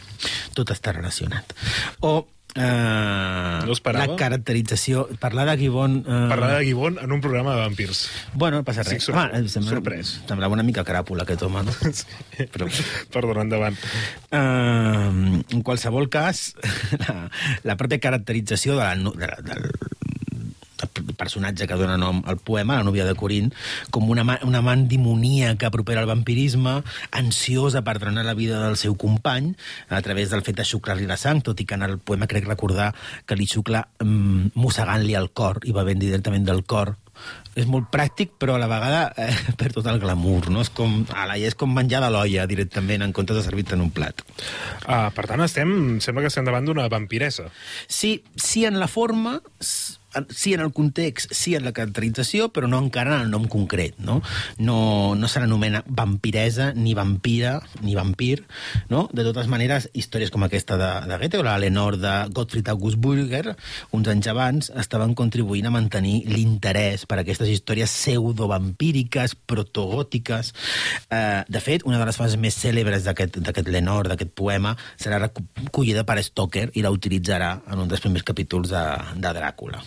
Tot 0.54 0.70
està 0.74 0.94
relacionat. 0.94 1.56
O 2.04 2.18
Uh, 2.56 3.64
No 3.66 3.74
esperava. 3.74 4.06
La 4.06 4.16
caracterització... 4.16 5.06
Parlar 5.20 5.44
de 5.50 5.56
Gibbon... 5.60 5.98
Uh, 6.06 6.20
Parlar 6.30 6.54
de 6.58 6.64
Gibbon 6.70 6.98
en 7.02 7.12
un 7.12 7.20
programa 7.20 7.54
de 7.54 7.60
vampirs. 7.66 8.06
Bueno, 8.34 8.62
no 8.62 8.64
passa 8.64 8.82
res. 8.86 8.96
Estic 8.96 9.06
sorprès. 9.10 9.32
Home, 9.36 9.48
sembla, 9.52 9.74
Sorprès. 9.76 10.12
Semblava 10.28 10.56
una 10.56 10.64
mica 10.66 10.84
cràpula, 10.88 11.26
aquest 11.26 11.44
home, 11.46 11.64
no? 11.68 11.74
Però, 12.54 12.68
Perdona, 13.12 13.44
endavant. 13.46 13.76
uh, 14.32 15.42
en 15.52 15.62
qualsevol 15.66 16.08
cas, 16.12 16.46
la, 17.04 17.18
la 17.68 17.76
pròpia 17.80 18.00
caracterització 18.08 18.78
de 18.78 18.82
la, 18.84 18.94
de 18.96 19.30
la, 19.32 19.38
del, 19.50 19.68
del 20.76 21.14
personatge 21.16 21.66
que 21.66 21.78
dona 21.78 21.96
nom 22.00 22.22
al 22.26 22.38
poema, 22.38 22.78
la 22.78 22.86
núvia 22.86 23.06
de 23.06 23.14
Corint, 23.18 23.52
com 23.90 24.08
una, 24.12 24.24
una 24.46 24.62
amant 24.62 24.86
demoníaca 24.90 25.70
propera 25.74 26.02
al 26.02 26.10
vampirisme, 26.10 26.80
ansiosa 27.10 27.82
per 27.86 27.98
drenar 28.02 28.26
la 28.26 28.36
vida 28.38 28.60
del 28.64 28.76
seu 28.80 28.96
company, 28.96 29.54
a 29.88 30.02
través 30.02 30.30
del 30.30 30.44
fet 30.46 30.60
de 30.60 30.68
xuclar-li 30.68 31.08
la 31.08 31.18
sang, 31.20 31.42
tot 31.44 31.60
i 31.60 31.66
que 31.66 31.78
en 31.78 31.86
el 31.86 31.98
poema 31.98 32.28
crec 32.30 32.48
recordar 32.48 32.92
que 33.26 33.38
li 33.38 33.48
xucla 33.50 33.86
mm, 34.02 34.54
mossegant-li 34.54 35.16
el 35.18 35.32
cor 35.32 35.62
i 35.64 35.74
bevent 35.76 36.02
directament 36.02 36.46
del 36.46 36.64
cor. 36.68 36.96
És 37.56 37.64
molt 37.64 37.88
pràctic, 37.88 38.34
però 38.36 38.56
a 38.56 38.60
la 38.60 38.68
vegada 38.68 39.00
eh, 39.16 39.30
perd 39.60 39.78
tot 39.78 39.88
el 39.88 40.00
glamour, 40.02 40.50
no? 40.52 40.60
És 40.66 40.70
com, 40.76 40.98
ala, 41.16 41.38
és 41.40 41.56
com 41.56 41.72
menjar 41.72 42.02
de 42.04 42.10
l'olla 42.12 42.44
directament, 42.50 43.06
en 43.06 43.14
comptes 43.16 43.38
de 43.38 43.44
servir-te 43.46 43.76
en 43.78 43.86
un 43.86 43.92
plat. 43.96 44.20
Uh, 44.84 45.08
per 45.16 45.24
tant, 45.30 45.40
estem, 45.46 45.70
sembla 46.04 46.26
que 46.26 46.32
estem 46.32 46.46
davant 46.48 46.68
d'una 46.68 46.90
vampiresa. 46.92 47.48
Sí, 47.88 48.18
sí 48.36 48.66
en 48.68 48.76
la 48.82 48.90
forma, 48.92 49.38
sí 50.30 50.54
en 50.54 50.60
el 50.60 50.72
context, 50.72 51.32
sí 51.34 51.54
en 51.54 51.64
la 51.64 51.72
caracterització, 51.76 52.48
però 52.52 52.68
no 52.70 52.80
encara 52.82 53.16
en 53.16 53.26
el 53.26 53.32
nom 53.32 53.46
concret, 53.50 53.96
no? 53.98 54.20
No, 54.58 55.14
no 55.18 55.28
se 55.28 55.40
l'anomena 55.42 55.82
vampiresa, 55.86 56.72
ni 56.74 56.94
vampira, 56.94 57.60
ni 57.82 57.94
vampir, 57.98 58.44
no? 58.92 59.06
De 59.12 59.24
totes 59.26 59.48
maneres, 59.52 59.90
històries 59.94 60.32
com 60.34 60.46
aquesta 60.46 60.78
de, 60.80 60.90
de 61.08 61.18
Goethe 61.20 61.40
o 61.40 61.46
la 61.46 61.58
Lenore 61.60 62.00
de 62.02 62.14
Gottfried 62.34 62.68
August 62.72 63.00
Burger, 63.02 63.56
uns 63.96 64.10
anys 64.12 64.30
abans, 64.32 64.70
estaven 64.76 65.14
contribuint 65.18 65.68
a 65.68 65.74
mantenir 65.74 66.22
l'interès 66.30 67.06
per 67.08 67.20
aquestes 67.22 67.50
històries 67.52 67.92
pseudovampíriques, 67.92 69.36
protogòtiques. 69.46 70.52
Eh, 71.10 71.42
de 71.48 71.62
fet, 71.64 71.86
una 71.88 72.00
de 72.00 72.08
les 72.08 72.18
fases 72.18 72.40
més 72.40 72.56
cèlebres 72.56 73.06
d'aquest 73.06 73.70
Lenore, 73.70 74.10
d'aquest 74.12 74.32
poema, 74.36 74.76
serà 75.00 75.20
recollida 75.22 76.04
per 76.06 76.20
Stoker 76.24 76.68
i 76.74 76.84
la 76.84 76.92
utilitzarà 76.94 77.52
en 77.72 77.84
un 77.84 77.90
dels 77.90 78.02
primers 78.04 78.24
capítols 78.26 78.72
de, 78.72 78.84
de 79.20 79.34
Dràcula. 79.36 79.82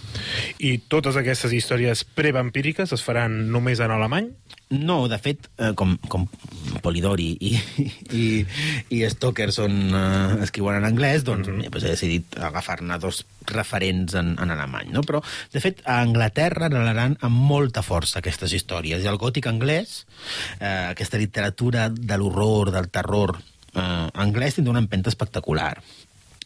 I 0.60 0.77
totes 0.91 1.17
aquestes 1.19 1.53
històries 1.55 2.03
prevampíriques 2.03 2.93
es 2.95 3.03
faran 3.05 3.51
només 3.53 3.79
en 3.79 3.91
alemany? 3.95 4.29
No, 4.69 5.08
de 5.10 5.17
fet, 5.17 5.47
eh, 5.58 5.71
com, 5.73 5.95
com 6.13 6.27
Polidori 6.84 7.32
i, 7.41 7.55
i, 8.21 8.25
i 8.93 8.99
Stoker 9.10 9.47
són, 9.53 9.79
eh, 9.97 10.43
escriuen 10.45 10.77
en 10.77 10.86
anglès, 10.86 11.23
doncs 11.25 11.47
mm 11.49 11.55
-hmm. 11.55 11.71
pues 11.73 11.84
he 11.84 11.95
decidit 11.95 12.38
agafar-ne 12.38 12.99
dos 12.99 13.25
referents 13.47 14.13
en, 14.13 14.36
en 14.39 14.51
alemany. 14.51 14.91
No? 14.93 15.01
Però, 15.01 15.23
de 15.51 15.60
fet, 15.60 15.82
a 15.86 16.01
Anglaterra 16.01 16.67
anhelaran 16.67 17.17
amb 17.21 17.36
molta 17.36 17.82
força 17.82 18.19
aquestes 18.19 18.53
històries. 18.53 19.03
I 19.03 19.08
el 19.08 19.17
gòtic 19.17 19.47
anglès, 19.47 20.05
eh, 20.60 20.93
aquesta 20.93 21.17
literatura 21.17 21.89
de 21.89 22.17
l'horror, 22.17 22.71
del 22.71 22.89
terror 22.89 23.39
eh, 23.73 24.08
anglès, 24.13 24.55
tindrà 24.55 24.71
una 24.71 24.86
empenta 24.86 25.10
espectacular. 25.10 25.82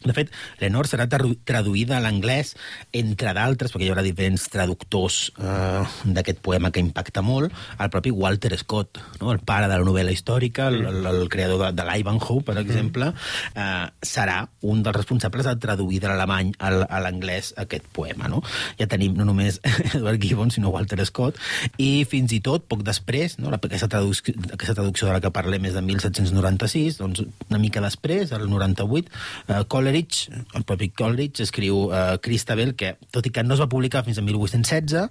De 0.03 0.13
fet, 0.15 0.31
Lenore 0.59 0.89
serà 0.89 1.05
tradu- 1.09 1.37
traduïda 1.47 1.97
a 1.97 2.01
l'anglès, 2.03 2.55
entre 2.91 3.33
d'altres, 3.33 3.71
perquè 3.71 3.87
hi 3.87 3.91
haurà 3.93 4.03
diferents 4.05 4.45
traductors 4.51 5.31
eh, 5.39 5.83
d'aquest 6.05 6.41
poema 6.43 6.71
que 6.71 6.81
impacta 6.83 7.21
molt, 7.23 7.53
el 7.79 7.89
propi 7.93 8.11
Walter 8.11 8.57
Scott, 8.59 8.99
no? 9.21 9.31
el 9.31 9.39
pare 9.39 9.69
de 9.71 9.77
la 9.79 9.85
novel·la 9.87 10.11
històrica, 10.11 10.67
el, 10.67 10.81
el, 10.89 11.05
el 11.13 11.29
creador 11.31 11.61
de, 11.65 11.71
de 11.79 11.85
l'Ivanhoe, 11.87 12.43
per 12.43 12.57
exemple, 12.61 13.11
eh, 13.55 13.85
serà 14.05 14.41
un 14.61 14.83
dels 14.83 14.95
responsables 14.97 15.47
de 15.47 15.55
traduir 15.63 16.01
de 16.03 16.11
l'alemany 16.11 16.53
al- 16.59 16.85
a 16.89 16.99
l'anglès 17.03 17.53
aquest 17.63 17.87
poema. 17.95 18.27
No? 18.31 18.41
Ja 18.79 18.87
tenim 18.91 19.15
no 19.17 19.25
només 19.27 19.59
Edward 19.93 20.21
Gibbon, 20.23 20.51
sinó 20.51 20.71
Walter 20.75 20.99
Scott, 21.07 21.39
i 21.81 22.03
fins 22.09 22.33
i 22.35 22.41
tot, 22.43 22.67
poc 22.67 22.83
després, 22.85 23.37
no? 23.39 23.49
la, 23.53 23.59
aquesta, 23.61 23.87
traducció, 23.91 24.35
aquesta 24.51 24.75
traducció 24.77 25.07
de 25.09 25.15
la 25.17 25.21
que 25.23 25.31
parlem 25.33 25.69
és 25.69 25.75
de 25.77 25.81
1796, 25.85 26.97
doncs 26.99 27.23
una 27.49 27.59
mica 27.61 27.81
després, 27.83 28.31
el 28.35 28.47
98, 28.49 29.11
eh, 29.47 29.63
Coleridge, 29.93 30.31
el 30.57 30.63
propi 30.65 30.89
Coleridge, 30.89 31.43
escriu 31.45 31.91
eh, 31.93 32.17
Christabel, 32.23 32.73
que, 32.73 32.95
tot 33.13 33.27
i 33.27 33.31
que 33.33 33.43
no 33.45 33.53
es 33.53 33.61
va 33.61 33.69
publicar 33.69 34.01
fins 34.05 34.17
a 34.17 34.23
1816, 34.25 35.03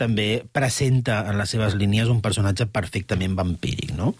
també 0.00 0.28
presenta 0.48 1.18
en 1.28 1.36
les 1.36 1.52
seves 1.52 1.76
línies 1.76 2.08
un 2.08 2.22
personatge 2.24 2.64
perfectament 2.72 3.36
vampíric, 3.36 3.92
no? 3.98 4.14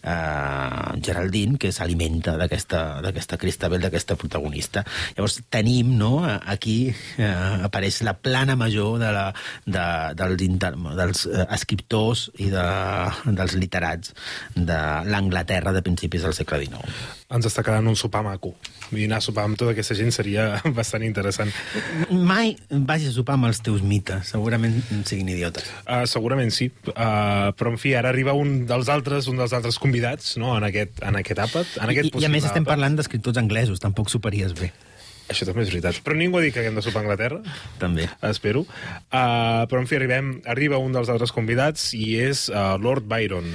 Eh, 0.00 0.96
Geraldine, 1.04 1.58
que 1.60 1.74
s'alimenta 1.76 2.38
d'aquesta 2.40 3.36
Christabel, 3.42 3.84
d'aquesta 3.84 4.16
protagonista. 4.16 4.86
Llavors 5.18 5.42
tenim, 5.52 5.92
no?, 6.00 6.14
aquí 6.24 6.78
eh, 7.20 7.28
apareix 7.68 8.00
la 8.06 8.16
plana 8.16 8.56
major 8.56 8.96
de 9.02 9.12
la, 9.12 9.26
de, 9.66 9.86
dels, 10.16 10.46
inter, 10.46 10.72
dels 10.96 11.26
eh, 11.28 11.44
escriptors 11.58 12.30
i 12.40 12.48
de, 12.54 12.64
dels 13.36 13.58
literats 13.60 14.16
de 14.56 14.80
l'Anglaterra 15.10 15.76
de 15.76 15.84
principis 15.84 16.24
del 16.24 16.36
segle 16.38 16.64
XIX. 16.64 17.25
Ens 17.26 17.46
està 17.48 17.64
quedant 17.66 17.88
un 17.90 17.96
sopar 17.98 18.20
maco. 18.22 18.52
I 18.94 19.08
anar 19.08 19.18
a 19.18 19.24
sopar 19.24 19.48
amb 19.48 19.58
tota 19.58 19.72
aquesta 19.74 19.96
gent 19.98 20.12
seria 20.14 20.44
bastant 20.78 21.02
interessant. 21.02 21.50
Mai 22.10 22.54
vagis 22.70 23.10
a 23.10 23.16
sopar 23.16 23.34
amb 23.34 23.48
els 23.50 23.58
teus 23.66 23.82
mites, 23.82 24.30
segurament 24.30 24.78
siguin 25.08 25.32
idiotes. 25.34 25.66
Uh, 25.82 26.04
segurament 26.06 26.54
sí, 26.54 26.70
uh, 26.92 27.50
però 27.58 27.74
en 27.74 27.80
fi, 27.82 27.96
ara 27.98 28.12
arriba 28.14 28.36
un 28.38 28.60
dels 28.70 28.90
altres, 28.92 29.26
un 29.32 29.42
dels 29.42 29.56
altres 29.58 29.80
convidats 29.82 30.36
no? 30.38 30.54
en, 30.54 30.68
aquest, 30.70 31.02
en 31.02 31.18
aquest 31.18 31.42
àpat. 31.48 31.78
En 31.82 31.94
aquest 31.94 32.14
I, 32.14 32.22
I 32.22 32.28
a 32.28 32.32
més 32.32 32.46
estem 32.46 32.62
àpat. 32.62 32.76
parlant 32.76 33.00
d'escriptors 33.00 33.42
anglesos, 33.42 33.82
tampoc 33.82 34.12
soparies 34.12 34.54
bé. 34.54 34.70
Això 35.26 35.46
també 35.48 35.64
és 35.64 35.72
veritat. 35.72 35.98
Però 36.06 36.14
ningú 36.14 36.38
ha 36.38 36.44
dit 36.44 36.54
que 36.54 36.62
haguem 36.62 36.76
de 36.78 36.84
sopar 36.86 37.02
a 37.02 37.06
Anglaterra. 37.06 37.40
També. 37.80 38.06
Espero. 38.28 38.62
Uh, 39.10 39.66
però, 39.66 39.80
en 39.82 39.90
fi, 39.90 39.98
arribem, 39.98 40.36
arriba 40.46 40.78
un 40.78 40.94
dels 40.94 41.10
altres 41.10 41.34
convidats 41.34 41.90
i 41.98 42.14
és 42.22 42.46
uh, 42.52 42.76
Lord 42.78 43.08
Byron. 43.10 43.50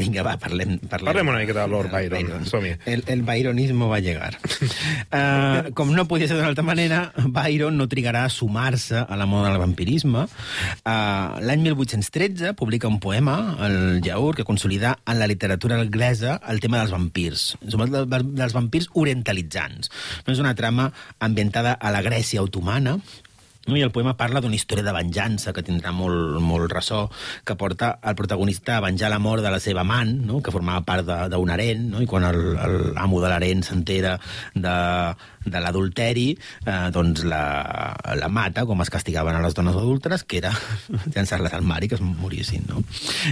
Vinga, 0.00 0.22
va, 0.26 0.34
parlem... 0.40 0.78
Parlem, 0.88 1.10
Parlem 1.10 1.28
una 1.28 1.38
miqueta 1.42 1.62
de 1.66 1.68
Lord 1.72 1.90
Byron. 1.92 2.46
Som-hi. 2.48 2.72
El, 2.88 3.04
el 3.12 3.22
byronismo 3.26 3.88
va 3.90 3.98
llegar. 4.00 4.32
uh, 4.40 5.70
com 5.78 5.92
no 5.94 6.06
podia 6.08 6.28
ser 6.30 6.38
d'una 6.38 6.48
altra 6.50 6.64
manera, 6.66 7.00
Byron 7.28 7.76
no 7.76 7.86
trigarà 7.92 8.24
a 8.26 8.32
sumar-se 8.32 9.02
a 9.04 9.16
la 9.20 9.26
moda 9.28 9.50
del 9.50 9.60
vampirisme. 9.62 10.24
Uh, 10.24 11.40
L'any 11.44 11.62
1813 11.68 12.54
publica 12.58 12.88
un 12.88 12.98
poema, 13.00 13.36
el 13.66 14.00
Jaur, 14.04 14.34
que 14.36 14.44
consolida 14.48 14.96
en 15.06 15.18
la 15.20 15.28
literatura 15.30 15.78
anglesa 15.80 16.40
el 16.48 16.60
tema 16.60 16.80
dels 16.80 16.92
vampirs, 16.96 17.46
sobretot 17.68 18.08
del- 18.10 18.30
dels 18.34 18.56
vampirs 18.56 18.88
orientalitzants. 18.94 19.90
No 20.26 20.32
és 20.34 20.40
una 20.42 20.54
trama 20.56 20.90
ambientada 21.20 21.72
a 21.76 21.90
la 21.92 22.02
Grècia 22.02 22.42
otomana? 22.42 22.98
I 23.68 23.82
el 23.84 23.90
poema 23.92 24.14
parla 24.16 24.40
d'una 24.40 24.56
història 24.56 24.82
de 24.86 24.92
venjança 24.96 25.52
que 25.52 25.62
tindrà 25.62 25.90
molt, 25.92 26.38
molt 26.40 26.72
ressò, 26.72 27.02
que 27.44 27.54
porta 27.60 27.90
el 28.08 28.16
protagonista 28.16 28.78
a 28.78 28.80
venjar 28.86 29.10
la 29.12 29.18
mort 29.20 29.44
de 29.44 29.50
la 29.52 29.60
seva 29.60 29.82
amant, 29.84 30.14
no? 30.26 30.40
que 30.42 30.50
formava 30.54 30.80
part 30.88 31.04
d'un 31.30 31.52
harent, 31.52 31.84
no? 31.92 32.00
i 32.00 32.06
quan 32.08 32.24
el- 32.24 32.56
el 32.56 32.78
amo 32.96 33.20
de 33.20 33.28
l'harent 33.28 33.62
s'entera 33.62 34.14
de, 34.54 34.74
de 35.44 35.60
l'adulteri, 35.62 36.26
eh, 36.66 36.88
doncs 36.92 37.24
la, 37.24 37.42
la 38.18 38.28
mata, 38.28 38.66
com 38.68 38.82
es 38.84 38.90
castigaven 38.92 39.36
a 39.36 39.42
les 39.44 39.56
dones 39.56 39.76
adúlteres, 39.76 40.24
que 40.28 40.40
era 40.40 40.52
llançar-les 41.14 41.54
al 41.56 41.64
mar 41.66 41.80
i 41.84 41.88
que 41.88 41.96
es 41.96 42.04
morissin. 42.04 42.66
No? 42.68 42.82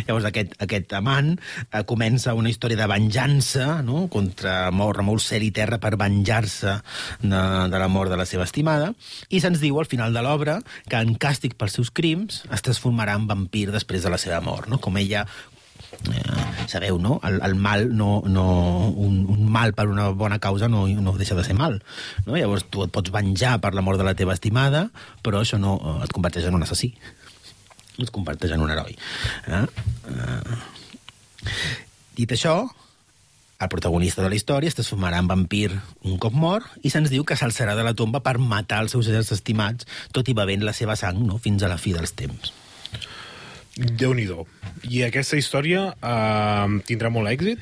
Llavors 0.06 0.28
aquest, 0.30 0.56
aquest 0.64 0.94
amant 0.96 1.34
eh, 1.36 1.82
comença 1.88 2.36
una 2.38 2.52
història 2.52 2.80
de 2.80 2.88
venjança 2.90 3.82
no? 3.84 4.06
contra 4.12 4.70
mort, 4.72 4.98
remou 4.98 5.20
cel 5.22 5.44
i 5.44 5.52
terra 5.54 5.80
per 5.82 5.96
venjar-se 6.00 6.78
de, 7.22 7.42
de 7.68 7.82
la 7.82 7.90
mort 7.92 8.12
de 8.12 8.20
la 8.20 8.26
seva 8.28 8.48
estimada, 8.48 8.94
i 9.28 9.42
se'ns 9.44 9.60
diu 9.60 9.78
al 9.78 9.90
final 9.90 10.16
de 10.16 10.24
l'obra 10.24 10.58
que 10.88 11.00
en 11.02 11.14
càstig 11.20 11.58
pels 11.58 11.76
seus 11.78 11.92
crims 11.94 12.42
es 12.48 12.64
transformarà 12.64 13.18
en 13.18 13.28
vampir 13.28 13.68
després 13.74 14.04
de 14.04 14.12
la 14.12 14.20
seva 14.20 14.40
mort, 14.44 14.70
no? 14.72 14.80
com 14.80 14.96
ella 14.96 15.26
sabeu, 16.68 16.98
no? 16.98 17.18
El, 17.24 17.40
el 17.42 17.54
mal, 17.54 17.88
no, 17.96 18.22
no, 18.26 18.44
un, 18.88 19.24
un 19.28 19.46
mal 19.50 19.72
per 19.74 19.88
una 19.88 20.10
bona 20.10 20.38
causa 20.38 20.68
no, 20.68 20.86
no 20.88 21.16
deixa 21.18 21.34
de 21.34 21.44
ser 21.44 21.56
mal. 21.56 21.80
No? 22.26 22.36
Llavors 22.36 22.66
tu 22.70 22.84
et 22.84 22.92
pots 22.94 23.12
venjar 23.14 23.56
per 23.64 23.74
la 23.74 23.84
mort 23.84 24.00
de 24.00 24.06
la 24.06 24.16
teva 24.18 24.36
estimada, 24.36 24.88
però 25.24 25.42
això 25.42 25.60
no 25.60 25.78
eh, 25.78 25.94
et 26.06 26.12
converteix 26.14 26.48
en 26.48 26.58
un 26.58 26.66
assassí. 26.66 26.92
es 27.98 28.12
converteix 28.14 28.52
en 28.54 28.60
un 28.62 28.70
heroi. 28.70 28.94
Eh? 29.48 29.64
Eh, 30.12 30.58
dit 32.20 32.30
això, 32.36 32.60
el 33.58 33.68
protagonista 33.72 34.22
de 34.22 34.28
la 34.30 34.38
història 34.38 34.70
es 34.70 34.76
transformarà 34.78 35.18
en 35.18 35.26
vampir 35.26 35.72
un 36.06 36.18
cop 36.22 36.36
mort 36.36 36.78
i 36.86 36.92
se'ns 36.94 37.10
diu 37.10 37.24
que 37.26 37.34
s'alçarà 37.34 37.74
de 37.74 37.82
la 37.82 37.96
tomba 37.98 38.22
per 38.22 38.36
matar 38.38 38.84
els 38.84 38.94
seus 38.94 39.10
éssers 39.10 39.32
estimats, 39.40 39.88
tot 40.14 40.28
i 40.30 40.36
bevent 40.36 40.62
la 40.62 40.76
seva 40.76 40.94
sang 41.00 41.18
no? 41.26 41.42
fins 41.42 41.64
a 41.64 41.72
la 41.72 41.80
fi 41.80 41.96
dels 41.96 42.14
temps. 42.14 42.52
Déu 43.78 44.14
nhi 44.14 44.26
I 44.88 45.02
aquesta 45.06 45.36
història 45.38 45.88
eh, 45.94 46.66
tindrà 46.86 47.10
molt 47.10 47.30
èxit? 47.30 47.58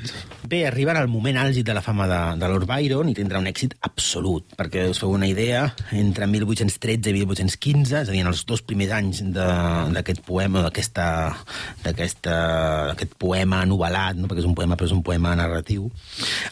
Bé, 0.46 0.66
arriba 0.66 0.92
en 0.92 1.00
el 1.00 1.08
moment 1.08 1.36
àlgid 1.40 1.66
de 1.66 1.74
la 1.74 1.82
fama 1.82 2.06
de, 2.08 2.20
de 2.40 2.48
Lord 2.48 2.66
Byron 2.68 3.08
i 3.10 3.14
tindrà 3.16 3.40
un 3.40 3.48
èxit 3.50 3.74
absolut, 3.86 4.44
perquè 4.56 4.84
us 4.90 5.00
feu 5.02 5.10
una 5.10 5.26
idea, 5.28 5.64
entre 5.96 6.28
1813 6.30 7.10
i 7.10 7.14
1815, 7.16 8.02
és 8.02 8.10
a 8.10 8.12
dir, 8.12 8.22
en 8.22 8.30
els 8.30 8.44
dos 8.48 8.62
primers 8.62 8.92
anys 8.96 9.22
d'aquest 9.34 10.22
poema, 10.26 10.62
d'aquest 10.68 11.00
poema 13.18 13.62
novel·lat, 13.68 14.20
no? 14.20 14.28
perquè 14.30 14.44
és 14.44 14.48
un 14.48 14.56
poema 14.56 14.76
però 14.76 14.90
és 14.90 14.94
un 14.96 15.02
poema 15.06 15.34
narratiu, 15.38 15.90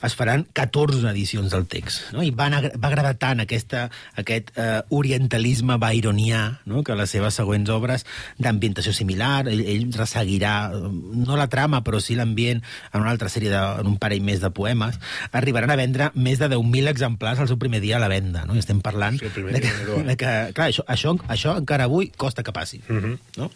es 0.05 0.16
faran 0.18 0.46
14 0.57 1.07
edicions 1.12 1.53
del 1.55 1.68
text, 1.70 2.11
no? 2.16 2.24
i 2.24 2.33
agra 2.35 2.72
va 2.81 2.90
agradar 2.90 3.14
tant 3.20 3.44
aquesta, 3.44 3.87
aquest 4.20 4.50
eh, 4.59 4.81
orientalisme 4.90 5.79
byronià, 5.81 6.42
no? 6.66 6.83
que 6.83 6.96
les 6.98 7.14
seves 7.14 7.38
següents 7.38 7.70
obres 7.70 8.05
d'ambientació 8.42 8.92
similar, 8.96 9.46
ell, 9.55 9.62
ell 9.71 9.87
resseguirà, 9.97 10.55
no 10.75 11.38
la 11.38 11.49
trama, 11.53 11.83
però 11.87 12.01
sí 12.03 12.19
l'ambient 12.19 12.62
en 12.93 13.01
una 13.01 13.12
altra 13.14 13.31
sèrie, 13.33 13.53
de, 13.53 13.62
en 13.81 13.90
un 13.95 13.97
parell 14.03 14.25
més 14.27 14.43
de 14.43 14.51
poemes, 14.55 14.99
arribaran 15.33 15.73
a 15.73 15.79
vendre 15.81 16.11
més 16.14 16.43
de 16.43 16.51
10.000 16.53 16.93
exemplars 16.93 17.40
al 17.40 17.51
seu 17.51 17.59
primer 17.61 17.81
dia 17.85 17.99
a 17.99 18.03
la 18.03 18.11
venda. 18.12 18.45
No? 18.49 18.57
I 18.59 18.62
estem 18.62 18.83
parlant 18.85 19.19
Sí, 19.21 19.31
de 19.31 19.61
que, 19.62 19.73
de 20.11 20.17
que, 20.21 20.33
clar, 20.57 20.71
això, 20.71 20.85
això, 20.90 21.17
això 21.31 21.57
encara 21.61 21.88
avui 21.88 22.11
costa 22.17 22.45
que 22.45 22.55
passi. 22.55 22.83
Mhm. 22.88 23.19
no? 23.38 23.51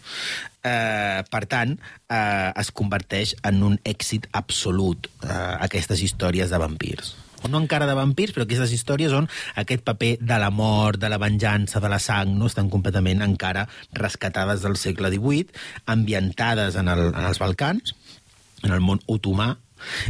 eh, 0.64 1.22
per 1.30 1.44
tant, 1.46 1.76
eh, 2.08 2.50
es 2.56 2.72
converteix 2.74 3.34
en 3.46 3.62
un 3.62 3.78
èxit 3.84 4.28
absolut 4.32 5.08
eh, 5.22 5.32
aquestes 5.68 6.02
històries 6.02 6.50
de 6.50 6.60
vampirs 6.60 7.14
no 7.46 7.60
encara 7.62 7.86
de 7.86 7.94
vampirs, 7.98 8.34
però 8.34 8.46
aquestes 8.46 8.72
històries 8.74 9.14
on 9.14 9.28
aquest 9.60 9.84
paper 9.86 10.16
de 10.20 10.40
la 10.42 10.50
mort, 10.50 10.98
de 11.00 11.12
la 11.12 11.20
venjança, 11.22 11.80
de 11.80 11.92
la 11.92 12.00
sang, 12.02 12.34
no 12.38 12.50
estan 12.50 12.70
completament 12.72 13.22
encara 13.22 13.68
rescatades 13.92 14.64
del 14.66 14.76
segle 14.80 15.12
XVIII, 15.14 15.54
ambientades 15.86 16.76
en, 16.76 16.90
el, 16.90 17.08
en 17.12 17.24
els 17.24 17.40
Balcans, 17.42 17.94
en 18.64 18.74
el 18.74 18.82
món 18.82 19.02
otomà, 19.06 19.54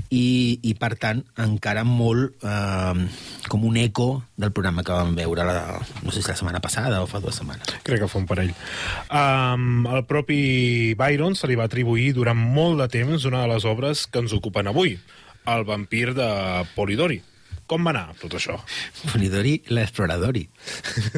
i, 0.08 0.58
i 0.64 0.74
per 0.78 0.94
tant 1.00 1.20
encara 1.40 1.84
molt 1.84 2.44
eh, 2.44 3.06
com 3.48 3.66
un 3.68 3.76
eco 3.80 4.08
del 4.40 4.52
programa 4.56 4.84
que 4.86 4.96
vam 4.96 5.14
veure 5.18 5.44
la, 5.46 5.58
no 6.02 6.14
sé 6.14 6.22
si 6.22 6.30
la 6.30 6.38
setmana 6.38 6.62
passada 6.64 7.02
o 7.02 7.08
fa 7.10 7.20
dues 7.24 7.38
setmanes. 7.40 7.68
Crec 7.86 8.02
que 8.02 8.10
fa 8.10 8.20
un 8.20 8.28
parell. 8.30 8.54
Um, 9.08 9.86
el 9.90 10.04
propi 10.08 10.94
Byron 10.98 11.36
se 11.38 11.50
li 11.50 11.58
va 11.58 11.68
atribuir 11.68 12.12
durant 12.16 12.38
molt 12.38 12.80
de 12.82 12.88
temps 12.98 13.28
una 13.28 13.44
de 13.44 13.52
les 13.52 13.68
obres 13.68 14.06
que 14.08 14.24
ens 14.24 14.36
ocupen 14.36 14.70
avui, 14.70 14.96
el 15.46 15.64
vampir 15.68 16.14
de 16.14 16.28
Polidori. 16.74 17.22
Com 17.68 17.84
va 17.84 17.92
anar 17.92 18.14
tot 18.16 18.32
això? 18.38 18.54
Polidori 19.10 19.58
l'exploradori. 19.68 20.46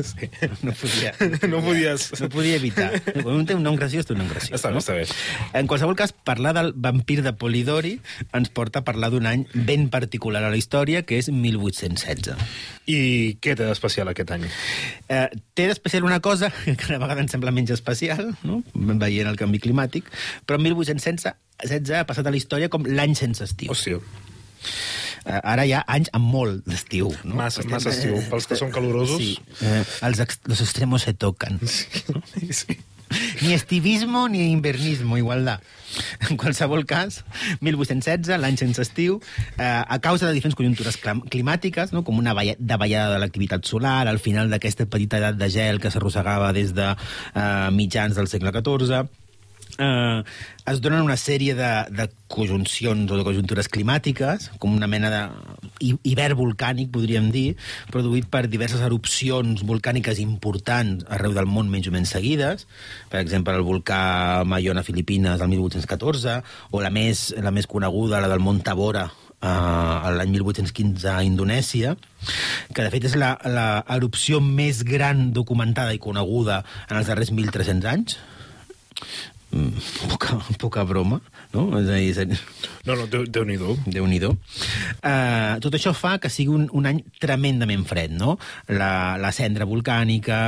Sí. 0.02 0.26
No 0.66 0.72
podia, 0.74 1.12
No 1.52 1.60
podies... 1.62 2.08
no 2.18 2.28
podia 2.32 2.56
evitar. 2.58 2.88
Un 3.22 3.44
té 3.46 3.54
un 3.54 3.62
nom 3.62 3.76
graciós, 3.78 4.08
té 4.08 4.16
un 4.16 4.24
nom 4.24 4.30
graciós. 4.32 4.56
Està 4.58 4.72
bé, 4.74 4.80
està 4.82 4.96
bé. 4.98 5.04
En 5.54 5.70
qualsevol 5.70 5.94
cas, 5.98 6.10
parlar 6.26 6.50
del 6.56 6.72
vampir 6.74 7.20
de 7.22 7.32
Polidori 7.38 7.92
ens 8.34 8.50
porta 8.50 8.82
a 8.82 8.86
parlar 8.88 9.12
d'un 9.14 9.28
any 9.30 9.44
ben 9.54 9.86
particular 9.94 10.42
a 10.42 10.50
la 10.50 10.58
història, 10.58 11.04
que 11.06 11.20
és 11.22 11.30
1816. 11.30 12.34
I 12.90 12.98
què 13.38 13.54
té 13.54 13.68
d'especial 13.68 14.10
aquest 14.10 14.34
any? 14.34 14.48
Eh, 15.06 15.28
té 15.54 15.68
d'especial 15.70 16.08
una 16.08 16.18
cosa 16.18 16.50
que 16.66 16.74
cada 16.74 16.98
vegada 16.98 17.22
em 17.22 17.30
sembla 17.30 17.54
menys 17.54 17.70
especial, 17.78 18.32
no? 18.42 18.64
veient 18.74 19.30
el 19.30 19.38
canvi 19.38 19.62
climàtic, 19.62 20.10
però 20.50 20.58
1816 20.58 21.30
ha 21.94 22.04
passat 22.06 22.26
a 22.26 22.30
la 22.30 22.36
història 22.36 22.68
com 22.68 22.84
l'any 22.86 23.14
sense 23.14 23.44
estiu. 23.44 23.70
Hòstia, 23.72 24.00
Eh, 25.20 25.36
ara 25.44 25.66
hi 25.66 25.72
ha 25.76 25.82
anys 25.86 26.08
amb 26.16 26.24
molt 26.32 26.64
d'estiu. 26.64 27.10
No? 27.24 27.34
Massa- 27.36 27.60
Estem- 27.60 27.72
massa 27.74 27.90
estiu. 27.90 28.16
Pels 28.30 28.46
que 28.46 28.56
són 28.56 28.70
calorosos. 28.72 29.18
Sí. 29.20 29.38
Eh, 29.60 29.84
els 30.06 30.18
ex 30.18 30.38
los 30.46 30.60
extremos 30.64 31.02
se 31.02 31.12
tocan. 31.12 31.58
sí. 32.50 32.78
Ni 33.42 33.52
estivismo 33.52 34.28
ni 34.28 34.50
invernismo, 34.52 35.18
igualdad. 35.18 35.60
En 36.30 36.36
qualsevol 36.38 36.86
cas, 36.86 37.24
1816, 37.60 38.38
l'any 38.38 38.56
sense 38.56 38.80
estiu, 38.80 39.20
eh, 39.58 39.82
a 39.86 39.98
causa 39.98 40.26
de 40.28 40.32
diferents 40.32 40.54
conjuntures 40.56 40.96
climàtiques, 41.28 41.92
no? 41.92 42.04
com 42.04 42.16
una 42.18 42.32
valla- 42.32 42.56
davallada 42.58 43.12
de 43.14 43.18
l'activitat 43.18 43.64
solar, 43.66 44.06
al 44.08 44.20
final 44.20 44.48
d'aquesta 44.48 44.86
petita 44.86 45.18
edat 45.18 45.36
de 45.36 45.50
gel 45.50 45.80
que 45.80 45.90
s'arrossegava 45.90 46.52
des 46.54 46.72
de 46.72 46.86
eh, 47.34 47.68
mitjans 47.72 48.14
del 48.14 48.28
segle 48.28 48.52
XIV, 48.52 49.08
eh, 49.80 50.22
es 50.70 50.80
donen 50.84 51.00
una 51.02 51.16
sèrie 51.18 51.54
de, 51.58 51.70
de 51.96 52.06
conjuncions 52.30 53.10
o 53.10 53.16
de 53.18 53.24
conjuntures 53.26 53.66
climàtiques, 53.72 54.50
com 54.62 54.76
una 54.76 54.86
mena 54.86 55.10
de 55.10 55.20
hi- 55.88 55.96
hivern 56.12 56.36
volcànic, 56.38 56.92
podríem 56.94 57.30
dir, 57.34 57.56
produït 57.90 58.28
per 58.30 58.44
diverses 58.52 58.84
erupcions 58.86 59.64
volcàniques 59.66 60.20
importants 60.22 61.08
arreu 61.10 61.32
del 61.34 61.48
món 61.50 61.72
menys 61.72 61.88
o 61.90 61.94
menys 61.96 62.12
seguides, 62.14 62.68
per 63.10 63.22
exemple, 63.24 63.56
el 63.56 63.66
volcà 63.66 64.44
Mayona, 64.46 64.84
Filipines, 64.86 65.40
el 65.40 65.48
1814, 65.56 66.36
o 66.70 66.84
la 66.84 66.92
més, 66.94 67.30
la 67.40 67.50
més 67.50 67.66
coneguda, 67.66 68.20
la 68.22 68.30
del 68.30 68.44
Mont 68.44 68.62
Tabora, 68.62 69.08
eh, 69.40 70.10
l'any 70.20 70.30
1815 70.36 71.08
a 71.10 71.22
Indonèsia, 71.26 71.96
que 72.74 72.84
de 72.84 72.90
fet 72.92 73.08
és 73.10 73.16
la, 73.18 73.32
la 73.48 73.68
erupció 73.96 74.38
més 74.44 74.84
gran 74.84 75.30
documentada 75.32 75.96
i 75.96 76.02
coneguda 76.02 76.60
en 76.90 77.00
els 77.00 77.08
darrers 77.10 77.32
1.300 77.32 77.88
anys. 77.96 78.18
Mm, 79.50 79.72
poca, 80.08 80.36
poca 80.62 80.84
broma, 80.86 81.20
no? 81.52 81.64
És 81.98 82.18
a 82.18 82.24
dir, 82.24 82.38
No, 82.86 82.94
no, 82.96 83.06
Déu- 83.10 83.26
Déu-n'hi-do. 83.26 83.74
Déu-n'hi-do. 83.90 84.30
Uh, 85.02 85.58
tot 85.60 85.74
això 85.74 85.90
fa 85.94 86.14
que 86.22 86.30
sigui 86.30 86.52
un, 86.54 86.68
un 86.72 86.86
any 86.86 87.00
tremendament 87.20 87.82
fred, 87.88 88.14
no? 88.14 88.36
La, 88.70 89.16
la 89.20 89.32
cendra 89.34 89.66
volcànica, 89.68 90.38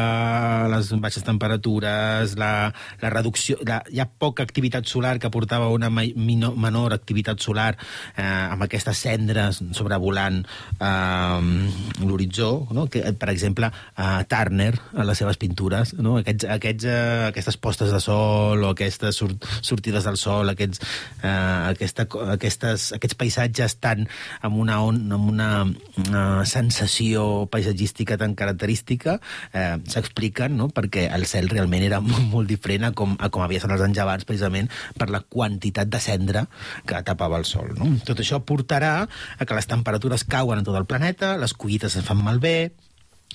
les 0.72 0.92
baixes 1.02 1.26
temperatures, 1.26 2.36
la, 2.40 2.72
la 3.02 3.10
reducció... 3.12 3.58
La, 3.66 3.80
hi 3.90 4.00
ha 4.00 4.06
poca 4.06 4.46
activitat 4.46 4.86
solar 4.88 5.18
que 5.18 5.30
portava 5.34 5.66
a 5.66 5.74
una 5.74 5.90
mai- 5.90 6.14
mino, 6.16 6.52
menor 6.56 6.94
activitat 6.94 7.42
solar 7.42 7.74
eh, 8.16 8.22
amb 8.24 8.62
aquestes 8.68 9.02
cendres 9.02 9.60
sobrevolant 9.76 10.40
eh, 10.78 12.06
l'horitzó, 12.06 12.68
no? 12.70 12.86
que, 12.86 13.02
per 13.18 13.30
exemple, 13.34 13.70
eh, 13.98 14.22
Turner, 14.30 14.72
a 14.96 15.04
les 15.08 15.18
seves 15.18 15.36
pintures, 15.42 15.94
no? 15.98 16.16
aquests, 16.22 16.46
aquests, 16.56 16.86
eh, 16.88 17.26
aquestes 17.32 17.58
postes 17.60 17.92
de 17.92 18.00
sol 18.00 18.62
o 18.64 18.72
aquestes 18.92 19.16
sort, 19.16 19.46
sortides 19.64 20.04
del 20.04 20.18
sol, 20.20 20.52
aquests, 20.52 20.82
eh, 21.22 21.32
aquesta, 21.72 22.06
aquestes, 22.34 22.90
aquests 22.98 23.16
paisatges 23.18 23.78
tan 23.80 24.06
amb 24.44 24.60
una, 24.60 24.80
on, 24.84 25.00
amb 25.12 25.30
una 25.32 25.48
uh, 25.64 26.42
sensació 26.48 27.46
paisatgística 27.52 28.18
tan 28.20 28.36
característica 28.38 29.16
eh, 29.52 29.78
s'expliquen 29.88 30.56
no? 30.58 30.68
perquè 30.74 31.06
el 31.14 31.24
cel 31.30 31.48
realment 31.50 31.86
era 31.86 32.00
molt, 32.04 32.28
molt 32.32 32.50
diferent 32.50 32.90
a 32.90 32.92
com, 32.96 33.16
a 33.18 33.30
com 33.32 33.44
havia 33.44 33.62
estat 33.62 33.74
els 33.76 33.86
anys 33.86 34.02
abans 34.04 34.28
precisament 34.28 34.70
per 34.98 35.08
la 35.12 35.22
quantitat 35.24 35.90
de 35.90 36.00
cendra 36.02 36.46
que 36.86 37.00
tapava 37.06 37.40
el 37.40 37.48
sol. 37.48 37.72
No? 37.78 37.88
Tot 38.06 38.20
això 38.22 38.42
portarà 38.44 38.94
a 39.02 39.46
que 39.46 39.56
les 39.56 39.68
temperatures 39.70 40.26
cauen 40.28 40.60
en 40.60 40.68
tot 40.68 40.76
el 40.78 40.88
planeta, 40.88 41.36
les 41.40 41.54
collites 41.56 41.96
es 41.96 42.06
fan 42.06 42.20
malbé, 42.22 42.72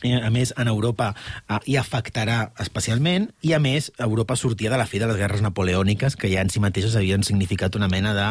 a 0.04 0.30
més, 0.34 0.54
en 0.58 0.68
Europa 0.70 1.14
eh, 1.14 1.60
hi 1.66 1.78
afectarà 1.80 2.52
especialment, 2.62 3.30
i 3.42 3.54
a 3.58 3.60
més, 3.64 3.92
Europa 4.04 4.38
sortia 4.38 4.72
de 4.74 4.78
la 4.80 4.88
fi 4.90 5.02
de 5.02 5.10
les 5.10 5.18
guerres 5.20 5.42
napoleòniques, 5.46 6.16
que 6.20 6.30
ja 6.32 6.44
en 6.44 6.52
si 6.54 6.62
mateixes 6.64 6.96
havien 7.00 7.26
significat 7.26 7.76
una 7.80 7.90
mena 7.92 8.14
de 8.18 8.28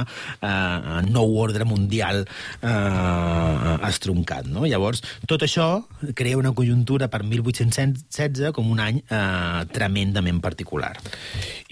eh, 0.46 1.00
nou 1.10 1.36
ordre 1.42 1.66
mundial 1.68 2.24
eh, 2.26 3.76
estroncat. 3.88 4.46
No? 4.50 4.66
Llavors, 4.66 5.02
tot 5.26 5.42
això 5.46 5.86
crea 6.14 6.38
una 6.38 6.54
conjuntura 6.56 7.10
per 7.12 7.24
1816 7.24 8.54
com 8.56 8.70
un 8.70 8.82
any 8.82 9.02
eh, 9.02 9.66
tremendament 9.74 10.40
particular. 10.44 10.94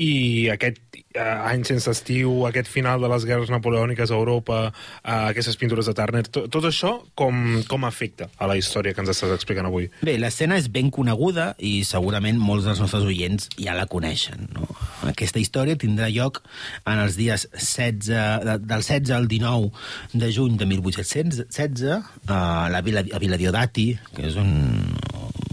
I 0.00 0.50
aquest 0.54 0.83
eh, 1.14 1.22
any 1.22 1.64
sense 1.64 1.90
estiu, 1.90 2.44
aquest 2.48 2.68
final 2.70 3.00
de 3.00 3.11
les 3.11 3.24
guerres 3.28 3.52
napoleòniques 3.52 4.11
a 4.11 4.18
Europa, 4.18 4.61
eh, 5.02 5.11
aquestes 5.30 5.57
pintures 5.61 5.87
de 5.87 5.94
Turner, 5.94 6.24
to, 6.28 6.46
tot 6.52 6.66
això 6.68 6.96
com, 7.14 7.62
com 7.70 7.87
afecta 7.87 8.28
a 8.37 8.50
la 8.50 8.59
història 8.59 8.94
que 8.94 9.04
ens 9.04 9.14
estàs 9.14 9.35
explicant 9.35 9.70
avui? 9.70 9.84
Bé, 10.03 10.16
l'escena 10.18 10.57
és 10.61 10.68
ben 10.73 10.90
coneguda 10.94 11.55
i 11.59 11.85
segurament 11.85 12.38
molts 12.40 12.64
dels 12.68 12.81
nostres 12.83 13.05
oients 13.09 13.49
ja 13.59 13.75
la 13.77 13.87
coneixen. 13.90 14.49
No? 14.55 14.66
Aquesta 15.11 15.38
història 15.42 15.77
tindrà 15.81 16.09
lloc 16.12 16.42
en 16.87 16.99
els 17.03 17.16
dies 17.20 17.47
16, 17.53 18.09
de- 18.09 18.59
del 18.64 18.83
16 18.83 19.11
al 19.16 19.29
19 19.29 19.70
de 20.14 20.33
juny 20.33 20.57
de 20.59 20.66
1816 20.66 22.03
a 22.29 22.68
la 22.73 22.81
vila, 22.83 23.05
a 23.12 23.18
Vila 23.23 23.37
Diodati, 23.40 23.88
que 24.16 24.27
és 24.31 24.37
un, 24.40 24.51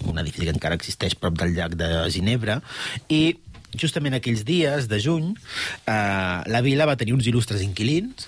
un 0.07 0.19
edifici 0.21 0.47
que 0.47 0.55
encara 0.55 0.75
existeix 0.79 1.15
prop 1.19 1.37
del 1.39 1.55
llac 1.55 1.75
de 1.79 1.91
Ginebra, 2.11 2.59
i 3.09 3.37
justament 3.71 4.17
aquells 4.17 4.41
dies 4.43 4.89
de 4.91 4.97
juny, 4.99 5.29
eh, 5.87 6.37
la 6.51 6.59
vila 6.65 6.83
va 6.89 6.97
tenir 6.99 7.13
uns 7.15 7.27
il·lustres 7.31 7.61
inquilins 7.63 8.27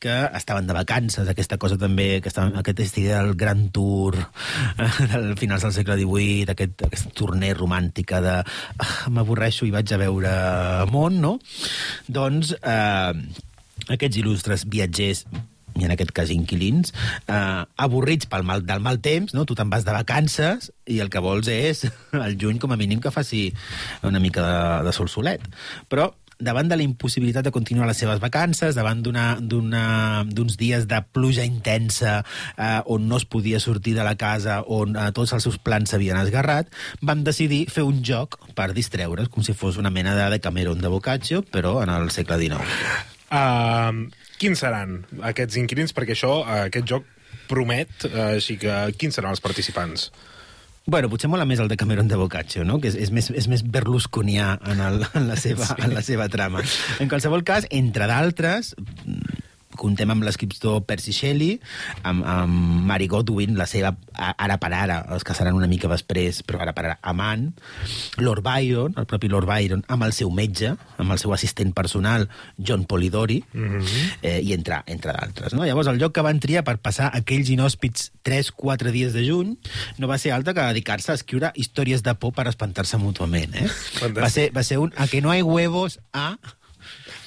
que 0.00 0.16
estaven 0.34 0.66
de 0.66 0.74
vacances, 0.74 1.28
aquesta 1.28 1.58
cosa 1.60 1.76
també, 1.78 2.22
que 2.24 2.32
aquesta 2.32 3.00
idea 3.00 3.20
del 3.20 3.36
gran 3.36 3.68
tour 3.68 4.16
eh, 4.16 4.88
del 5.12 5.34
finals 5.38 5.66
del 5.66 5.76
segle 5.76 5.98
XVIII, 6.00 6.48
aquest, 6.54 6.86
aquesta 6.88 7.12
tournée 7.14 7.52
romàntica 7.54 8.22
de 8.24 8.38
ah, 8.40 8.90
m'avorreixo 9.12 9.68
i 9.68 9.74
vaig 9.74 9.92
a 9.92 10.00
veure 10.00 10.34
món, 10.90 11.20
no? 11.20 11.36
Doncs 12.08 12.56
eh, 12.56 13.12
aquests 13.92 14.22
il·lustres 14.24 14.66
viatgers 14.72 15.26
i 15.78 15.86
en 15.86 15.92
aquest 15.94 16.12
cas 16.16 16.30
inquilins, 16.34 16.92
eh, 17.30 17.64
avorrits 17.84 18.28
pel 18.30 18.44
mal, 18.46 18.64
del 18.66 18.82
mal 18.84 19.00
temps, 19.04 19.34
no? 19.36 19.44
tu 19.46 19.56
te'n 19.58 19.70
vas 19.70 19.86
de 19.86 19.94
vacances 19.94 20.70
i 20.90 21.00
el 21.04 21.12
que 21.12 21.22
vols 21.22 21.48
és 21.52 21.84
el 22.26 22.36
juny 22.40 22.58
com 22.62 22.72
a 22.72 22.80
mínim 22.80 23.00
que 23.00 23.14
faci 23.14 23.48
una 24.06 24.22
mica 24.22 24.44
de, 24.44 24.88
de 24.88 24.96
sol 24.96 25.12
solet. 25.12 25.44
Però 25.92 26.10
davant 26.40 26.68
de 26.70 26.78
la 26.78 26.84
impossibilitat 26.84 27.46
de 27.46 27.52
continuar 27.54 27.88
les 27.88 28.00
seves 28.00 28.20
vacances, 28.22 28.74
davant 28.76 29.02
d'uns 29.04 30.56
dies 30.60 30.86
de 30.90 31.00
pluja 31.12 31.44
intensa 31.46 32.20
eh, 32.56 32.80
on 32.86 33.06
no 33.08 33.20
es 33.20 33.26
podia 33.28 33.60
sortir 33.60 33.94
de 33.96 34.04
la 34.06 34.16
casa, 34.20 34.60
on 34.66 34.96
eh, 34.96 35.10
tots 35.16 35.34
els 35.36 35.46
seus 35.46 35.60
plans 35.60 35.92
s'havien 35.92 36.18
esgarrat, 36.20 36.72
vam 37.02 37.24
decidir 37.26 37.66
fer 37.70 37.84
un 37.86 38.02
joc 38.06 38.38
per 38.56 38.70
distreure's, 38.76 39.30
com 39.30 39.44
si 39.46 39.54
fos 39.56 39.78
una 39.80 39.92
mena 39.92 40.16
de 40.18 40.28
Decameron 40.36 40.80
de 40.80 40.90
Boccaccio, 40.92 41.42
però 41.42 41.78
en 41.84 41.92
el 41.92 42.10
segle 42.14 42.40
XIX. 42.40 42.64
Uh, 43.30 44.08
quins 44.42 44.58
seran 44.58 45.04
aquests 45.28 45.60
inquilins? 45.60 45.94
Perquè 45.94 46.16
això, 46.16 46.40
uh, 46.42 46.64
aquest 46.66 46.88
joc 46.90 47.06
promet, 47.50 47.92
uh, 48.08 48.32
així 48.40 48.56
que 48.58 48.82
quins 48.98 49.14
seran 49.14 49.36
els 49.36 49.42
participants? 49.44 50.10
Bueno, 50.90 51.06
potser 51.06 51.28
mola 51.30 51.44
més 51.46 51.60
el 51.62 51.68
de 51.70 51.76
Cameron 51.78 52.08
de 52.10 52.16
Boccaccio, 52.18 52.64
no? 52.66 52.80
que 52.82 52.90
és, 52.90 52.96
és, 52.98 53.12
més, 53.14 53.28
és 53.30 53.46
més 53.46 53.62
berlusconià 53.62 54.56
en, 54.72 54.80
el, 54.82 55.04
en, 55.20 55.28
la 55.28 55.36
seva, 55.38 55.68
sí. 55.68 55.76
en 55.86 55.94
la 55.94 56.02
seva 56.02 56.26
trama. 56.32 56.64
En 56.98 57.10
qualsevol 57.12 57.44
cas, 57.46 57.68
entre 57.70 58.08
d'altres, 58.10 58.72
contem 59.78 60.10
amb 60.10 60.24
l'escriptor 60.26 60.82
Percy 60.88 61.12
Shelley, 61.14 61.58
amb, 62.02 62.24
amb 62.26 62.86
Mary 62.88 63.06
Godwin, 63.10 63.54
la 63.58 63.66
seva 63.70 63.92
ara 64.14 64.56
per 64.60 64.72
ara, 64.74 64.98
els 65.14 65.24
que 65.24 65.34
seran 65.36 65.54
una 65.54 65.68
mica 65.70 65.88
després, 65.90 66.42
però 66.46 66.60
ara 66.64 66.74
per 66.76 66.84
ara, 66.88 66.96
amant, 67.06 67.46
Lord 68.18 68.42
Byron, 68.46 68.96
el 68.98 69.06
propi 69.10 69.30
Lord 69.30 69.48
Byron, 69.48 69.84
amb 69.88 70.06
el 70.06 70.14
seu 70.16 70.32
metge, 70.34 70.74
amb 70.98 71.14
el 71.14 71.20
seu 71.22 71.34
assistent 71.36 71.72
personal, 71.76 72.28
John 72.58 72.84
Polidori, 72.84 73.40
mm 73.52 73.68
-hmm. 73.78 74.10
eh, 74.22 74.40
i 74.42 74.52
entre, 74.52 74.82
entre 74.86 75.12
d'altres. 75.12 75.54
No? 75.54 75.64
Llavors, 75.64 75.88
el 75.88 75.98
lloc 75.98 76.14
que 76.14 76.22
van 76.22 76.40
triar 76.40 76.64
per 76.64 76.78
passar 76.78 77.10
aquells 77.14 77.48
inhòspits 77.48 78.12
3-4 78.24 78.90
dies 78.90 79.12
de 79.12 79.24
juny 79.26 79.56
no 79.98 80.08
va 80.08 80.18
ser 80.18 80.32
altre 80.32 80.54
que 80.54 80.60
dedicar-se 80.60 81.12
a 81.12 81.14
escriure 81.14 81.52
històries 81.54 82.02
de 82.02 82.14
por 82.14 82.32
per 82.32 82.48
espantar-se 82.48 82.98
mútuament. 82.98 83.54
Eh? 83.54 83.68
Va 84.16 84.30
ser, 84.30 84.50
va 84.52 84.62
ser 84.62 84.78
un 84.78 84.92
a 84.96 85.06
que 85.06 85.20
no 85.20 85.30
hay 85.30 85.42
huevos 85.42 86.00
a... 86.12 86.38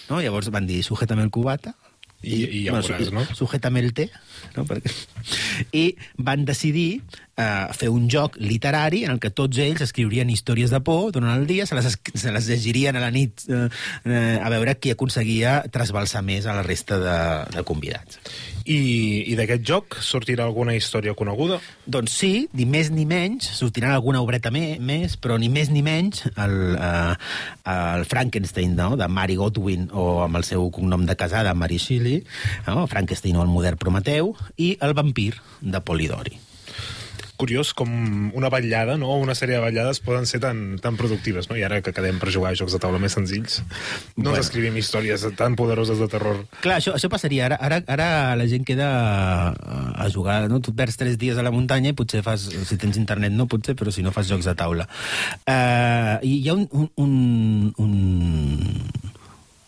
No? 0.10 0.22
Llavors 0.22 0.52
van 0.52 0.68
dir, 0.68 0.84
sujétame 0.84 1.24
el 1.24 1.32
cubata, 1.32 1.76
i, 2.24 2.40
i 2.44 2.64
ja 2.66 2.74
bueno, 2.74 2.88
veuràs, 2.88 3.12
no? 3.14 3.26
Sujétame 3.36 3.84
el 3.84 3.92
té, 3.96 4.10
no? 4.56 4.66
Perquè... 4.70 4.92
I 5.84 5.86
van 6.18 6.48
decidir 6.48 7.04
eh, 7.38 7.68
fer 7.76 7.90
un 7.94 8.08
joc 8.12 8.38
literari 8.42 9.04
en 9.08 9.16
el 9.16 9.20
que 9.24 9.32
tots 9.36 9.60
ells 9.62 9.84
escriurien 9.86 10.32
històries 10.32 10.74
de 10.74 10.80
por 10.86 11.12
durant 11.16 11.34
el 11.36 11.46
dia, 11.50 11.68
se 11.68 11.76
les, 11.78 11.98
se 12.14 12.34
les 12.34 12.50
llegirien 12.50 12.98
a 12.98 13.04
la 13.04 13.12
nit 13.14 13.46
eh, 13.50 13.68
eh, 14.06 14.38
a 14.40 14.52
veure 14.54 14.78
qui 14.80 14.94
aconseguia 14.94 15.62
trasbalsar 15.74 16.24
més 16.26 16.48
a 16.48 16.58
la 16.58 16.66
resta 16.66 17.00
de, 17.02 17.20
de 17.58 17.66
convidats. 17.68 18.20
I, 18.64 18.78
i 19.28 19.36
d'aquest 19.36 19.64
joc 19.68 19.98
sortirà 20.00 20.46
alguna 20.48 20.76
història 20.78 21.16
coneguda? 21.20 21.58
Doncs 21.84 22.14
sí, 22.16 22.32
ni 22.56 22.64
més 22.70 22.94
ni 22.96 23.04
menys, 23.08 23.50
sortirà 23.58 23.92
alguna 23.92 24.22
obreta 24.24 24.54
me, 24.56 24.78
més, 24.80 25.18
però 25.20 25.36
ni 25.42 25.50
més 25.52 25.72
ni 25.74 25.82
menys 25.84 26.24
el, 26.32 26.56
uh, 26.78 27.12
el 27.74 28.06
Frankenstein 28.08 28.78
no? 28.78 28.94
de 29.00 29.10
Mary 29.12 29.36
Godwin, 29.36 29.90
o 29.92 30.22
amb 30.24 30.40
el 30.40 30.48
seu 30.48 30.70
cognom 30.72 31.04
de 31.10 31.18
casada, 31.20 31.52
Mary 31.58 31.82
Shelley, 31.82 32.13
no? 32.68 32.88
Frankenstein 32.92 33.38
o 33.40 33.46
el 33.46 33.52
modern 33.52 33.82
Prometeu, 33.82 34.36
i 34.58 34.76
el 34.82 34.98
vampir 34.98 35.32
de 35.62 35.84
Polidori 35.84 36.40
curiós 37.44 37.74
com 37.74 37.90
una 38.38 38.50
vetllada, 38.54 38.96
no? 38.98 39.16
una 39.20 39.34
sèrie 39.36 39.58
de 39.58 39.64
vetllades 39.64 40.00
poden 40.06 40.28
ser 40.30 40.40
tan, 40.44 40.78
tan 40.80 40.96
productives, 41.00 41.50
no? 41.50 41.58
I 41.60 41.66
ara 41.68 41.82
que 41.84 41.92
quedem 41.96 42.20
per 42.22 42.32
jugar 42.32 42.54
a 42.54 42.58
jocs 42.58 42.76
de 42.76 42.80
taula 42.80 43.02
més 43.02 43.16
senzills, 43.18 43.60
no 44.16 44.30
bueno. 44.30 44.36
ens 44.38 44.46
escrivim 44.46 44.78
històries 44.80 45.26
tan 45.40 45.58
poderoses 45.60 46.00
de 46.00 46.08
terror. 46.12 46.44
Clar, 46.64 46.78
això, 46.80 46.94
això 46.96 47.10
passaria. 47.12 47.50
Ara, 47.50 47.58
ara, 47.60 47.82
ara 47.90 48.08
la 48.40 48.48
gent 48.48 48.64
queda 48.68 48.88
a 49.52 50.08
jugar, 50.14 50.46
no? 50.52 50.62
Tu 50.64 50.76
perds 50.78 51.00
tres 51.00 51.18
dies 51.20 51.40
a 51.40 51.46
la 51.46 51.52
muntanya 51.52 51.92
i 51.92 51.98
potser 51.98 52.24
fas, 52.26 52.46
si 52.48 52.80
tens 52.80 53.02
internet 53.02 53.36
no 53.36 53.50
potser, 53.52 53.76
però 53.80 53.92
si 53.92 54.06
no 54.06 54.14
fas 54.16 54.30
jocs 54.30 54.48
de 54.48 54.56
taula. 54.56 54.88
Uh, 55.44 56.22
I 56.24 56.38
hi 56.38 56.48
ha 56.48 56.56
un, 56.56 56.70
un, 56.72 56.88
un, 57.02 57.74
un 57.84 59.13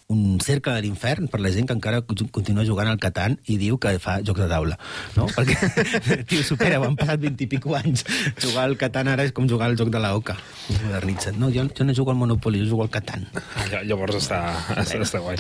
un 0.07 0.39
cercle 0.39 0.73
de 0.75 0.83
l'infern 0.85 1.27
per 1.31 1.39
la 1.41 1.49
gent 1.49 1.65
que 1.65 1.73
encara 1.73 2.03
continua 2.05 2.65
jugant 2.67 2.89
al 2.91 2.99
Catan 3.01 3.39
i 3.49 3.57
diu 3.57 3.79
que 3.81 3.95
fa 4.01 4.19
jocs 4.21 4.43
de 4.43 4.47
taula, 4.51 4.77
no? 5.17 5.25
Perquè, 5.35 5.55
tio, 6.29 6.43
supera, 6.45 6.77
han 6.77 6.97
passat 6.99 7.23
20 7.23 7.41
i 7.41 7.47
pico 7.49 7.73
anys. 7.77 8.05
Jugar 8.41 8.67
al 8.67 8.77
Catan 8.81 9.09
ara 9.09 9.25
és 9.25 9.33
com 9.35 9.49
jugar 9.49 9.71
al 9.71 9.77
joc 9.79 9.89
de 9.93 10.01
la 10.01 10.13
Oca. 10.17 10.37
Modernitzat. 10.83 11.39
No, 11.41 11.49
jo, 11.53 11.65
jo 11.73 11.87
no 11.87 11.95
jugo 11.97 12.13
al 12.13 12.19
Monopoly, 12.21 12.61
jo 12.61 12.75
jugo 12.75 12.85
al 12.85 12.91
Catan. 12.93 13.25
Ah, 13.55 13.81
llavors 13.81 14.19
està, 14.19 14.41
està, 14.83 15.01
està 15.01 15.23
guai. 15.23 15.39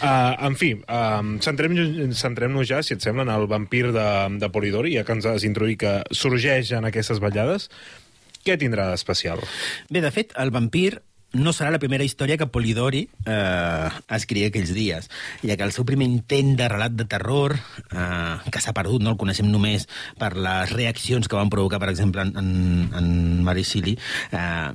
Uh, 0.00 0.32
en 0.48 0.56
fi, 0.56 0.72
uh, 0.80 1.20
centrem-nos 1.44 2.16
centrem 2.16 2.56
ja, 2.64 2.80
si 2.82 2.96
et 2.96 3.04
sembla, 3.04 3.26
en 3.28 3.34
el 3.34 3.44
vampir 3.50 3.90
de, 3.92 4.08
de 4.40 4.50
Polidori, 4.52 4.96
ja 4.96 5.04
que 5.04 5.16
ens 5.18 5.28
has 5.28 5.44
introduït 5.44 5.82
que 5.84 5.98
sorgeix 6.16 6.72
en 6.78 6.88
aquestes 6.88 7.20
ballades. 7.20 7.68
Què 8.46 8.56
tindrà 8.56 8.88
d'especial? 8.92 9.42
Bé, 9.90 10.00
de 10.00 10.12
fet, 10.14 10.32
el 10.40 10.54
vampir 10.54 11.02
no 11.34 11.52
serà 11.52 11.72
la 11.74 11.80
primera 11.82 12.04
història 12.06 12.38
que 12.38 12.48
Polidori 12.52 13.02
eh, 13.26 13.88
escrigui 14.16 14.46
aquells 14.48 14.72
dies, 14.76 15.10
ja 15.42 15.56
que 15.58 15.66
el 15.66 15.74
seu 15.74 15.86
primer 15.88 16.06
intent 16.08 16.54
de 16.58 16.68
relat 16.70 16.94
de 16.96 17.06
terror, 17.10 17.56
eh, 17.90 18.36
que 18.52 18.62
s'ha 18.62 18.74
perdut, 18.76 19.02
no 19.02 19.14
el 19.14 19.20
coneixem 19.20 19.50
només 19.50 19.88
per 20.20 20.32
les 20.36 20.72
reaccions 20.72 21.28
que 21.28 21.38
van 21.38 21.52
provocar, 21.52 21.82
per 21.82 21.90
exemple, 21.92 22.22
en, 22.22 22.34
en, 22.40 22.90
en 22.96 23.44
Maricili, 23.46 23.96
eh, 24.32 24.72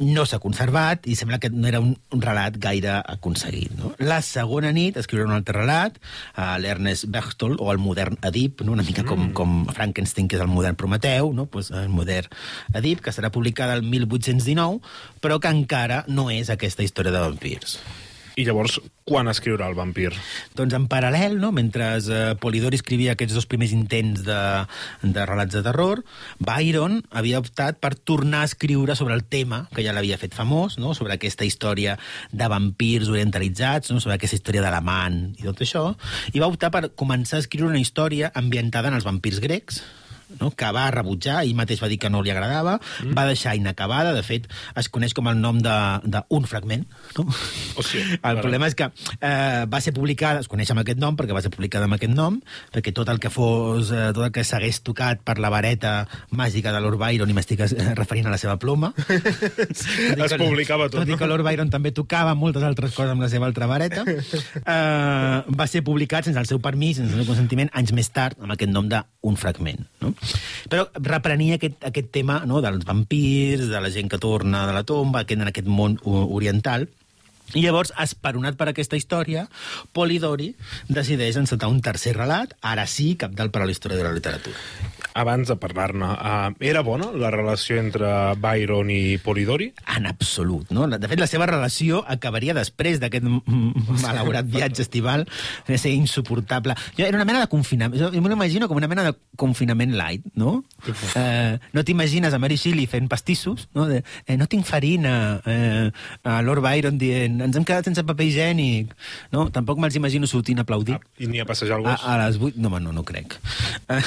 no 0.00 0.24
s'ha 0.26 0.40
conservat 0.42 1.06
i 1.06 1.14
sembla 1.18 1.38
que 1.42 1.50
no 1.52 1.68
era 1.68 1.80
un, 1.82 1.94
un 2.14 2.22
relat 2.22 2.56
gaire 2.60 2.96
aconseguit. 3.14 3.74
No? 3.78 3.92
La 4.02 4.20
segona 4.26 4.72
nit 4.74 4.98
escriurà 5.00 5.28
un 5.28 5.36
altre 5.36 5.58
relat, 5.60 5.98
uh, 6.36 6.54
l'Ernest 6.60 7.06
Berchtold, 7.14 7.60
o 7.62 7.70
el 7.72 7.82
modern 7.82 8.18
Edip, 8.26 8.64
no? 8.66 8.74
una 8.74 8.86
mica 8.86 9.04
com, 9.06 9.28
mm. 9.28 9.34
com 9.38 9.60
Frankenstein, 9.74 10.28
que 10.28 10.38
és 10.38 10.44
el 10.44 10.50
modern 10.50 10.78
Prometeu, 10.80 11.32
no? 11.36 11.46
pues 11.46 11.70
el 11.70 11.90
modern 11.92 12.32
Edip, 12.74 13.04
que 13.04 13.14
serà 13.14 13.30
publicada 13.34 13.76
el 13.78 13.84
1819, 13.86 14.82
però 15.22 15.38
que 15.40 15.52
encara 15.52 16.02
no 16.08 16.30
és 16.34 16.50
aquesta 16.50 16.86
història 16.86 17.14
de 17.14 17.22
vampirs. 17.22 17.78
I 18.34 18.42
llavors, 18.48 18.80
quan 19.06 19.28
escriurà 19.30 19.68
el 19.70 19.76
vampir? 19.78 20.08
Doncs 20.58 20.74
en 20.74 20.88
paral·lel, 20.90 21.36
no? 21.38 21.52
mentre 21.54 21.86
eh, 22.02 22.22
Polidori 22.42 22.80
escrivia 22.80 23.12
aquests 23.14 23.36
dos 23.36 23.46
primers 23.46 23.70
intents 23.76 24.24
de, 24.26 24.38
de 25.04 25.26
relats 25.30 25.54
de 25.54 25.62
terror, 25.62 26.02
Byron 26.42 26.98
havia 27.14 27.38
optat 27.38 27.78
per 27.78 27.92
tornar 27.94 28.42
a 28.42 28.50
escriure 28.50 28.98
sobre 28.98 29.14
el 29.14 29.22
tema 29.22 29.64
que 29.70 29.86
ja 29.86 29.94
l'havia 29.94 30.18
fet 30.18 30.34
famós, 30.34 30.80
no? 30.82 30.96
sobre 30.98 31.14
aquesta 31.14 31.46
història 31.46 31.94
de 32.32 32.50
vampirs 32.50 33.12
orientalitzats, 33.12 33.94
no? 33.94 34.02
sobre 34.02 34.18
aquesta 34.18 34.40
història 34.40 34.66
de 34.66 34.74
l'amant 34.74 35.20
i 35.38 35.46
tot 35.46 35.62
això, 35.62 35.92
i 36.34 36.42
va 36.42 36.50
optar 36.50 36.72
per 36.74 36.88
començar 36.98 37.38
a 37.38 37.46
escriure 37.46 37.70
una 37.70 37.82
història 37.82 38.34
ambientada 38.34 38.90
en 38.90 38.98
els 38.98 39.06
vampirs 39.06 39.38
grecs, 39.44 39.84
no? 40.40 40.50
que 40.56 40.70
va 40.74 40.86
rebutjar, 40.94 41.42
ell 41.44 41.54
mateix 41.58 41.82
va 41.82 41.90
dir 41.92 41.98
que 42.02 42.10
no 42.12 42.22
li 42.24 42.32
agradava, 42.32 42.78
mm. 42.78 43.14
va 43.16 43.26
deixar 43.28 43.56
inacabada, 43.58 44.14
de 44.16 44.22
fet, 44.26 44.48
es 44.80 44.90
coneix 44.92 45.14
com 45.16 45.28
el 45.30 45.40
nom 45.40 45.60
d'un 45.62 46.48
fragment. 46.48 46.86
No? 47.18 47.26
O 47.78 47.84
sigui, 47.84 48.16
el 48.16 48.20
ara. 48.22 48.42
problema 48.42 48.68
és 48.70 48.76
que 48.78 48.88
eh, 49.18 49.64
va 49.70 49.80
ser 49.84 49.94
publicada, 49.96 50.42
es 50.44 50.50
coneix 50.50 50.70
amb 50.74 50.84
aquest 50.84 51.00
nom, 51.02 51.16
perquè 51.18 51.36
va 51.36 51.42
ser 51.44 51.52
publicada 51.54 51.88
amb 51.88 51.98
aquest 51.98 52.14
nom, 52.14 52.40
perquè 52.74 52.94
tot 52.96 53.10
el 53.12 53.20
que 53.22 53.32
fos, 53.32 53.92
eh, 53.94 54.10
tot 54.16 54.24
el 54.26 54.32
que 54.34 54.44
s'hagués 54.46 54.82
tocat 54.86 55.22
per 55.26 55.38
la 55.42 55.52
vareta 55.52 55.94
màgica 56.34 56.72
de 56.74 56.82
Lord 56.84 57.00
Byron, 57.00 57.30
i 57.30 57.36
m'estic 57.36 57.64
eh, 57.66 57.70
referint 57.98 58.28
a 58.28 58.34
la 58.34 58.40
seva 58.40 58.56
ploma, 58.60 58.92
es 59.08 60.36
publicava 60.38 60.88
tot, 60.88 61.00
tot 61.00 61.08
no? 61.08 61.14
i 61.14 61.20
que 61.20 61.30
Lord 61.30 61.46
Byron 61.46 61.72
també 61.72 61.94
tocava 61.94 62.34
moltes 62.38 62.64
altres 62.66 62.94
coses 62.96 63.14
amb 63.14 63.24
la 63.24 63.30
seva 63.32 63.48
altra 63.50 63.68
vareta, 63.70 64.04
eh, 64.74 65.38
va 65.48 65.68
ser 65.70 65.84
publicat 65.86 66.28
sense 66.28 66.40
el 66.40 66.50
seu 66.50 66.60
permís, 66.62 66.98
sense 67.00 67.14
el 67.14 67.22
seu 67.22 67.30
consentiment, 67.30 67.70
anys 67.74 67.94
més 67.96 68.10
tard, 68.14 68.38
amb 68.40 68.54
aquest 68.56 68.72
nom 68.72 68.88
d'un 68.90 69.40
fragment. 69.40 69.84
No? 70.02 70.14
Però 70.70 70.88
reprenia 70.98 71.58
aquest, 71.58 71.78
aquest 71.84 72.10
tema 72.14 72.40
no, 72.48 72.60
dels 72.64 72.84
vampirs, 72.88 73.68
de 73.70 73.80
la 73.80 73.92
gent 73.94 74.10
que 74.12 74.20
torna 74.22 74.66
de 74.68 74.76
la 74.76 74.84
tomba, 74.88 75.24
que 75.24 75.38
en 75.38 75.48
aquest 75.48 75.68
món 75.70 75.98
oriental, 76.04 76.88
i 77.52 77.60
llavors, 77.60 77.92
esperonat 78.00 78.56
per 78.56 78.70
aquesta 78.70 78.96
història, 78.96 79.44
Polidori 79.92 80.54
decideix 80.88 81.36
encetar 81.36 81.68
un 81.70 81.82
tercer 81.84 82.16
relat, 82.16 82.56
ara 82.64 82.86
sí, 82.90 83.12
capdalt 83.20 83.52
per 83.52 83.62
a 83.62 83.68
la 83.68 83.74
història 83.74 84.00
de 84.00 84.06
la 84.08 84.14
literatura. 84.16 84.56
Abans 85.14 85.48
de 85.48 85.56
parlar-ne, 85.62 86.06
uh, 86.12 86.52
era 86.60 86.82
bona 86.82 87.10
la 87.14 87.30
relació 87.30 87.78
entre 87.78 88.08
Byron 88.42 88.90
i 88.90 89.16
Polidori? 89.22 89.70
En 89.96 90.08
absolut, 90.10 90.70
no? 90.74 90.88
De 90.90 91.10
fet, 91.10 91.20
la 91.22 91.28
seva 91.30 91.46
relació 91.46 92.02
acabaria 92.10 92.54
després 92.56 93.00
d'aquest 93.02 93.26
malaurat 94.02 94.48
viatge 94.50 94.82
estival, 94.84 95.26
de 95.68 95.78
ser 95.78 95.94
insuportable. 95.94 96.74
Jo, 96.98 97.06
era 97.06 97.16
una 97.16 97.28
mena 97.28 97.44
de 97.44 97.50
confinament, 97.52 98.00
jo, 98.00 98.10
me 98.20 98.32
l'imagino 98.32 98.68
com 98.68 98.80
una 98.80 98.90
mena 98.90 99.06
de 99.06 99.14
confinament 99.40 99.94
light, 99.94 100.26
no? 100.34 100.56
Eh, 101.14 101.58
no 101.72 101.84
t'imagines 101.86 102.34
a 102.34 102.40
Mary 102.42 102.58
Shelley 102.58 102.88
fent 102.90 103.08
pastissos, 103.08 103.68
no? 103.74 103.86
De, 103.90 104.02
eh, 104.26 104.36
no 104.40 104.48
tinc 104.50 104.66
farina, 104.66 105.40
eh, 105.46 105.90
a 106.24 106.40
Lord 106.42 106.64
Byron 106.64 106.98
dient, 106.98 107.40
ens 107.44 107.56
hem 107.56 107.66
quedat 107.66 107.86
sense 107.86 108.02
paper 108.02 108.26
higiènic, 108.26 108.94
no? 109.34 109.46
Tampoc 109.54 109.78
me'ls 109.78 109.98
imagino 110.00 110.26
sortint 110.30 110.58
a 110.58 110.66
aplaudir. 110.66 110.98
Ah, 110.98 111.14
I 111.22 111.30
ni 111.30 111.40
a 111.40 111.46
passejar 111.46 111.78
el 111.78 111.86
A, 111.86 111.94
gos? 111.94 112.08
a 112.08 112.18
les 112.24 112.40
8... 112.40 112.58
No, 112.64 112.74
no, 112.80 112.92
no 112.92 113.04
crec. 113.06 113.38
Eh, 113.88 114.02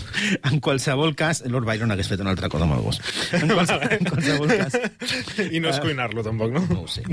en 0.50 0.60
qualsevol 0.60 1.14
cas, 1.18 1.42
Lord 1.46 1.66
Byron 1.68 1.92
hagués 1.94 2.10
fet 2.10 2.22
una 2.24 2.32
altra 2.34 2.50
cosa 2.52 2.66
amb 2.68 2.76
el 2.76 2.84
gos. 2.84 3.00
En, 3.38 3.48
qualsevol, 3.50 3.88
en 3.98 4.10
qualsevol 4.10 4.52
cas... 4.52 4.78
I 5.48 5.62
no 5.62 5.72
és 5.72 5.80
cuinar-lo, 5.82 6.24
tampoc, 6.26 6.52
no? 6.54 6.64
No 6.68 6.84
ho 6.84 6.90
sé. 6.90 7.04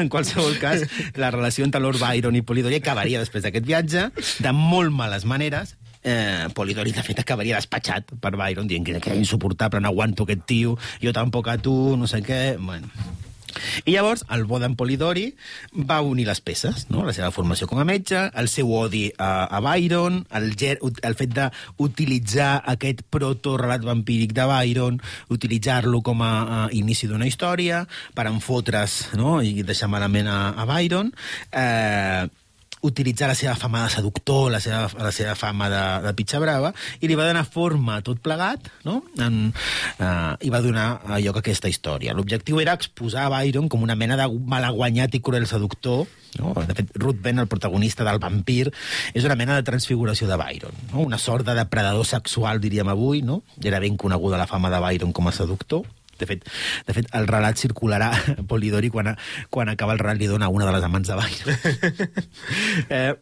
En 0.00 0.10
qualsevol 0.12 0.58
cas, 0.62 0.84
la 1.20 1.30
relació 1.34 1.66
entre 1.66 1.82
Lord 1.82 2.00
Byron 2.02 2.36
i 2.38 2.44
Polidori 2.46 2.80
acabaria 2.80 3.22
després 3.22 3.46
d'aquest 3.46 3.66
viatge 3.68 4.08
de 4.44 4.54
molt 4.54 4.94
males 4.94 5.26
maneres. 5.28 5.76
Eh, 6.04 6.50
Polidori, 6.54 6.92
de 6.92 7.02
fet, 7.02 7.22
acabaria 7.22 7.56
despatxat 7.56 8.12
per 8.20 8.34
Byron, 8.36 8.68
dient 8.68 8.84
que 8.84 8.98
era 9.00 9.16
insuportable, 9.16 9.80
no 9.80 9.88
aguanto 9.88 10.26
aquest 10.28 10.44
tio, 10.50 10.76
jo 11.00 11.14
tampoc 11.16 11.48
a 11.48 11.56
tu, 11.56 11.74
no 11.96 12.08
sé 12.10 12.20
què... 12.24 12.40
Bueno, 12.60 12.90
i 13.84 13.94
llavors, 13.94 14.24
el 14.34 14.44
bo 14.48 14.60
d'en 14.62 14.76
Polidori 14.78 15.26
va 15.90 16.00
unir 16.04 16.26
les 16.28 16.40
peces, 16.44 16.86
no? 16.90 17.04
la 17.06 17.14
seva 17.16 17.32
formació 17.34 17.68
com 17.70 17.80
a 17.82 17.86
metge, 17.88 18.28
el 18.38 18.50
seu 18.52 18.70
odi 18.74 19.06
a, 19.18 19.48
a 19.50 19.60
Byron, 19.64 20.22
el, 20.38 20.52
el 20.54 21.18
fet 21.18 21.34
d'utilitzar 21.34 22.52
aquest 22.74 23.04
proto-relat 23.14 23.84
vampíric 23.86 24.34
de 24.36 24.46
Byron, 24.50 25.00
utilitzar-lo 25.34 26.02
com 26.06 26.22
a, 26.24 26.32
a 26.44 26.62
inici 26.76 27.10
d'una 27.10 27.28
història, 27.28 27.84
per 28.14 28.28
enfotre's 28.30 29.16
no? 29.18 29.40
i 29.42 29.66
deixar 29.66 29.90
malament 29.92 30.30
a, 30.30 30.40
a 30.54 30.68
Byron, 30.70 31.12
eh, 31.52 32.24
utilitzar 32.84 33.30
la 33.30 33.36
seva 33.38 33.54
fama 33.58 33.84
de 33.84 33.92
seductor, 33.94 34.50
la 34.52 34.60
seva, 34.60 34.84
la 35.00 35.12
seva 35.14 35.34
fama 35.38 35.70
de, 35.72 35.84
de 36.04 36.12
pitxa 36.18 36.40
brava, 36.42 36.74
i 37.00 37.08
li 37.08 37.16
va 37.18 37.28
donar 37.28 37.46
forma 37.48 37.98
a 37.98 38.04
tot 38.04 38.20
plegat, 38.24 38.68
no? 38.84 39.00
En, 39.18 39.48
uh, 39.50 40.34
i 40.44 40.52
va 40.52 40.60
donar 40.64 40.88
uh, 41.00 41.16
lloc 41.24 41.40
a 41.40 41.44
aquesta 41.44 41.70
història. 41.72 42.14
L'objectiu 42.16 42.60
era 42.62 42.76
exposar 42.76 43.30
Byron 43.32 43.70
com 43.72 43.86
una 43.86 43.96
mena 43.96 44.18
de 44.20 44.28
malaguanyat 44.28 45.16
i 45.16 45.22
cruel 45.24 45.48
seductor, 45.48 46.04
no? 46.38 46.52
De 46.66 46.76
fet, 46.76 46.92
Ruth 46.98 47.20
Ben, 47.24 47.40
el 47.40 47.48
protagonista 47.50 48.04
del 48.06 48.20
vampir, 48.22 48.68
és 49.14 49.24
una 49.24 49.38
mena 49.38 49.56
de 49.56 49.66
transfiguració 49.66 50.28
de 50.28 50.38
Byron, 50.40 50.80
no? 50.92 51.04
una 51.06 51.18
sort 51.18 51.46
de 51.46 51.56
depredador 51.56 52.06
sexual, 52.06 52.60
diríem 52.60 52.90
avui, 52.90 53.22
no? 53.22 53.42
Era 53.62 53.80
ben 53.80 53.96
coneguda 54.00 54.40
la 54.40 54.50
fama 54.50 54.72
de 54.72 54.82
Byron 54.82 55.14
com 55.14 55.30
a 55.30 55.36
seductor, 55.36 55.84
de 56.24 56.32
fet, 56.32 56.50
de 56.88 56.96
fet, 56.96 57.08
el 57.14 57.30
relat 57.30 57.60
circularà 57.60 58.10
Polidori 58.50 58.90
quan, 58.92 59.14
quan 59.52 59.72
acaba 59.72 59.96
el 59.96 60.02
relat 60.02 60.20
li 60.20 60.30
dona 60.30 60.50
una 60.52 60.68
de 60.68 60.76
les 60.76 60.90
amants 60.90 61.12
de 61.12 61.20
Byron. 61.20 62.20
eh, 62.98 63.14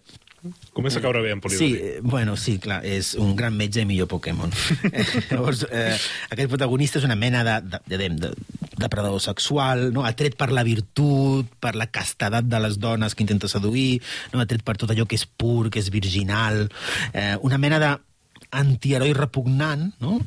Comença 0.75 0.99
a 0.99 1.03
caure 1.05 1.21
bé 1.23 1.31
en 1.31 1.41
Polidori. 1.41 1.69
Sí, 1.71 2.01
bueno, 2.03 2.33
sí, 2.35 2.57
clar, 2.59 2.81
és 2.83 3.13
un 3.15 3.37
gran 3.39 3.55
metge 3.55 3.85
i 3.85 3.87
millor 3.87 4.09
Pokémon. 4.11 4.51
Llavors, 5.31 5.63
eh, 5.71 5.95
aquest 6.35 6.51
protagonista 6.51 6.99
és 6.99 7.07
una 7.07 7.15
mena 7.15 7.45
de, 7.47 7.55
de, 7.63 7.81
de, 7.87 7.99
de, 8.01 8.09
de 8.33 8.63
depredador 8.83 9.23
sexual, 9.23 9.91
no? 9.95 10.03
atret 10.09 10.35
per 10.41 10.51
la 10.51 10.65
virtut, 10.67 11.47
per 11.63 11.77
la 11.79 11.87
castedat 11.95 12.49
de 12.51 12.63
les 12.65 12.81
dones 12.83 13.15
que 13.15 13.23
intenta 13.23 13.51
seduir, 13.53 14.01
no? 14.33 14.43
atret 14.43 14.67
per 14.67 14.75
tot 14.81 14.91
allò 14.91 15.07
que 15.07 15.21
és 15.21 15.29
pur, 15.29 15.71
que 15.71 15.79
és 15.79 15.93
virginal, 15.95 16.65
eh, 17.13 17.37
una 17.47 17.61
mena 17.63 17.79
de 17.79 17.93
antiheroi 18.51 19.15
repugnant, 19.17 19.93
no? 20.03 20.19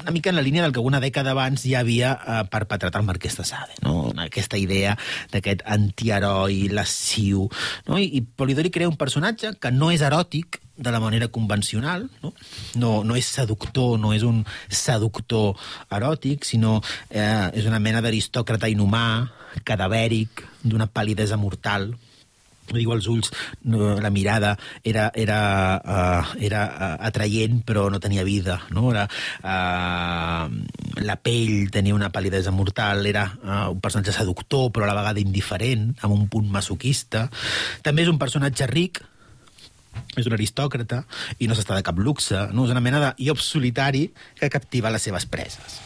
Una 0.00 0.10
mica 0.10 0.30
en 0.30 0.36
la 0.36 0.42
línia 0.42 0.62
del 0.62 0.72
que 0.72 0.80
una 0.80 1.00
dècada 1.00 1.32
abans 1.32 1.64
ja 1.66 1.80
havia 1.80 2.12
eh, 2.16 2.40
perpetrat 2.50 2.96
el 2.98 3.06
Marquès 3.06 3.36
de 3.38 3.44
Sade, 3.46 3.76
no? 3.84 4.12
aquesta 4.24 4.58
idea 4.58 4.96
d'aquest 5.32 5.62
antiheroi 5.66 6.68
lasciu. 6.72 7.48
No? 7.86 7.98
I, 7.98 8.08
I 8.18 8.22
Polidori 8.22 8.72
crea 8.74 8.90
un 8.90 8.98
personatge 8.98 9.54
que 9.60 9.72
no 9.74 9.92
és 9.94 10.02
eròtic 10.02 10.60
de 10.82 10.90
la 10.90 11.00
manera 11.00 11.28
convencional, 11.28 12.08
no? 12.22 12.32
No, 12.74 12.92
no 13.04 13.16
és 13.18 13.28
seductor, 13.28 13.98
no 14.00 14.14
és 14.16 14.24
un 14.26 14.42
seductor 14.68 15.58
eròtic, 15.92 16.46
sinó 16.48 16.80
eh, 17.10 17.52
és 17.52 17.68
una 17.68 17.78
mena 17.78 18.00
d'aristòcrata 18.02 18.70
inhumà, 18.72 19.28
cadavèric, 19.68 20.42
d'una 20.64 20.88
pal·lidesa 20.88 21.36
mortal, 21.38 21.92
diu 22.70 22.92
els 22.94 23.08
ulls, 23.10 23.32
la 23.66 24.10
mirada 24.14 24.54
era, 24.86 25.08
era, 25.18 25.38
uh, 25.82 26.34
era 26.40 26.62
uh, 26.70 26.90
atraient 27.08 27.60
però 27.66 27.88
no 27.90 28.00
tenia 28.00 28.24
vida, 28.24 28.60
no? 28.70 28.90
Era, 28.92 29.06
uh, 29.42 31.02
la 31.02 31.16
pell 31.20 31.70
tenia 31.74 31.96
una 31.96 32.12
pal·lidesa 32.14 32.54
mortal, 32.54 33.04
era 33.10 33.26
uh, 33.42 33.70
un 33.74 33.80
personatge 33.82 34.14
seductor 34.14 34.70
però 34.72 34.86
a 34.86 34.92
la 34.92 34.98
vegada 34.98 35.22
indiferent, 35.22 35.90
amb 36.00 36.14
un 36.16 36.28
punt 36.32 36.50
masoquista. 36.52 37.26
També 37.82 38.06
és 38.06 38.12
un 38.12 38.20
personatge 38.20 38.68
ric, 38.70 39.02
és 40.16 40.28
un 40.28 40.36
aristòcrata 40.36 41.02
i 41.40 41.48
no 41.48 41.56
s'està 41.56 41.76
de 41.76 41.84
cap 41.84 41.98
luxe, 41.98 42.46
no? 42.52 42.66
és 42.66 42.72
una 42.72 42.84
mena 42.84 43.00
de 43.02 43.10
llop 43.26 43.42
solitari 43.42 44.06
que 44.38 44.52
captiva 44.52 44.92
les 44.92 45.04
seves 45.08 45.26
preses. 45.28 45.82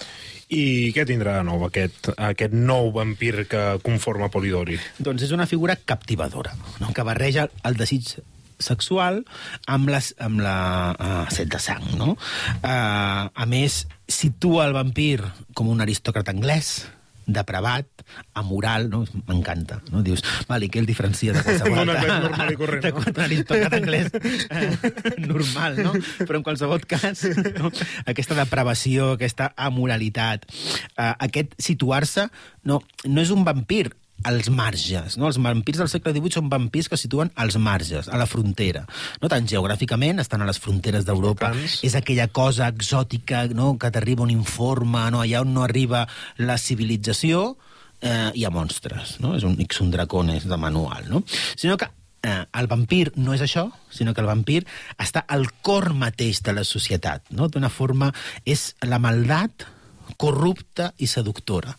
I 0.47 0.93
què 0.95 1.03
tindrà 1.09 1.41
de 1.41 1.47
nou 1.49 1.65
aquest, 1.67 2.13
aquest 2.15 2.55
nou 2.55 2.93
vampir 2.95 3.49
que 3.51 3.65
conforma 3.83 4.31
Polidori? 4.31 4.79
Doncs 5.03 5.27
és 5.27 5.35
una 5.35 5.49
figura 5.51 5.75
captivadora, 5.77 6.55
no? 6.79 6.93
que 6.95 7.07
barreja 7.07 7.49
el 7.67 7.79
desig 7.81 8.15
sexual 8.63 9.25
amb, 9.67 9.91
les, 9.93 10.13
amb 10.23 10.41
la 10.41 10.59
uh, 10.95 11.25
set 11.35 11.51
de 11.53 11.59
sang, 11.61 11.85
no? 11.99 12.15
Uh, 12.63 13.27
a 13.29 13.47
més, 13.51 13.83
situa 14.09 14.69
el 14.69 14.77
vampir 14.77 15.19
com 15.59 15.69
un 15.69 15.83
aristòcrata 15.85 16.33
anglès, 16.33 16.87
depravat, 17.27 18.05
amoral, 18.39 18.89
no? 18.89 19.03
m'encanta. 19.27 19.81
No? 19.91 20.03
Dius, 20.07 20.23
vale, 20.49 20.69
què 20.71 20.81
el 20.81 20.87
diferencia 20.87 21.35
de 21.35 21.43
qualsevol 21.43 21.83
Un 21.83 21.93
anglès 21.93 22.23
normal 22.23 22.53
i 22.53 22.59
corrent, 22.61 22.85
de 22.85 22.93
no? 22.95 23.03
un 23.03 23.21
aristòcrata 23.27 23.81
anglès 23.81 24.11
eh, 24.15 24.71
normal, 25.33 25.81
no? 25.83 25.95
Però 26.23 26.41
en 26.41 26.47
qualsevol 26.47 26.87
cas, 26.89 27.27
no? 27.59 27.73
aquesta 28.07 28.39
depravació, 28.39 29.13
aquesta 29.17 29.51
amoralitat, 29.69 30.47
eh, 30.95 31.13
aquest 31.29 31.59
situar-se, 31.59 32.29
no, 32.71 32.81
no 33.05 33.25
és 33.27 33.35
un 33.35 33.47
vampir 33.47 33.89
als 34.25 34.49
marges. 34.51 35.17
No? 35.19 35.29
Els 35.29 35.39
vampirs 35.43 35.81
del 35.81 35.91
segle 35.91 36.13
XVIII 36.15 36.37
són 36.39 36.51
vampirs 36.53 36.89
que 36.89 36.97
es 36.97 37.05
situen 37.05 37.31
als 37.35 37.59
marges, 37.63 38.09
a 38.09 38.19
la 38.19 38.27
frontera. 38.27 38.85
No 39.23 39.31
tant 39.33 39.47
geogràficament, 39.51 40.21
estan 40.23 40.43
a 40.43 40.49
les 40.49 40.61
fronteres 40.63 41.07
d'Europa. 41.07 41.53
És 41.87 41.97
aquella 41.99 42.29
cosa 42.29 42.71
exòtica 42.73 43.47
no? 43.53 43.75
que 43.79 43.91
t'arriba 43.93 44.25
un 44.25 44.33
informe, 44.35 45.07
no? 45.13 45.23
allà 45.23 45.45
on 45.45 45.53
no 45.55 45.67
arriba 45.67 46.07
la 46.39 46.59
civilització, 46.59 47.57
eh, 48.01 48.33
hi 48.35 48.45
ha 48.45 48.55
monstres. 48.55 49.19
No? 49.23 49.37
És 49.37 49.47
un 49.47 49.59
Ixun 49.63 49.93
Dracones 49.95 50.49
de 50.49 50.59
manual. 50.61 51.07
No? 51.13 51.23
Sinó 51.55 51.77
que 51.77 51.89
eh, 52.27 52.43
el 52.59 52.71
vampir 52.73 53.13
no 53.17 53.37
és 53.37 53.45
això, 53.45 53.69
sinó 53.91 54.15
que 54.15 54.25
el 54.25 54.31
vampir 54.31 54.65
està 54.99 55.25
al 55.29 55.49
cor 55.63 55.93
mateix 55.95 56.43
de 56.43 56.57
la 56.57 56.67
societat. 56.67 57.31
No? 57.31 57.49
D'una 57.53 57.71
forma, 57.71 58.13
és 58.45 58.73
la 58.83 58.99
maldat 59.03 59.69
corrupta 60.17 60.93
i 61.03 61.09
seductora. 61.11 61.75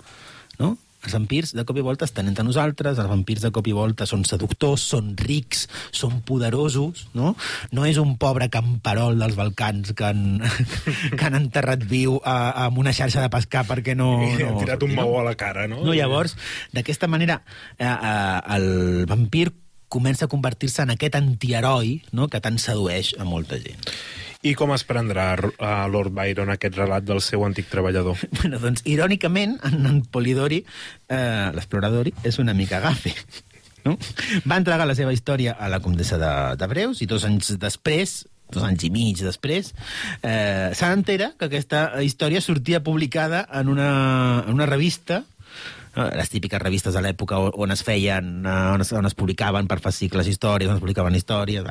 Els 1.08 1.16
vampirs, 1.16 1.53
de 1.55 1.64
cop 1.64 1.78
i 1.80 1.84
volta, 1.86 2.03
estan 2.03 2.28
entre 2.28 2.43
nosaltres, 2.43 2.97
els 2.99 3.08
vampirs, 3.08 3.45
de 3.45 3.51
cop 3.55 3.68
i 3.72 3.76
volta, 3.76 4.05
són 4.10 4.26
seductors, 4.28 4.84
són 4.91 5.14
rics, 5.16 5.66
són 5.95 6.20
poderosos, 6.28 7.05
no? 7.16 7.32
No 7.72 7.86
és 7.88 7.99
un 8.01 8.18
pobre 8.20 8.49
camperol 8.51 9.16
dels 9.22 9.38
Balcans 9.39 9.93
que 9.95 10.10
han, 10.10 10.41
que 11.18 11.24
han 11.24 11.39
enterrat 11.39 11.86
viu 11.88 12.18
a, 12.24 12.66
amb 12.66 12.84
una 12.84 12.91
xarxa 12.91 13.24
de 13.24 13.32
pescar 13.32 13.64
perquè 13.70 13.95
no... 13.95 14.10
I 14.28 14.36
no 14.41 14.51
ha 14.51 14.60
tirat 14.60 14.84
un 14.84 14.91
no? 14.91 14.99
maó 14.99 15.22
a 15.22 15.24
la 15.30 15.38
cara, 15.39 15.70
no? 15.72 15.80
No, 15.86 15.95
llavors, 15.95 16.36
d'aquesta 16.76 17.08
manera, 17.08 17.39
eh, 17.80 17.88
eh, 17.88 18.58
el 18.58 18.70
vampir 19.08 19.47
comença 19.88 20.28
a 20.28 20.32
convertir-se 20.32 20.84
en 20.84 20.91
aquest 20.91 21.16
antiheroi 21.16 22.01
no? 22.12 22.28
que 22.28 22.43
tant 22.43 22.60
sedueix 22.60 23.14
a 23.16 23.28
molta 23.28 23.60
gent. 23.64 23.80
I 24.48 24.54
com 24.56 24.72
es 24.76 24.84
prendrà 24.88 25.32
a 25.60 25.74
Lord 25.91 26.14
Byron 26.16 26.52
aquest 26.54 26.78
relat 26.80 27.04
del 27.08 27.20
seu 27.26 27.43
antic 27.48 27.68
treballador? 27.72 28.16
Bueno, 28.39 28.60
doncs, 28.64 28.84
irònicament, 28.88 29.58
en, 29.68 30.02
Polidori, 30.14 30.62
eh, 31.10 31.50
l'exploradori, 31.56 32.14
és 32.28 32.38
una 32.39 32.54
mica 32.58 32.80
gafe. 32.84 33.14
No? 33.86 33.98
Va 34.48 34.58
entregar 34.60 34.88
la 34.88 34.95
seva 34.98 35.14
història 35.16 35.56
a 35.60 35.70
la 35.72 35.80
comtessa 35.84 36.18
de, 36.22 36.32
de 36.60 36.68
Breus 36.72 37.02
i 37.04 37.08
dos 37.10 37.26
anys 37.28 37.54
després 37.62 38.24
dos 38.48 38.64
anys 38.64 38.86
i 38.88 38.89
mig 38.93 39.20
després, 39.20 39.74
eh, 40.24 40.70
s'entera 40.72 41.34
que 41.36 41.50
aquesta 41.50 42.00
història 42.00 42.39
sortia 42.39 42.80
publicada 42.80 43.41
en 43.60 43.68
una, 43.74 43.89
en 44.48 44.54
una 44.56 44.68
revista 44.70 45.18
eh, 45.98 46.06
les 46.16 46.32
típiques 46.32 46.62
revistes 46.64 46.95
de 46.95 47.02
l'època 47.04 47.41
on- 47.52 47.76
es 47.76 47.84
feien, 47.84 48.30
eh, 48.48 48.54
on 48.72 48.86
es, 48.86 48.93
on 48.95 49.04
es 49.10 49.18
publicaven 49.20 49.68
per 49.68 49.82
fascicles 49.84 50.30
històries, 50.32 50.70
on 50.72 50.78
es 50.80 50.84
publicaven 50.86 51.20
històries... 51.20 51.68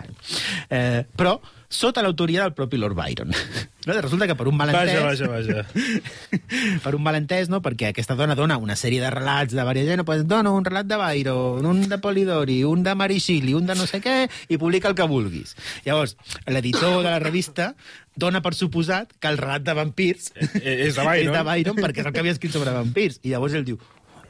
Eh, 0.69 1.07
però 1.17 1.39
sota 1.69 2.03
l'autoria 2.03 2.43
del 2.45 2.55
propi 2.55 2.79
Lord 2.81 2.99
Byron. 2.99 3.33
No? 3.87 3.95
Resulta 4.03 4.27
que 4.27 4.35
per 4.35 4.49
un 4.51 4.57
malentès... 4.59 4.97
Vaja, 4.99 5.29
vaja, 5.31 5.61
vaja. 5.63 6.01
per 6.83 6.91
un 6.97 7.05
malentès, 7.05 7.47
no? 7.47 7.61
perquè 7.63 7.93
aquesta 7.93 8.17
dona 8.19 8.35
dona 8.35 8.57
una 8.59 8.75
sèrie 8.75 8.99
de 8.99 9.13
relats 9.15 9.55
de 9.55 9.63
varia 9.63 9.87
gent, 9.87 10.03
pues 10.03 10.25
dona 10.27 10.51
un 10.51 10.67
relat 10.67 10.89
de 10.91 10.99
Byron, 10.99 11.63
un 11.71 11.85
de 11.87 12.01
Polidori, 12.03 12.57
un 12.67 12.83
de 12.83 12.97
Shelley, 13.15 13.55
un 13.55 13.71
de 13.71 13.77
no 13.79 13.87
sé 13.87 14.01
què, 14.03 14.17
i 14.51 14.59
publica 14.59 14.91
el 14.91 14.99
que 14.99 15.07
vulguis. 15.07 15.55
Llavors, 15.85 16.17
l'editor 16.51 16.99
de 17.05 17.13
la 17.13 17.21
revista 17.23 17.77
dona 18.17 18.43
per 18.43 18.57
suposat 18.59 19.15
que 19.21 19.31
el 19.31 19.39
relat 19.39 19.63
de 19.63 19.79
vampirs 19.79 20.33
Eh, 20.35 20.89
és 20.89 20.97
de 20.97 21.05
Byron. 21.07 21.23
és 21.31 21.31
de 21.31 21.45
Byron 21.47 21.79
perquè 21.79 22.03
és 22.03 22.11
el 22.11 22.13
que 22.13 22.25
havia 22.25 22.35
escrit 22.35 22.59
sobre 22.59 22.75
vampirs. 22.75 23.21
I 23.23 23.37
llavors 23.37 23.55
ell 23.55 23.65
diu, 23.67 23.79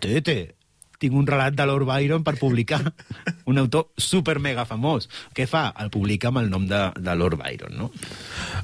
tete, 0.04 0.55
tinc 1.02 1.16
un 1.16 1.26
relat 1.28 1.56
de 1.56 1.66
Lord 1.68 1.86
Byron 1.88 2.24
per 2.26 2.36
publicar. 2.40 2.80
Un 3.50 3.60
autor 3.62 3.92
super 3.96 4.38
mega 4.42 4.64
famós. 4.66 5.06
Què 5.36 5.46
fa? 5.46 5.68
El 5.82 5.90
publica 5.94 6.32
amb 6.32 6.40
el 6.42 6.50
nom 6.50 6.64
de, 6.66 6.80
de 6.98 7.14
Lord 7.14 7.38
Byron, 7.38 7.76
no? 7.78 7.90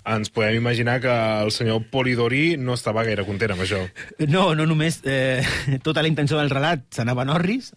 Ens 0.09 0.33
podem 0.35 0.59
imaginar 0.59 0.99
que 1.05 1.13
el 1.13 1.53
senyor 1.55 1.85
Polidori 1.93 2.57
no 2.59 2.75
estava 2.75 3.05
gaire 3.07 3.27
content 3.29 3.55
amb 3.55 3.63
això. 3.67 3.85
No, 4.27 4.49
no 4.59 4.67
només 4.67 5.01
eh, 5.05 5.45
tota 5.87 6.03
la 6.03 6.11
intenció 6.11 6.41
del 6.41 6.51
relat 6.51 6.89
s'anava 6.91 7.23
a 7.23 7.31
Norris, 7.31 7.73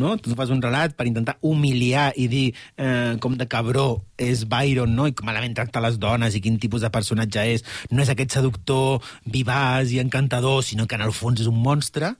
no? 0.00 0.16
Tu 0.20 0.34
fas 0.38 0.52
un 0.54 0.62
relat 0.62 0.96
per 0.96 1.06
intentar 1.08 1.36
humiliar 1.46 2.10
i 2.16 2.26
dir 2.32 2.46
eh, 2.76 3.16
com 3.22 3.36
de 3.36 3.48
cabró 3.50 4.02
és 4.20 4.46
Byron, 4.48 4.94
no? 4.96 5.06
I 5.08 5.14
com 5.16 5.28
malament 5.28 5.56
tracta 5.56 5.82
les 5.84 5.98
dones 6.00 6.36
i 6.36 6.42
quin 6.44 6.58
tipus 6.62 6.84
de 6.84 6.92
personatge 6.92 7.44
és. 7.56 7.64
No 7.90 8.04
és 8.04 8.12
aquest 8.12 8.38
seductor 8.38 9.04
vivaç 9.24 9.92
i 9.94 10.00
encantador, 10.02 10.62
sinó 10.64 10.86
que 10.86 10.98
en 10.98 11.06
el 11.06 11.14
fons 11.16 11.42
és 11.44 11.50
un 11.50 11.60
monstre. 11.62 12.14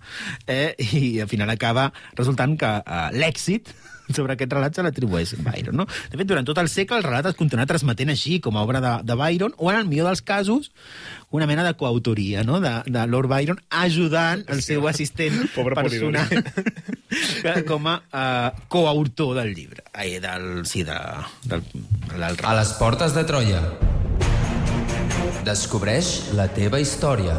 Eh? 0.46 0.74
I 1.00 1.20
al 1.24 1.30
final 1.32 1.50
acaba 1.52 1.90
resultant 2.18 2.56
que 2.60 2.72
eh, 2.80 3.08
l'èxit 3.16 3.74
sobre 4.14 4.36
aquest 4.36 4.52
relat 4.52 4.76
se 4.76 4.84
l'atribueix 4.84 5.34
Byron, 5.42 5.76
no? 5.82 5.86
De 6.10 6.18
fet, 6.18 6.26
durant 6.28 6.46
tot 6.46 6.60
el 6.62 6.70
segle 6.72 7.00
el 7.00 7.06
relat 7.06 7.30
es 7.32 7.38
continua 7.38 7.66
transmetent 7.68 8.12
així, 8.12 8.38
com 8.44 8.56
a 8.56 8.64
obra 8.66 8.82
de, 8.84 8.92
de 9.06 9.18
Byron, 9.18 9.54
o 9.56 9.70
en 9.72 9.80
el 9.80 9.90
millor 9.90 10.10
dels 10.10 10.22
casos, 10.26 10.70
una 11.30 11.46
mena 11.46 11.64
de 11.66 11.74
coautoria, 11.78 12.44
no?, 12.46 12.60
de, 12.60 12.74
de 12.86 13.06
Lord 13.10 13.30
Byron 13.32 13.60
ajudant 13.70 14.44
el 14.52 14.62
seu 14.62 14.86
assistent 14.88 15.42
Pobre 15.56 15.76
personal 15.78 16.30
com 17.66 17.86
a 17.90 17.96
uh, 17.98 18.64
coautor 18.72 19.36
del 19.40 19.54
llibre. 19.54 19.84
Ai, 19.92 20.18
del, 20.22 20.64
sí, 20.66 20.84
de, 20.86 20.98
del, 21.44 21.64
del 22.12 22.40
A 22.42 22.56
les 22.58 22.74
portes 22.80 23.14
de 23.16 23.24
Troia. 23.28 23.62
Descobreix 25.46 26.32
la 26.34 26.48
teva 26.50 26.80
història. 26.82 27.38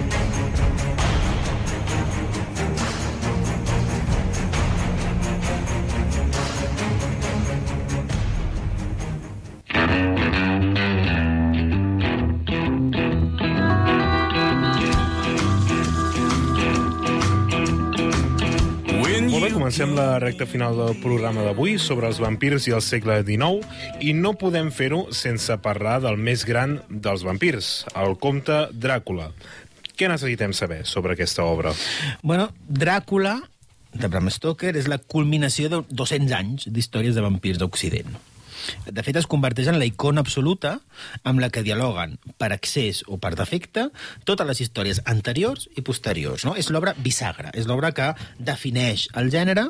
Comencem 19.71 19.95
la 19.95 20.19
recta 20.19 20.43
final 20.43 20.73
del 20.75 20.97
programa 20.99 21.45
d'avui 21.45 21.77
sobre 21.79 22.09
els 22.09 22.17
vampirs 22.19 22.65
i 22.67 22.73
el 22.75 22.81
segle 22.83 23.21
XIX 23.23 24.01
i 24.03 24.11
no 24.11 24.33
podem 24.35 24.67
fer-ho 24.75 25.05
sense 25.15 25.55
parlar 25.63 25.93
del 26.03 26.17
més 26.19 26.41
gran 26.43 26.73
dels 26.91 27.23
vampirs, 27.23 27.69
el 27.95 28.17
comte 28.19 28.57
Dràcula. 28.75 29.29
Què 29.95 30.09
necessitem 30.11 30.51
saber 30.51 30.81
sobre 30.91 31.15
aquesta 31.15 31.45
obra? 31.47 31.71
Bueno, 32.19 32.49
Dràcula, 32.67 33.37
de 33.95 34.11
Bram 34.11 34.27
Stoker, 34.35 34.75
és 34.75 34.91
la 34.91 34.99
culminació 34.99 35.71
de 35.71 35.79
200 35.87 36.35
anys 36.41 36.67
d'històries 36.67 37.15
de 37.15 37.23
vampirs 37.23 37.63
d'Occident. 37.63 38.19
De 38.85 39.03
fet, 39.05 39.17
es 39.19 39.27
converteix 39.29 39.69
en 39.71 39.79
la 39.79 39.87
icona 39.87 40.23
absoluta 40.23 40.77
amb 41.27 41.41
la 41.43 41.51
que 41.53 41.63
dialoguen, 41.65 42.17
per 42.41 42.51
excés 42.55 43.03
o 43.07 43.19
per 43.21 43.33
defecte, 43.39 43.87
totes 44.27 44.47
les 44.47 44.63
històries 44.65 45.01
anteriors 45.05 45.67
i 45.75 45.85
posteriors. 45.85 46.45
No? 46.47 46.55
És 46.57 46.71
l'obra 46.73 46.95
bisagra, 46.97 47.53
és 47.57 47.69
l'obra 47.69 47.93
que 47.95 48.11
defineix 48.39 49.07
el 49.19 49.31
gènere. 49.33 49.69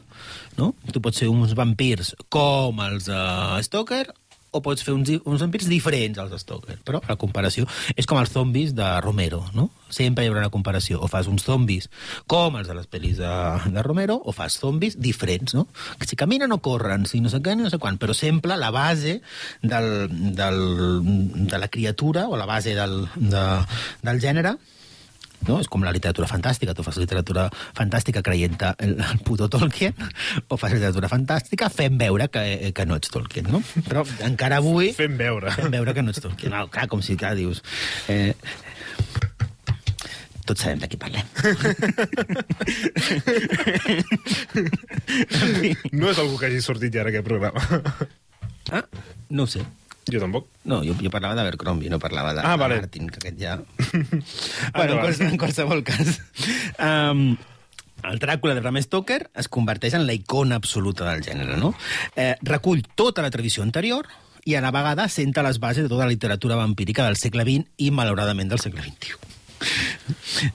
No? 0.58 0.74
Tu 0.92 1.04
pots 1.04 1.24
fer 1.24 1.30
uns 1.32 1.56
vampirs 1.58 2.16
com 2.30 2.82
els 2.86 3.10
de 3.10 3.22
Stoker 3.68 4.06
o 4.52 4.62
pots 4.64 4.84
fer 4.84 4.93
uns, 4.93 5.10
uns 5.24 5.43
vampirs 5.43 5.70
diferents 5.72 6.20
als 6.20 6.36
Stoker. 6.43 6.78
Però 6.86 6.99
la 7.08 7.18
comparació 7.20 7.68
és 7.95 8.08
com 8.10 8.20
els 8.20 8.34
zombis 8.34 8.74
de 8.76 8.88
Romero, 9.04 9.45
no? 9.56 9.70
Sempre 9.91 10.26
hi 10.26 10.32
haurà 10.32 10.43
una 10.43 10.54
comparació. 10.54 10.99
O 10.99 11.08
fas 11.12 11.30
uns 11.32 11.45
zombis 11.47 11.88
com 12.32 12.58
els 12.60 12.68
de 12.68 12.76
les 12.76 12.89
pel·lis 12.91 13.20
de, 13.22 13.32
de 13.72 13.86
Romero, 13.86 14.20
o 14.20 14.36
fas 14.36 14.60
zombis 14.60 14.97
diferents, 14.99 15.56
no? 15.56 15.68
Que 15.99 16.10
si 16.10 16.20
caminen 16.20 16.52
o 16.52 16.60
corren, 16.64 17.08
si 17.08 17.24
no 17.24 17.32
sé 17.32 17.39
què, 17.43 17.56
no 17.56 17.72
sé 17.72 17.80
quan. 17.80 17.99
Però 18.02 18.16
sempre 18.18 18.60
la 18.60 18.74
base 18.76 19.22
del, 19.64 19.89
del, 20.36 20.60
de 21.47 21.62
la 21.62 21.72
criatura, 21.72 22.28
o 22.28 22.39
la 22.39 22.49
base 22.49 22.76
del, 22.76 23.06
de, 23.16 23.45
del 24.04 24.22
gènere, 24.24 24.58
no? 25.48 25.60
És 25.62 25.70
com 25.72 25.84
la 25.86 25.94
literatura 25.96 26.28
fantàstica. 26.30 26.76
Tu 26.78 26.86
fas 26.86 27.00
literatura 27.02 27.48
fantàstica 27.78 28.24
creient 28.26 28.58
el, 28.78 28.98
el 29.00 29.22
puto 29.26 29.50
Tolkien, 29.52 29.96
o 30.48 30.58
fas 30.60 30.76
literatura 30.76 31.10
fantàstica 31.12 31.70
fent 31.74 31.98
veure 32.02 32.28
que, 32.32 32.72
que 32.76 32.86
no 32.88 32.98
ets 33.00 33.14
Tolkien, 33.14 33.50
no? 33.52 33.64
Però 33.88 34.06
encara 34.28 34.62
avui... 34.62 34.92
Fem 34.98 35.18
veure. 35.20 35.54
Fent 35.58 35.74
veure 35.74 35.96
que 35.98 36.06
no 36.06 36.14
ets 36.14 36.24
Tolkien. 36.24 36.54
No, 36.54 36.68
clar, 36.74 36.88
com 36.92 37.04
si, 37.06 37.18
clar, 37.20 37.36
dius... 37.39 37.64
Eh, 38.12 38.34
tots 40.46 40.66
sabem 40.66 40.82
de 40.82 40.88
qui 40.92 40.98
parlem. 41.00 41.26
No 45.92 46.10
és 46.10 46.20
algú 46.22 46.38
que 46.39 46.48
hagi 46.48 46.62
sortit 46.64 46.94
ja 46.96 47.04
en 47.04 47.12
aquest 47.12 47.28
programa. 47.28 47.62
Ah, 48.72 48.86
no 49.30 49.44
ho 49.44 49.50
sé. 49.52 49.62
Jo 50.10 50.20
tampoc. 50.20 50.47
No, 50.66 50.82
jo, 50.86 50.95
jo 50.97 51.12
parlava 51.14 51.36
d'Abercrombie, 51.38 51.91
no 51.93 51.99
parlava 52.02 52.34
de, 52.34 52.41
Ah, 52.41 52.56
de 52.56 52.64
vale. 52.64 52.80
Martin, 52.82 53.10
que 53.12 53.22
aquest 53.22 53.39
ja... 53.39 53.60
bueno, 53.91 54.18
en, 54.18 54.82
Endavant. 54.82 54.99
quals, 55.06 55.22
en 55.28 55.38
qualsevol 55.38 55.84
cas... 55.86 56.20
Um, 56.82 57.38
el 58.02 58.18
Dràcula 58.18 58.56
de 58.58 58.64
Bram 58.64 58.80
Stoker 58.82 59.20
es 59.38 59.47
converteix 59.47 59.93
en 59.93 60.08
la 60.08 60.16
icona 60.18 60.58
absoluta 60.58 61.06
del 61.06 61.22
gènere, 61.22 61.60
no? 61.62 61.76
Eh, 62.18 62.34
recull 62.41 62.82
tota 62.97 63.22
la 63.22 63.30
tradició 63.30 63.62
anterior 63.62 64.10
i 64.49 64.56
a 64.58 64.62
la 64.66 64.72
vegada 64.74 65.06
senta 65.14 65.43
les 65.45 65.60
bases 65.62 65.86
de 65.86 65.89
tota 65.91 66.08
la 66.08 66.14
literatura 66.16 66.58
vampírica 66.58 67.06
del 67.06 67.20
segle 67.22 67.45
XX 67.45 67.70
i, 67.78 67.91
malauradament, 67.93 68.49
del 68.49 68.64
segle 68.64 68.82
XXI. 68.82 69.20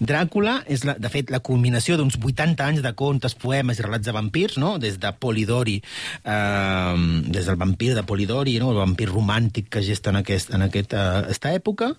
Dràcula 0.00 0.58
és, 0.72 0.84
la, 0.88 0.96
de 1.00 1.10
fet, 1.12 1.30
la 1.32 1.40
culminació 1.44 1.98
d'uns 1.98 2.18
80 2.18 2.66
anys 2.66 2.82
de 2.84 2.92
contes, 2.98 3.36
poemes 3.38 3.80
i 3.80 3.86
relats 3.86 4.06
de 4.06 4.14
vampirs, 4.16 4.58
no? 4.62 4.76
des 4.82 4.98
de 5.02 5.12
Polidori, 5.20 5.78
eh, 6.24 6.96
des 7.26 7.48
del 7.48 7.60
vampir 7.60 7.92
de 7.96 8.04
Polidori, 8.06 8.58
no? 8.62 8.72
el 8.74 8.82
vampir 8.82 9.10
romàntic 9.12 9.70
que 9.72 9.84
gesta 9.86 10.12
en, 10.12 10.20
aquest, 10.22 10.52
en 10.54 10.66
aquest, 10.66 10.96
eh, 10.96 11.06
aquesta 11.26 11.54
època, 11.56 11.92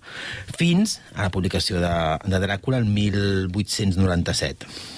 fins 0.58 1.00
a 1.16 1.28
la 1.28 1.34
publicació 1.34 1.82
de, 1.84 1.96
de 2.26 2.44
Dràcula 2.44 2.82
el 2.82 2.92
1897. 2.92 4.96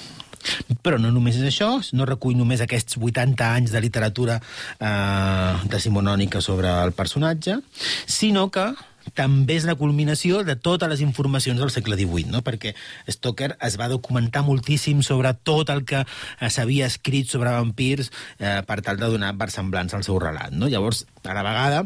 Però 0.84 1.00
no 1.02 1.12
només 1.12 1.38
és 1.40 1.48
això, 1.50 1.70
no 1.98 2.08
recull 2.08 2.38
només 2.40 2.62
aquests 2.64 2.98
80 2.98 3.50
anys 3.60 3.74
de 3.76 3.82
literatura 3.84 4.40
eh, 4.40 5.56
decimonònica 5.72 6.42
sobre 6.42 6.72
el 6.86 6.94
personatge, 6.96 7.60
sinó 8.08 8.48
que 8.54 8.70
també 9.16 9.58
és 9.60 9.68
la 9.68 9.78
culminació 9.80 10.44
de 10.48 10.56
totes 10.56 10.90
les 10.92 11.04
informacions 11.06 11.60
del 11.60 11.72
segle 11.74 11.98
XVIII, 12.00 12.30
no? 12.34 12.44
perquè 12.46 12.76
Stoker 13.10 13.54
es 13.66 13.80
va 13.80 13.90
documentar 13.92 14.44
moltíssim 14.48 15.04
sobre 15.06 15.34
tot 15.34 15.72
el 15.74 15.86
que 15.88 16.04
eh, 16.04 16.50
s'havia 16.50 16.90
escrit 16.90 17.30
sobre 17.30 17.54
vampirs 17.56 18.12
eh, 18.40 18.60
per 18.68 18.82
tal 18.86 19.02
de 19.02 19.12
donar 19.12 19.36
versemblança 19.40 19.98
al 19.98 20.06
seu 20.08 20.20
relat. 20.22 20.54
No? 20.56 20.70
Llavors, 20.72 21.06
a 21.24 21.36
la 21.36 21.46
vegada, 21.46 21.84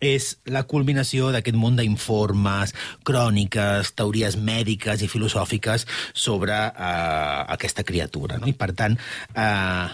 és 0.00 0.32
la 0.48 0.64
culminació 0.64 1.28
d'aquest 1.30 1.56
món 1.60 1.76
d'informes, 1.76 2.72
cròniques, 3.04 3.92
teories 3.92 4.38
mèdiques 4.40 5.04
i 5.04 5.10
filosòfiques 5.12 5.86
sobre 6.14 6.56
eh, 6.56 7.40
aquesta 7.56 7.84
criatura. 7.84 8.40
No? 8.40 8.48
I, 8.48 8.56
per 8.56 8.72
tant, 8.76 8.96
eh, 9.36 9.88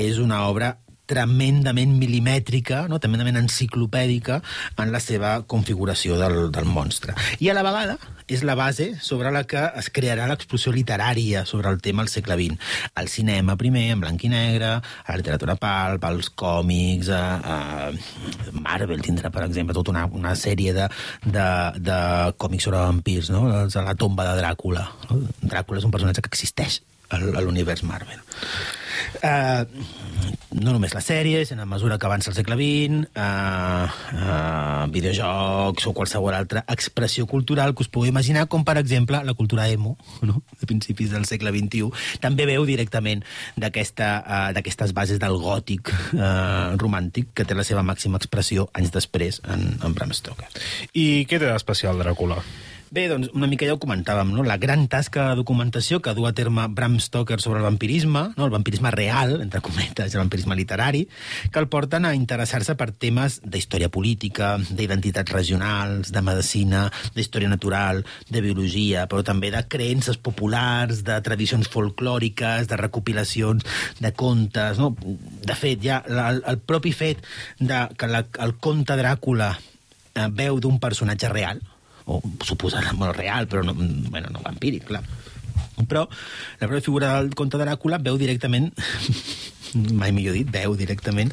és 0.00 0.18
una 0.22 0.46
obra 0.48 0.74
tremendament 1.10 1.96
milimètrica, 1.98 2.84
no? 2.90 3.00
tremendament 3.02 3.40
enciclopèdica 3.42 4.40
en 4.80 4.94
la 4.94 5.02
seva 5.02 5.40
configuració 5.50 6.18
del, 6.20 6.48
del 6.54 6.70
monstre. 6.70 7.16
I 7.42 7.50
a 7.50 7.56
la 7.56 7.66
vegada 7.66 7.98
és 8.30 8.44
la 8.46 8.54
base 8.54 8.92
sobre 9.02 9.32
la 9.34 9.42
que 9.50 9.62
es 9.80 9.88
crearà 9.90 10.28
l'explosió 10.30 10.70
literària 10.72 11.42
sobre 11.48 11.70
el 11.72 11.80
tema 11.82 12.04
al 12.04 12.10
segle 12.12 12.36
XX. 12.38 12.58
El 13.02 13.10
cinema 13.10 13.56
primer, 13.58 13.88
en 13.90 14.04
blanc 14.04 14.22
i 14.24 14.30
negre, 14.30 14.76
la 15.08 15.16
literatura 15.18 15.56
palp, 15.58 16.06
els 16.06 16.30
còmics, 16.38 17.10
eh, 17.10 17.18
eh, 17.54 18.52
Marvel 18.60 19.02
tindrà, 19.02 19.32
per 19.34 19.48
exemple, 19.48 19.74
tota 19.74 19.94
una, 19.94 20.06
una 20.06 20.36
sèrie 20.38 20.74
de, 20.76 20.86
de, 21.26 21.48
de 21.82 21.98
còmics 22.38 22.68
sobre 22.68 22.84
vampirs, 22.84 23.32
no? 23.34 23.46
La 23.50 23.96
tomba 23.98 24.28
de 24.28 24.38
Dràcula. 24.38 24.86
Dràcula 25.42 25.82
és 25.82 25.88
un 25.88 25.94
personatge 25.94 26.22
que 26.22 26.30
existeix 26.30 26.80
a 27.10 27.18
l'univers 27.42 27.82
Marvel. 27.82 28.22
Uh, 29.22 29.64
no 30.50 30.72
només 30.74 30.94
les 30.94 31.06
sèries, 31.06 31.50
en 31.54 31.60
la 31.62 31.66
mesura 31.68 31.96
que 31.98 32.06
avança 32.08 32.30
el 32.30 32.36
segle 32.36 32.56
XX, 32.58 33.04
eh, 33.14 33.86
eh, 34.18 34.86
videojocs 34.90 35.86
o 35.86 35.92
qualsevol 35.94 36.34
altra 36.34 36.64
expressió 36.68 37.26
cultural 37.30 37.74
que 37.74 37.84
us 37.84 37.88
pugueu 37.88 38.10
imaginar, 38.10 38.48
com 38.48 38.64
per 38.66 38.76
exemple 38.78 39.22
la 39.24 39.34
cultura 39.34 39.68
emo, 39.70 39.96
no? 40.22 40.42
de 40.60 40.66
principis 40.66 41.14
del 41.14 41.24
segle 41.30 41.52
XXI, 41.54 41.90
també 42.20 42.48
veu 42.50 42.66
directament 42.66 43.22
eh, 43.22 43.70
d'aquestes 43.70 44.92
bases 44.92 45.22
del 45.22 45.38
gòtic 45.38 45.92
eh, 46.18 46.74
romàntic 46.82 47.30
que 47.34 47.46
té 47.46 47.54
la 47.54 47.66
seva 47.66 47.86
màxima 47.86 48.18
expressió 48.18 48.68
anys 48.74 48.90
després 48.90 49.40
en, 49.46 49.78
en 49.78 49.94
Bram 49.94 50.12
Stoker. 50.12 50.50
I 50.94 51.26
què 51.30 51.38
té 51.38 51.46
d'especial 51.46 52.02
Dràcula? 52.02 52.42
Bé, 52.90 53.04
doncs 53.06 53.28
una 53.38 53.46
mica 53.46 53.68
ja 53.68 53.76
ho 53.76 53.78
comentàvem, 53.78 54.32
no? 54.34 54.42
la 54.42 54.56
gran 54.58 54.88
tasca 54.90 55.28
de 55.28 55.36
documentació 55.38 56.00
que 56.02 56.10
du 56.18 56.24
a 56.26 56.32
terme 56.34 56.64
Bram 56.74 56.96
Stoker 56.98 57.36
sobre 57.38 57.60
el 57.60 57.66
vampirisme, 57.68 58.22
no? 58.34 58.48
el 58.48 58.50
vampirisme 58.50 58.90
real, 58.90 59.36
entre 59.44 59.60
cometes, 59.62 60.10
el 60.10 60.18
vampirisme 60.24 60.56
literari, 60.58 61.04
que 61.54 61.62
el 61.62 61.68
porten 61.70 62.08
a 62.08 62.16
interessar-se 62.18 62.74
per 62.74 62.90
temes 62.90 63.38
d'història 63.46 63.92
política, 63.94 64.56
d'identitats 64.58 65.30
regionals, 65.30 66.10
de 66.10 66.24
medicina, 66.32 66.82
d'història 67.14 67.54
natural, 67.54 68.02
de 68.26 68.42
biologia, 68.42 69.06
però 69.06 69.22
també 69.22 69.54
de 69.54 69.62
creences 69.70 70.18
populars, 70.18 71.04
de 71.06 71.22
tradicions 71.22 71.70
folclòriques, 71.70 72.66
de 72.66 72.82
recopilacions 72.82 73.70
de 74.02 74.16
contes... 74.18 74.82
No? 74.82 74.96
De 75.46 75.54
fet, 75.54 75.78
ja 75.86 76.02
el, 76.10 76.42
el 76.42 76.58
propi 76.58 76.90
fet 76.90 77.22
de 77.62 77.84
que 77.94 78.10
la, 78.10 78.26
el 78.42 78.58
conte 78.58 78.98
Dràcula 78.98 79.52
eh, 79.54 80.26
veu 80.34 80.58
d'un 80.58 80.82
personatge 80.82 81.30
real, 81.30 81.62
o 82.10 82.20
suposat 82.46 82.92
molt 82.98 83.16
real, 83.18 83.48
però 83.50 83.62
no, 83.66 83.74
bueno, 83.76 84.32
no 84.34 84.42
vampíric, 84.44 84.88
clar. 84.90 85.02
Però 85.90 86.06
la 86.08 86.66
pròpia 86.66 86.84
figura 86.84 87.14
del 87.20 87.34
conte 87.38 87.60
Dràcula 87.60 88.00
veu 88.02 88.20
directament 88.20 88.70
mai 89.74 90.10
millor 90.14 90.34
dit, 90.34 90.48
veu 90.50 90.74
directament 90.78 91.30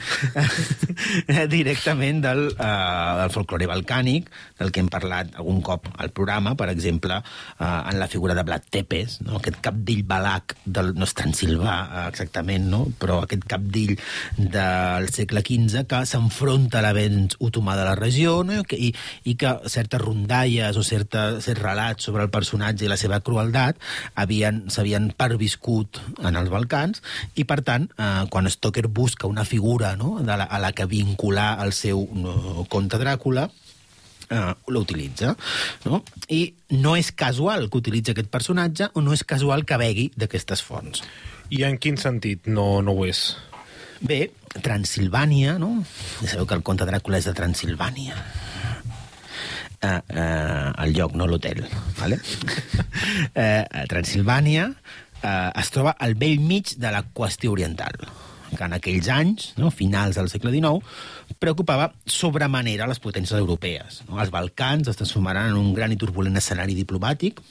directament 1.58 2.22
del, 2.22 2.44
uh, 2.54 3.14
del 3.22 3.32
folklore 3.34 3.68
balcànic, 3.70 4.30
del 4.60 4.72
que 4.74 4.82
hem 4.84 4.90
parlat 4.92 5.34
algun 5.40 5.62
cop 5.66 5.88
al 5.98 6.12
programa, 6.16 6.54
per 6.60 6.70
exemple, 6.74 7.18
uh, 7.18 7.66
en 7.90 8.00
la 8.00 8.10
figura 8.12 8.36
de 8.38 8.44
Vlad 8.46 8.68
Tepes, 8.74 9.20
no? 9.26 9.40
aquest 9.40 9.60
capdill 9.64 10.04
balac, 10.08 10.58
del, 10.66 10.94
no 10.98 11.08
és 11.08 11.16
transilvà 11.18 11.78
uh, 11.86 12.04
exactament, 12.12 12.68
no? 12.70 12.84
però 13.00 13.22
aquest 13.24 13.48
capdill 13.50 13.96
del 14.38 15.10
segle 15.14 15.44
XV 15.46 15.86
que 15.90 16.04
s'enfronta 16.10 16.82
a 16.82 16.86
l'avenç 16.86 17.38
otomà 17.44 17.78
de 17.80 17.88
la 17.88 17.96
regió 17.98 18.40
no? 18.46 18.62
I, 18.78 18.92
i 19.30 19.36
que 19.40 19.54
certes 19.72 20.02
rondalles 20.02 20.78
o 20.78 20.86
certa, 20.86 21.28
certs 21.44 21.64
relats 21.64 22.08
sobre 22.08 22.26
el 22.26 22.34
personatge 22.34 22.86
i 22.86 22.92
la 22.92 23.00
seva 23.00 23.22
crueldat 23.26 23.80
s'havien 24.74 25.12
perviscut 25.18 26.00
en 26.26 26.38
els 26.40 26.52
Balcans 26.54 27.02
i, 27.36 27.46
per 27.48 27.62
tant, 27.68 27.88
eh, 27.98 28.26
quan 28.34 28.50
Stoker 28.50 28.88
busca 28.88 29.28
una 29.28 29.46
figura 29.46 29.96
no, 30.00 30.18
de 30.22 30.38
la, 30.38 30.46
a 30.46 30.60
la 30.64 30.74
que 30.74 30.88
vincular 30.90 31.58
el 31.66 31.74
seu 31.74 32.06
no, 32.14 32.66
conte 32.70 33.00
Dràcula, 33.02 33.48
eh, 34.30 34.54
l'utilitza. 34.68 35.36
No? 35.86 36.04
I 36.30 36.42
no 36.78 36.96
és 37.00 37.12
casual 37.12 37.70
que 37.70 37.82
utilitzi 37.82 38.14
aquest 38.14 38.32
personatge 38.34 38.92
o 38.94 39.04
no 39.04 39.16
és 39.16 39.26
casual 39.28 39.66
que 39.66 39.80
begui 39.82 40.10
d'aquestes 40.16 40.64
fonts. 40.64 41.04
I 41.50 41.64
en 41.68 41.78
quin 41.80 41.98
sentit 42.00 42.50
no, 42.52 42.82
no 42.84 42.96
ho 42.98 43.06
és? 43.08 43.30
Bé, 44.04 44.28
Transilvània, 44.64 45.58
no? 45.62 45.72
Ja 46.22 46.34
sabeu 46.34 46.48
que 46.50 46.58
el 46.58 46.66
conte 46.66 46.86
Dràcula 46.88 47.22
és 47.22 47.28
de 47.30 47.34
Transilvània. 47.38 48.18
Uh, 49.78 50.74
el 50.82 50.96
lloc, 50.98 51.14
no 51.14 51.28
l'hotel. 51.30 51.62
Vale? 52.00 52.18
uh, 53.42 53.84
Transilvània 53.92 54.72
uh, 54.72 55.52
es 55.54 55.70
troba 55.74 55.94
al 56.02 56.18
vell 56.18 56.42
mig 56.42 56.74
de 56.82 56.94
la 56.94 57.04
qüestió 57.14 57.54
oriental 57.54 57.94
que 58.48 58.64
en 58.64 58.74
aquells 58.78 59.10
anys, 59.12 59.52
no, 59.60 59.70
finals 59.76 60.18
del 60.18 60.30
segle 60.32 60.54
XIX, 60.54 60.80
preocupava 61.42 61.90
sobremanera 62.08 62.88
les 62.90 63.02
potències 63.04 63.38
europees. 63.40 64.02
No? 64.08 64.22
Els 64.24 64.32
Balcans 64.34 64.88
es 64.88 65.00
transformaran 65.00 65.52
en 65.52 65.60
un 65.60 65.74
gran 65.76 65.92
i 65.94 66.00
turbulent 66.00 66.40
escenari 66.40 66.78
diplomàtic 66.78 67.42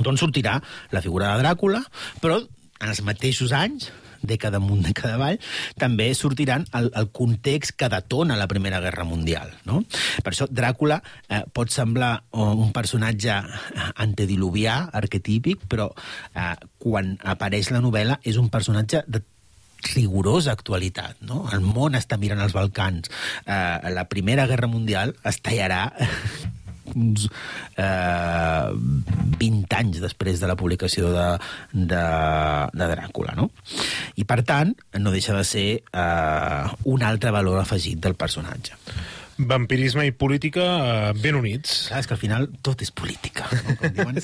d'on 0.00 0.18
sortirà 0.18 0.58
la 0.90 1.02
figura 1.04 1.30
de 1.30 1.44
Dràcula, 1.44 1.84
però 2.22 2.40
en 2.42 2.90
els 2.90 3.02
mateixos 3.06 3.54
anys 3.54 3.92
dècada 4.28 4.60
amunt, 4.62 4.82
dècada 4.86 5.16
avall, 5.18 5.38
també 5.80 6.10
sortiran 6.16 6.66
el, 6.76 6.90
el 6.96 7.10
context 7.14 7.76
que 7.78 7.90
detona 7.92 8.38
la 8.40 8.48
Primera 8.50 8.80
Guerra 8.84 9.06
Mundial. 9.08 9.52
No? 9.68 9.82
Per 10.24 10.32
això 10.32 10.48
Dràcula 10.50 11.00
eh, 11.28 11.44
pot 11.54 11.72
semblar 11.74 12.14
un 12.34 12.72
personatge 12.74 13.36
antediluvià, 14.02 14.80
arquetípic, 14.94 15.68
però 15.70 15.90
eh, 15.90 16.50
quan 16.80 17.14
apareix 17.22 17.70
la 17.74 17.82
novel·la 17.84 18.20
és 18.24 18.40
un 18.40 18.50
personatge 18.52 19.04
de 19.06 19.22
rigorosa 19.92 20.52
actualitat. 20.52 21.20
No? 21.28 21.44
El 21.52 21.64
món 21.64 21.96
està 21.98 22.18
mirant 22.20 22.40
els 22.44 22.56
Balcans. 22.56 23.10
Eh, 23.44 23.92
la 23.94 24.08
Primera 24.08 24.48
Guerra 24.50 24.70
Mundial 24.70 25.14
es 25.24 25.40
tallarà 25.44 25.86
uns 26.94 27.26
eh, 27.76 28.68
20 29.40 29.78
anys 29.78 30.00
després 30.02 30.40
de 30.42 30.50
la 30.50 30.56
publicació 30.58 31.12
de, 31.14 31.26
de, 31.72 32.04
de 32.74 32.90
Dràcula, 32.94 33.36
no? 33.38 33.50
I, 34.16 34.26
per 34.28 34.42
tant, 34.46 34.74
no 35.00 35.14
deixa 35.14 35.36
de 35.36 35.44
ser 35.48 35.66
eh, 35.80 36.64
un 36.90 37.04
altre 37.06 37.34
valor 37.34 37.60
afegit 37.62 38.00
del 38.04 38.18
personatge. 38.18 38.78
Vampirisme 39.38 40.06
i 40.06 40.12
política 40.14 40.64
eh, 40.64 41.12
ben 41.18 41.34
units. 41.34 41.88
Clar, 41.88 42.00
és 42.04 42.06
que 42.06 42.14
al 42.14 42.20
final 42.20 42.46
tot 42.62 42.82
és 42.84 42.92
política, 42.94 43.48
no? 43.50 43.74
Com 43.80 43.92
diuen. 43.96 44.20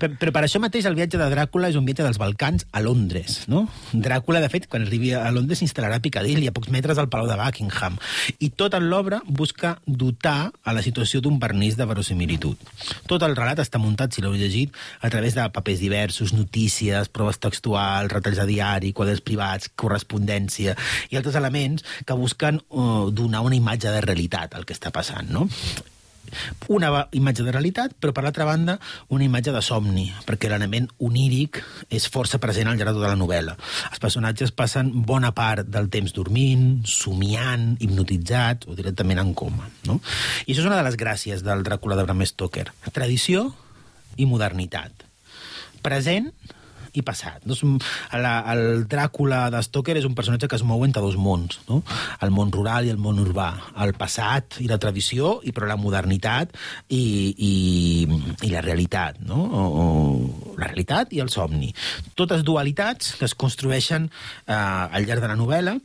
però, 0.00 0.10
però 0.16 0.32
per 0.32 0.42
això 0.46 0.60
mateix 0.62 0.88
el 0.88 0.96
viatge 0.96 1.20
de 1.20 1.28
Dràcula 1.32 1.68
és 1.68 1.76
un 1.76 1.84
viatge 1.84 2.06
dels 2.06 2.20
Balcans 2.20 2.64
a 2.72 2.80
Londres, 2.84 3.42
no? 3.52 3.66
Dràcula, 3.92 4.40
de 4.40 4.48
fet, 4.52 4.68
quan 4.72 4.86
arribi 4.86 5.12
a 5.12 5.28
Londres 5.34 5.60
s'instal·larà 5.60 6.00
a 6.00 6.04
Piccadilly, 6.04 6.48
a 6.48 6.54
pocs 6.56 6.72
metres 6.72 6.96
del 6.96 7.10
Palau 7.12 7.28
de 7.28 7.36
Buckingham. 7.36 7.98
I 8.40 8.50
tot 8.56 8.78
en 8.78 8.88
l'obra 8.88 9.20
busca 9.26 9.74
dotar 9.84 10.52
a 10.64 10.76
la 10.76 10.84
situació 10.86 11.20
d'un 11.20 11.36
vernís 11.42 11.76
de 11.76 11.88
verosimilitud. 11.88 12.56
Tot 13.10 13.26
el 13.28 13.36
relat 13.36 13.60
està 13.60 13.80
muntat, 13.82 14.16
si 14.16 14.24
l'heu 14.24 14.38
llegit, 14.38 14.72
a 15.04 15.12
través 15.12 15.36
de 15.36 15.44
papers 15.52 15.84
diversos, 15.84 16.32
notícies, 16.32 17.12
proves 17.12 17.42
textuals, 17.42 18.08
retalls 18.12 18.40
de 18.40 18.48
diari, 18.48 18.94
quadres 18.96 19.20
privats, 19.20 19.68
correspondència 19.76 20.76
i 21.10 21.20
altres 21.20 21.36
elements 21.36 21.84
que 22.06 22.16
busquen 22.16 22.62
uh, 22.70 23.12
donar 23.12 23.44
una 23.44 23.56
imatge 23.58 23.65
de 23.74 24.00
realitat 24.00 24.54
al 24.54 24.64
que 24.64 24.74
està 24.76 24.94
passant, 24.94 25.28
no? 25.30 25.48
una 26.68 27.06
imatge 27.12 27.44
de 27.44 27.52
realitat, 27.52 27.94
però 28.00 28.12
per 28.14 28.24
l'altra 28.24 28.46
banda 28.48 28.76
una 29.14 29.24
imatge 29.26 29.52
de 29.54 29.62
somni, 29.62 30.06
perquè 30.26 30.50
l'element 30.50 30.88
oníric 31.06 31.60
és 31.90 32.08
força 32.12 32.40
present 32.42 32.70
al 32.70 32.78
llarg 32.78 32.96
de 32.96 33.06
la 33.06 33.18
novel·la. 33.18 33.56
Els 33.90 34.02
personatges 34.02 34.52
passen 34.56 34.90
bona 35.06 35.32
part 35.36 35.68
del 35.70 35.90
temps 35.92 36.14
dormint, 36.16 36.82
somiant, 36.90 37.76
hipnotitzats 37.80 38.68
o 38.70 38.76
directament 38.78 39.22
en 39.22 39.34
coma. 39.38 39.70
No? 39.86 40.00
I 40.46 40.52
això 40.52 40.64
és 40.64 40.68
una 40.68 40.80
de 40.80 40.86
les 40.88 40.98
gràcies 41.00 41.44
del 41.46 41.64
Dràcula 41.66 41.98
de 41.98 42.06
Bram 42.06 42.24
Stoker. 42.26 42.68
Tradició 42.92 43.48
i 44.16 44.26
modernitat. 44.26 45.04
Present 45.84 46.32
i 46.96 47.04
passat. 47.06 47.44
Doncs, 47.46 47.62
la, 48.22 48.34
el 48.52 48.86
Dràcula 48.90 49.46
de 49.52 49.60
Stoker 49.64 49.96
és 50.00 50.08
un 50.08 50.16
personatge 50.18 50.48
que 50.50 50.58
es 50.58 50.64
mou 50.66 50.84
entre 50.86 51.02
dos 51.04 51.18
mons, 51.20 51.60
no? 51.68 51.82
el 52.24 52.32
món 52.34 52.52
rural 52.54 52.88
i 52.88 52.92
el 52.94 53.00
món 53.02 53.20
urbà, 53.22 53.50
el 53.84 53.94
passat 53.98 54.58
i 54.64 54.68
la 54.70 54.80
tradició, 54.82 55.36
i 55.44 55.52
però 55.56 55.68
la 55.68 55.78
modernitat 55.80 56.54
i, 56.88 57.02
i, 57.36 57.52
i 58.46 58.52
la 58.52 58.64
realitat, 58.64 59.20
no? 59.28 59.40
o, 59.46 59.64
o, 59.66 59.86
la 60.58 60.70
realitat 60.70 61.12
i 61.16 61.22
el 61.24 61.32
somni. 61.32 61.72
Totes 62.18 62.44
dualitats 62.46 63.16
que 63.20 63.28
es 63.28 63.36
construeixen 63.38 64.08
eh, 64.08 64.54
al 64.54 65.08
llarg 65.08 65.24
de 65.24 65.32
la 65.32 65.38
novel·la 65.38 65.76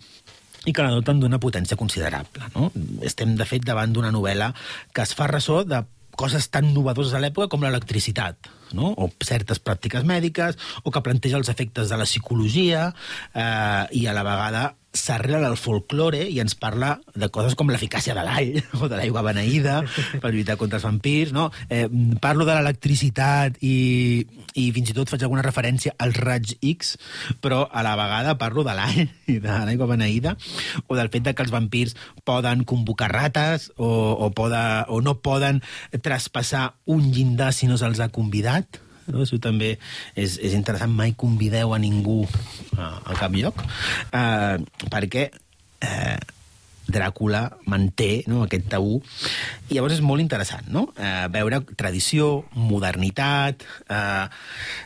i 0.65 0.73
que 0.73 0.83
la 0.85 0.93
doten 0.93 1.21
d'una 1.21 1.39
potència 1.41 1.77
considerable. 1.77 2.51
No? 2.55 2.69
Estem, 3.07 3.33
de 3.37 3.47
fet, 3.49 3.65
davant 3.65 3.93
d'una 3.93 4.13
novel·la 4.13 4.51
que 4.93 5.03
es 5.05 5.15
fa 5.17 5.29
ressò 5.31 5.63
de 5.65 5.81
coses 6.19 6.49
tan 6.51 6.73
novedoses 6.73 7.15
a 7.15 7.21
l'època 7.23 7.49
com 7.51 7.63
l'electricitat, 7.63 8.51
no? 8.77 8.93
o 8.97 9.09
certes 9.23 9.61
pràctiques 9.63 10.05
mèdiques, 10.07 10.59
o 10.83 10.91
que 10.91 11.03
planteja 11.05 11.39
els 11.39 11.51
efectes 11.53 11.91
de 11.91 11.99
la 11.99 12.07
psicologia, 12.09 12.89
eh, 13.33 13.85
i 13.97 14.05
a 14.07 14.15
la 14.17 14.27
vegada 14.27 14.69
s'arrela 14.93 15.39
del 15.39 15.57
folklore 15.57 16.25
i 16.27 16.39
ens 16.43 16.55
parla 16.59 16.97
de 17.15 17.29
coses 17.31 17.55
com 17.55 17.69
l'eficàcia 17.71 18.15
de 18.17 18.25
l'all 18.27 18.57
o 18.81 18.89
de 18.91 18.99
l'aigua 18.99 19.23
beneïda 19.23 19.79
per 20.19 20.31
lluitar 20.33 20.57
contra 20.59 20.79
els 20.79 20.87
vampirs. 20.87 21.31
No? 21.35 21.49
Eh, 21.69 21.87
parlo 22.23 22.45
de 22.47 22.55
l'electricitat 22.57 23.61
i, 23.63 24.25
i 24.59 24.67
fins 24.75 24.91
i 24.91 24.97
tot 24.97 25.11
faig 25.11 25.23
alguna 25.25 25.45
referència 25.45 25.95
als 26.01 26.19
raigs 26.19 26.57
X, 26.59 26.95
però 27.43 27.63
a 27.71 27.85
la 27.85 27.95
vegada 27.99 28.37
parlo 28.41 28.65
de 28.67 28.75
l'all 28.77 29.01
i 29.31 29.39
de 29.39 29.57
l'aigua 29.65 29.89
beneïda 29.93 30.35
o 30.87 30.99
del 30.99 31.11
fet 31.13 31.25
de 31.27 31.35
que 31.35 31.45
els 31.45 31.53
vampirs 31.53 31.95
poden 32.27 32.65
convocar 32.67 33.11
rates 33.13 33.71
o, 33.77 33.87
o, 33.87 34.31
poda, 34.35 34.85
o 34.89 35.01
no 35.01 35.17
poden 35.23 35.63
traspassar 36.03 36.71
un 36.85 37.11
llindar 37.11 37.51
si 37.55 37.71
no 37.71 37.79
se'ls 37.79 38.03
ha 38.03 38.11
convidat 38.13 38.81
no? 39.07 39.23
Això 39.23 39.39
també 39.41 39.75
és, 40.15 40.37
és 40.37 40.57
interessant. 40.57 40.93
Mai 40.93 41.15
convideu 41.17 41.73
a 41.73 41.79
ningú 41.81 42.21
a, 42.77 42.91
a 43.01 43.17
cap 43.19 43.33
lloc, 43.37 43.63
eh, 44.11 44.57
perquè 44.91 45.29
eh, 45.31 46.19
Dràcula 46.91 47.45
manté 47.71 48.23
no, 48.27 48.41
aquest 48.43 48.67
tabú. 48.71 48.99
I 49.69 49.77
llavors 49.77 49.95
és 49.95 50.03
molt 50.03 50.23
interessant, 50.23 50.67
no? 50.73 50.87
Eh, 50.97 51.27
veure 51.31 51.61
tradició, 51.79 52.43
modernitat, 52.57 53.63
eh, 53.87 54.25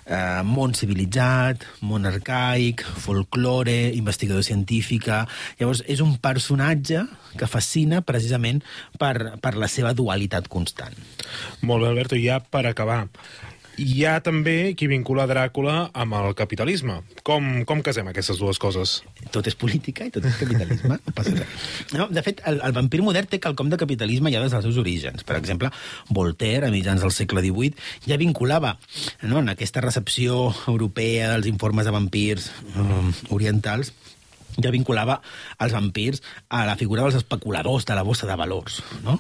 eh, 0.06 0.42
món 0.46 0.76
civilitzat, 0.78 1.66
món 1.82 2.06
arcaic, 2.10 2.86
folklore, 3.06 3.80
investigador 3.98 4.46
científica... 4.46 5.24
Llavors, 5.60 5.82
és 5.90 6.02
un 6.04 6.18
personatge 6.22 7.06
que 7.40 7.48
fascina 7.50 8.02
precisament 8.06 8.62
per, 9.00 9.40
per 9.42 9.56
la 9.60 9.70
seva 9.72 9.96
dualitat 9.98 10.50
constant. 10.52 10.96
Molt 11.64 11.86
bé, 11.86 11.90
Alberto, 11.90 12.20
i 12.20 12.28
ja 12.28 12.40
per 12.40 12.66
acabar, 12.70 13.06
hi 13.82 14.06
ha 14.08 14.20
també 14.24 14.74
qui 14.78 14.88
vincula 14.92 15.28
Dràcula 15.30 15.90
amb 15.94 16.16
el 16.20 16.34
capitalisme. 16.38 17.02
Com, 17.28 17.64
com 17.68 17.84
casem 17.86 18.08
aquestes 18.12 18.40
dues 18.42 18.60
coses? 18.62 19.02
tot 19.36 19.48
és 19.50 19.56
política 19.58 20.06
i 20.08 20.12
tot 20.14 20.26
és 20.28 20.36
capitalisme, 20.40 20.98
no 21.98 22.08
de 22.14 22.24
fet, 22.24 22.42
el, 22.48 22.60
el 22.64 22.76
vampir 22.76 23.02
modern 23.04 23.28
té 23.30 23.40
quelcom 23.44 23.72
de 23.72 23.80
capitalisme 23.82 24.32
ja 24.32 24.42
des 24.44 24.54
dels 24.54 24.66
seus 24.68 24.80
orígens. 24.82 25.26
Per 25.28 25.38
exemple, 25.40 25.72
Voltaire, 26.14 26.70
a 26.70 26.74
mitjans 26.74 27.04
del 27.04 27.14
segle 27.16 27.44
XVIII, 27.44 27.76
ja 28.08 28.20
vinculava 28.22 28.76
no, 29.26 29.42
en 29.42 29.52
aquesta 29.52 29.84
recepció 29.84 30.54
europea 30.72 31.34
dels 31.34 31.50
informes 31.52 31.88
de 31.88 31.96
vampirs 31.96 32.52
um, 32.76 33.12
orientals 33.36 33.92
ja 34.62 34.72
vinculava 34.74 35.20
els 35.60 35.76
vampirs 35.76 36.22
a 36.50 36.64
la 36.68 36.76
figura 36.80 37.04
dels 37.04 37.20
especuladors 37.20 37.86
de 37.86 37.96
la 37.98 38.04
bossa 38.04 38.28
de 38.28 38.36
valors. 38.40 38.82
No? 39.04 39.20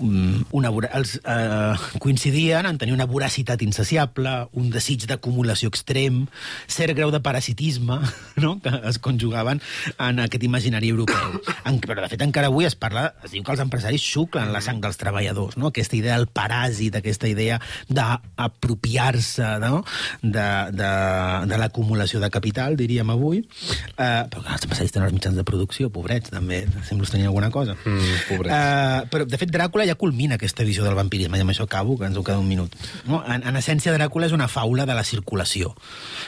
Mm, 0.00 0.44
Una, 0.52 0.70
els, 0.92 1.16
eh, 1.24 1.74
coincidien 1.98 2.66
en 2.66 2.78
tenir 2.78 2.94
una 2.94 3.06
voracitat 3.06 3.62
insaciable, 3.62 4.48
un 4.52 4.70
desig 4.70 5.06
d'acumulació 5.08 5.70
extrem, 5.72 6.26
cert 6.66 6.96
grau 6.96 7.10
de 7.10 7.20
parasitisme 7.20 7.98
no? 8.44 8.58
que 8.62 8.72
es 8.88 8.98
conjugaven 8.98 9.62
en 9.98 10.20
aquest 10.20 10.44
imaginari 10.44 10.90
europeu. 10.92 11.40
En, 11.64 11.78
però, 11.82 12.00
de 12.02 12.10
fet, 12.12 12.24
encara 12.24 12.50
avui 12.50 12.66
es 12.68 12.76
parla, 12.78 13.12
es 13.24 13.32
diu 13.34 13.44
que 13.44 13.54
els 13.54 13.62
empresaris 13.62 14.02
xuclen 14.02 14.52
la 14.52 14.62
sang 14.64 14.80
dels 14.82 14.98
treballadors, 15.00 15.56
no? 15.56 15.70
aquesta 15.72 15.96
idea 15.98 16.18
del 16.18 16.28
paràsit, 16.28 16.98
aquesta 16.98 17.30
idea 17.30 17.60
d'apropiar-se 17.88 19.54
no? 19.62 19.82
de, 20.22 20.48
de, 20.74 20.92
de 21.48 21.60
l'acumulació 21.60 22.20
de 22.22 22.30
capital, 22.32 22.76
diríem 22.78 23.10
avui. 23.12 23.42
Eh, 23.96 24.22
però 24.32 24.42
clar, 24.42 24.58
empresaris 24.72 24.92
tenen 24.94 25.08
els 25.08 25.16
mitjans 25.16 25.36
de 25.36 25.44
producció, 25.46 25.90
pobrets, 25.92 26.32
també, 26.32 26.62
sembla 26.88 27.06
que 27.06 27.12
tenien 27.12 27.28
alguna 27.28 27.50
cosa. 27.50 27.76
Mm, 27.84 28.14
pobrets. 28.28 28.54
Eh, 28.56 29.08
però, 29.12 29.26
de 29.28 29.38
fet, 29.38 29.52
Dràcula 29.52 29.86
ja 29.88 29.96
culmina 30.00 30.38
aquesta 30.40 30.64
visió 30.64 30.84
del 30.84 30.96
vampirisme, 30.98 31.38
i 31.38 31.44
amb 31.44 31.52
això 31.52 31.66
acabo, 31.68 31.98
que 31.98 32.08
ens 32.08 32.16
ho 32.16 32.24
queda 32.24 32.40
un 32.40 32.48
minut. 32.48 32.74
No? 33.06 33.22
En, 33.26 33.44
en 33.48 33.58
essència, 33.60 33.94
Dràcula 33.94 34.28
és 34.28 34.36
una 34.36 34.48
faula 34.48 34.86
de 34.88 34.96
la 34.96 35.04
circulació. 35.04 35.74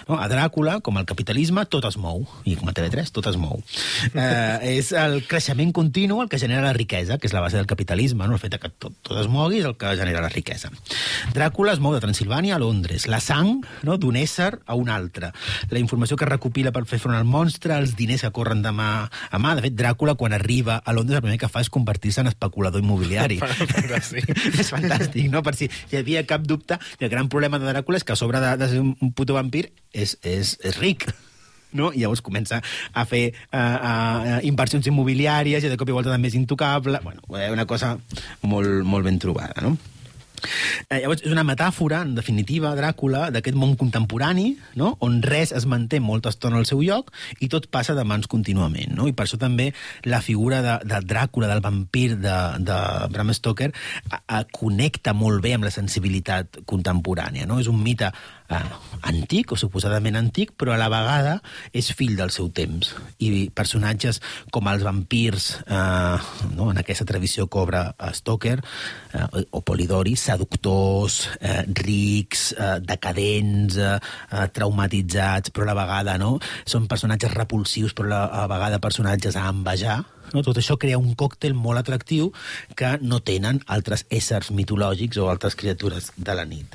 No? 0.09 0.19
A 0.21 0.29
Dràcula, 0.31 0.79
com 0.85 0.99
el 1.01 1.09
capitalisme, 1.09 1.65
tot 1.73 1.89
es 1.89 1.99
mou, 2.01 2.25
i 2.45 2.57
com 2.61 2.69
a 2.71 2.77
TV3, 2.77 3.13
tot 3.15 3.31
es 3.31 3.39
mou. 3.41 3.63
Eh, 4.13 4.77
és 4.77 4.93
el 4.99 5.23
creixement 5.29 5.73
continu 5.75 6.21
el 6.23 6.31
que 6.33 6.39
genera 6.39 6.65
la 6.65 6.75
riquesa, 6.77 7.19
que 7.19 7.29
és 7.31 7.37
la 7.37 7.43
base 7.45 7.59
del 7.59 7.71
capitalisme, 7.71 8.29
no? 8.29 8.37
el 8.37 8.43
fet 8.43 8.59
que 8.61 8.71
tot, 8.71 8.95
tot 9.03 9.19
es 9.21 9.31
mogui 9.31 9.63
és 9.63 9.69
el 9.69 9.77
que 9.81 9.95
genera 9.99 10.23
la 10.25 10.33
riquesa. 10.33 10.71
Dràcula 11.35 11.75
es 11.75 11.83
mou 11.83 11.95
de 11.95 12.03
Transilvània 12.05 12.57
a 12.57 12.63
Londres, 12.63 13.09
la 13.11 13.21
sang 13.25 13.57
no? 13.87 13.97
d'un 14.01 14.19
ésser 14.21 14.53
a 14.67 14.77
un 14.79 14.91
altre, 14.93 15.33
la 15.71 15.81
informació 15.81 16.19
que 16.21 16.29
recopila 16.29 16.73
per 16.75 16.85
fer 16.91 17.01
front 17.03 17.17
al 17.17 17.27
monstre, 17.29 17.77
els 17.77 17.95
diners 17.99 18.25
que 18.25 18.34
corren 18.35 18.63
de 18.65 18.73
mà 18.75 18.89
a 19.09 19.41
mà. 19.41 19.55
De 19.59 19.65
fet, 19.67 19.77
Dràcula, 19.79 20.17
quan 20.21 20.37
arriba 20.37 20.81
a 20.85 20.95
Londres, 20.97 21.21
el 21.21 21.27
primer 21.27 21.41
que 21.41 21.51
fa 21.53 21.63
és 21.65 21.73
convertir-se 21.73 22.25
en 22.25 22.31
especulador 22.33 22.83
immobiliari. 22.85 23.41
Fantàstic. 23.75 24.31
és 24.53 24.73
fantàstic, 24.73 25.29
no? 25.33 25.45
Per 25.47 25.55
si 25.59 25.71
hi 25.71 26.01
havia 26.01 26.25
cap 26.29 26.45
dubte, 26.47 26.79
el 26.99 27.13
gran 27.13 27.31
problema 27.33 27.61
de 27.63 27.71
Dràcula 27.71 28.03
és 28.03 28.07
que 28.07 28.17
a 28.17 28.21
sobre 28.21 28.43
de, 28.43 28.57
de 28.61 28.71
ser 28.73 28.83
un 28.85 29.15
puto 29.15 29.37
vampir 29.39 29.69
és, 29.93 30.19
és, 30.23 30.59
és 30.65 30.83
ric 30.83 31.09
no? 31.75 31.91
I 31.93 32.05
llavors 32.05 32.23
comença 32.25 32.61
a 32.95 33.05
fer 33.09 33.25
uh, 33.33 33.59
uh, 33.59 34.37
inversions 34.47 34.87
immobiliàries 34.87 35.67
i 35.67 35.73
de 35.73 35.79
cop 35.81 35.91
i 35.91 35.97
volta 35.97 36.13
també 36.13 36.31
és 36.31 36.39
intocable. 36.39 37.01
Bueno, 37.03 37.25
una 37.29 37.67
cosa 37.67 37.97
molt, 38.47 38.85
molt 38.87 39.11
ben 39.11 39.19
trobada, 39.19 39.59
no? 39.65 39.75
Eh, 40.89 41.01
llavors, 41.03 41.25
és 41.25 41.33
una 41.33 41.45
metàfora, 41.47 42.03
en 42.05 42.15
definitiva, 42.17 42.75
Dràcula, 42.79 43.29
d'aquest 43.35 43.57
món 43.59 43.75
contemporani, 43.81 44.55
no? 44.81 44.95
on 45.05 45.21
res 45.25 45.53
es 45.57 45.67
manté 45.71 46.01
molta 46.01 46.33
estona 46.33 46.61
al 46.61 46.69
seu 46.69 46.83
lloc 46.85 47.13
i 47.45 47.49
tot 47.53 47.69
passa 47.73 47.97
de 47.97 48.05
mans 48.09 48.29
contínuament. 48.31 48.95
No? 48.97 49.09
I 49.09 49.17
per 49.17 49.27
això 49.27 49.39
també 49.41 49.71
la 50.09 50.21
figura 50.25 50.61
de, 50.65 50.79
de 50.89 51.01
Dràcula, 51.05 51.51
del 51.51 51.65
vampir 51.65 52.07
de, 52.17 52.37
de 52.65 52.79
Bram 53.15 53.33
Stoker, 53.35 53.71
a, 54.11 54.21
a, 54.21 54.45
connecta 54.53 55.15
molt 55.17 55.43
bé 55.45 55.55
amb 55.57 55.69
la 55.69 55.75
sensibilitat 55.75 56.63
contemporània. 56.69 57.49
No? 57.51 57.61
És 57.63 57.71
un 57.71 57.81
mite 57.83 58.13
eh, 58.49 58.63
antic, 59.09 59.53
o 59.53 59.59
suposadament 59.59 60.17
antic, 60.19 60.55
però 60.59 60.75
a 60.75 60.81
la 60.81 60.91
vegada 60.93 61.35
és 61.77 61.91
fill 61.97 62.15
del 62.19 62.33
seu 62.35 62.51
temps. 62.55 62.95
I 63.25 63.49
personatges 63.55 64.21
com 64.55 64.69
els 64.71 64.85
vampirs, 64.87 65.51
eh, 65.67 66.19
no? 66.57 66.71
en 66.73 66.81
aquesta 66.81 67.07
tradició 67.09 67.49
eh, 67.49 68.13
Stoker, 68.17 68.59
eh, 69.13 69.45
o 69.51 69.61
Polidori, 69.61 70.17
seductors, 70.17 71.29
eh, 71.41 71.63
rics, 71.85 72.53
eh, 72.59 72.79
decadents, 72.85 73.77
eh, 73.77 73.99
eh, 74.31 74.49
traumatitzats, 74.53 75.51
però 75.51 75.69
a 75.69 75.73
la 75.73 75.79
vegada 75.83 76.19
no? 76.19 76.39
són 76.65 76.89
personatges 76.89 77.35
repulsius, 77.35 77.95
però 77.95 78.11
a 78.25 78.45
la 78.45 78.51
vegada 78.51 78.83
personatges 78.83 79.37
a 79.37 79.49
envejar, 79.49 80.03
no? 80.35 80.43
Tot 80.47 80.59
això 80.61 80.77
crea 80.81 80.99
un 81.01 81.15
còctel 81.19 81.55
molt 81.55 81.81
atractiu 81.81 82.33
que 82.77 82.97
no 83.03 83.21
tenen 83.25 83.63
altres 83.71 84.05
éssers 84.11 84.51
mitològics 84.55 85.19
o 85.23 85.29
altres 85.31 85.57
criatures 85.59 86.11
de 86.17 86.35
la 86.37 86.45
nit. 86.49 86.75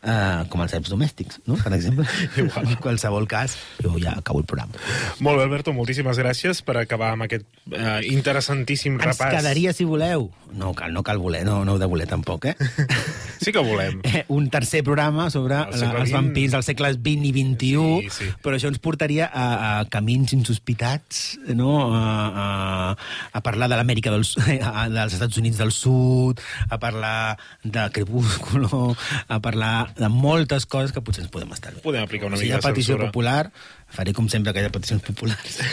Uh, 0.00 0.46
com 0.48 0.62
els 0.64 0.72
serps 0.72 0.88
domèstics, 0.92 1.40
no? 1.48 1.58
per 1.60 1.72
exemple. 1.76 2.06
Igual. 2.40 2.70
En 2.70 2.78
qualsevol 2.80 3.26
cas, 3.28 3.56
jo 3.82 3.96
ja 4.00 4.14
acabo 4.16 4.40
el 4.40 4.46
programa. 4.48 4.72
Molt 5.20 5.40
bé, 5.40 5.44
Alberto, 5.48 5.74
moltíssimes 5.76 6.20
gràcies 6.20 6.62
per 6.64 6.78
acabar 6.80 7.12
amb 7.16 7.26
aquest 7.26 7.44
eh, 7.72 8.00
interessantíssim 8.08 8.96
Ens 8.96 9.04
repàs. 9.12 9.34
quedaria, 9.38 9.72
si 9.76 9.84
voleu... 9.88 10.30
No 10.50 10.72
cal, 10.74 10.90
no 10.90 11.04
cal 11.06 11.20
voler, 11.22 11.44
no, 11.46 11.60
no 11.64 11.76
heu 11.76 11.78
de 11.78 11.86
voler 11.86 12.08
tampoc, 12.10 12.48
eh? 12.50 12.56
Sí 13.40 13.52
que 13.54 13.62
volem. 13.64 14.00
Eh, 14.10 14.24
un 14.34 14.48
tercer 14.50 14.82
programa 14.84 15.28
sobre 15.30 15.54
segle 15.70 15.92
la, 15.94 16.00
els 16.02 16.10
vampirs 16.12 16.52
dels 16.56 16.66
segles 16.66 16.96
XX 16.98 17.28
i 17.28 17.30
XXI, 17.30 17.84
Sí, 18.08 18.10
sí. 18.16 18.26
però 18.42 18.56
això 18.58 18.68
ens 18.72 18.80
portaria 18.82 19.28
a, 19.30 19.44
a 19.68 19.84
camins 19.88 20.34
insospitats, 20.34 21.38
no? 21.54 21.76
A, 21.94 22.02
a, 22.26 22.48
a 22.96 23.42
parlar 23.44 23.68
de 23.70 23.78
l'Amèrica 23.80 24.12
dels, 24.14 24.34
dels 24.96 25.16
Estats 25.18 25.40
Units 25.40 25.60
del 25.60 25.72
Sud, 25.74 26.40
a 26.68 26.78
parlar 26.82 27.36
de 27.64 27.88
Crepúsculo, 27.94 28.94
a 29.28 29.40
parlar 29.40 29.92
de 29.98 30.08
moltes 30.12 30.66
coses 30.66 30.94
que 30.94 31.02
potser 31.04 31.24
ens 31.26 31.32
podem 31.34 31.52
estar 31.56 31.74
bé. 31.74 31.82
Podem 31.84 32.06
aplicar 32.06 32.30
una 32.30 32.38
si 32.40 32.48
hi 32.48 32.50
mica 32.50 32.60
ha 32.60 32.64
de 32.64 32.72
petició 32.72 32.94
censura. 32.96 33.10
popular, 33.10 33.52
faré 33.90 34.14
com 34.14 34.28
sempre 34.30 34.52
aquelles 34.54 34.72
peticions 34.74 35.02
populars. 35.06 35.60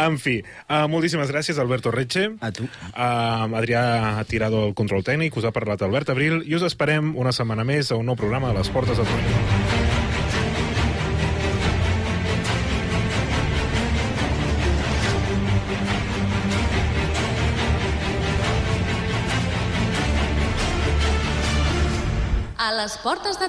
En 0.00 0.16
fi, 0.16 0.38
uh, 0.72 0.86
moltíssimes 0.88 1.28
gràcies, 1.28 1.58
Alberto 1.60 1.90
Retxe. 1.92 2.22
A 2.40 2.48
tu. 2.56 2.64
Uh, 2.64 3.52
Adrià 3.60 3.82
ha 4.16 4.24
tirado 4.24 4.64
el 4.70 4.74
control 4.78 5.04
tècnic, 5.04 5.36
us 5.36 5.44
ha 5.44 5.52
parlat 5.52 5.84
Albert 5.84 6.14
Abril, 6.16 6.40
i 6.48 6.56
us 6.56 6.64
esperem 6.64 7.12
una 7.20 7.36
setmana 7.36 7.66
més 7.68 7.92
a 7.92 8.00
un 8.00 8.08
nou 8.08 8.16
programa 8.16 8.48
de 8.48 8.62
les 8.62 8.72
Portes 8.72 8.96
de 8.96 9.04
Troia. 9.04 9.81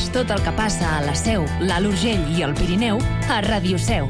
Segueix 0.00 0.14
tot 0.16 0.30
el 0.32 0.40
que 0.40 0.52
passa 0.56 0.86
a 0.96 1.00
la 1.04 1.12
Seu, 1.12 1.42
l'Alt 1.60 1.90
Urgell 1.90 2.22
i 2.32 2.40
el 2.46 2.54
Pirineu 2.56 2.96
a 3.28 3.40
Ràdio 3.44 3.76
Seu. 3.76 4.06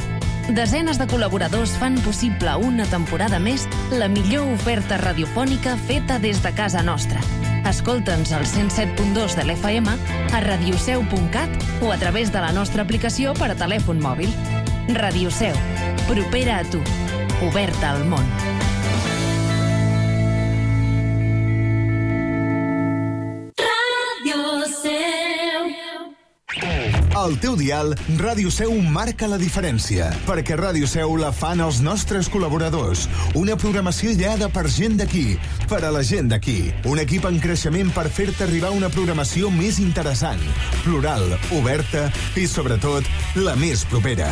Desenes 0.54 1.00
de 1.00 1.06
col·laboradors 1.10 1.72
fan 1.80 1.96
possible 2.04 2.52
una 2.62 2.86
temporada 2.86 3.40
més 3.42 3.64
la 3.90 4.06
millor 4.06 4.46
oferta 4.54 5.00
radiofònica 5.02 5.74
feta 5.88 6.20
des 6.22 6.38
de 6.44 6.52
casa 6.54 6.84
nostra. 6.86 7.18
Escolta'ns 7.66 8.30
al 8.38 8.46
107.2 8.46 9.34
de 9.34 9.48
l'FM, 9.48 9.96
a 10.30 10.44
radioseu.cat 10.46 11.82
o 11.82 11.90
a 11.90 11.98
través 11.98 12.30
de 12.30 12.44
la 12.44 12.52
nostra 12.54 12.86
aplicació 12.86 13.34
per 13.34 13.50
a 13.50 13.58
telèfon 13.58 13.98
mòbil. 13.98 14.30
Radio 14.94 15.34
Seu, 15.34 15.58
propera 16.06 16.60
a 16.60 16.70
tu, 16.70 16.84
oberta 17.50 17.96
al 17.96 18.06
món. 18.06 18.49
Al 27.20 27.34
teu 27.36 27.52
dial, 27.52 27.90
Ràdio 28.16 28.48
Seu 28.48 28.70
marca 28.80 29.26
la 29.28 29.36
diferència, 29.36 30.06
perquè 30.24 30.54
Ràdio 30.56 30.86
Seu 30.88 31.18
la 31.20 31.28
fan 31.36 31.60
els 31.60 31.82
nostres 31.84 32.30
col·laboradors. 32.32 33.02
Una 33.36 33.58
programació 33.60 34.14
ideada 34.14 34.48
per 34.48 34.62
gent 34.72 34.96
d'aquí, 34.96 35.34
per 35.68 35.82
a 35.84 35.90
la 35.92 36.00
gent 36.00 36.30
d'aquí. 36.32 36.70
Un 36.88 37.02
equip 37.02 37.26
en 37.28 37.36
creixement 37.44 37.92
per 37.92 38.06
fer-te 38.08 38.46
arribar 38.46 38.70
una 38.72 38.88
programació 38.88 39.50
més 39.52 39.82
interessant, 39.84 40.40
plural, 40.80 41.26
oberta 41.58 42.06
i, 42.40 42.46
sobretot, 42.48 43.04
la 43.36 43.52
més 43.60 43.84
propera. 43.92 44.30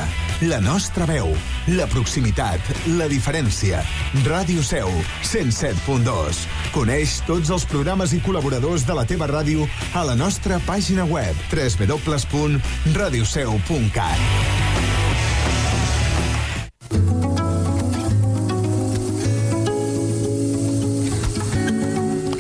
La 0.49 0.63
nostra 0.65 1.05
veu, 1.05 1.29
la 1.77 1.91
proximitat, 1.93 2.73
la 2.97 3.11
diferència. 3.13 3.85
Ràdio 4.25 4.65
Seu, 4.65 4.89
107.2. 5.29 6.47
Coneix 6.75 7.23
tots 7.27 7.51
els 7.55 7.65
programes 7.69 8.13
i 8.13 8.21
col·laboradors 8.25 8.87
de 8.87 8.95
la 8.97 9.05
teva 9.09 9.27
ràdio 9.31 9.67
a 9.97 10.05
la 10.05 10.15
nostra 10.19 10.59
pàgina 10.67 11.05
web 11.09 11.35
www.radioseu.cat. 11.51 14.19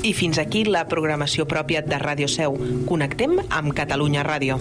I 0.08 0.14
fins 0.16 0.38
aquí 0.40 0.62
la 0.64 0.86
programació 0.88 1.44
pròpia 1.44 1.82
de 1.84 1.98
Ràdio 2.00 2.28
Seu. 2.32 2.56
Connectem 2.88 3.36
amb 3.48 3.74
Catalunya 3.76 4.24
Ràdio. 4.24 4.56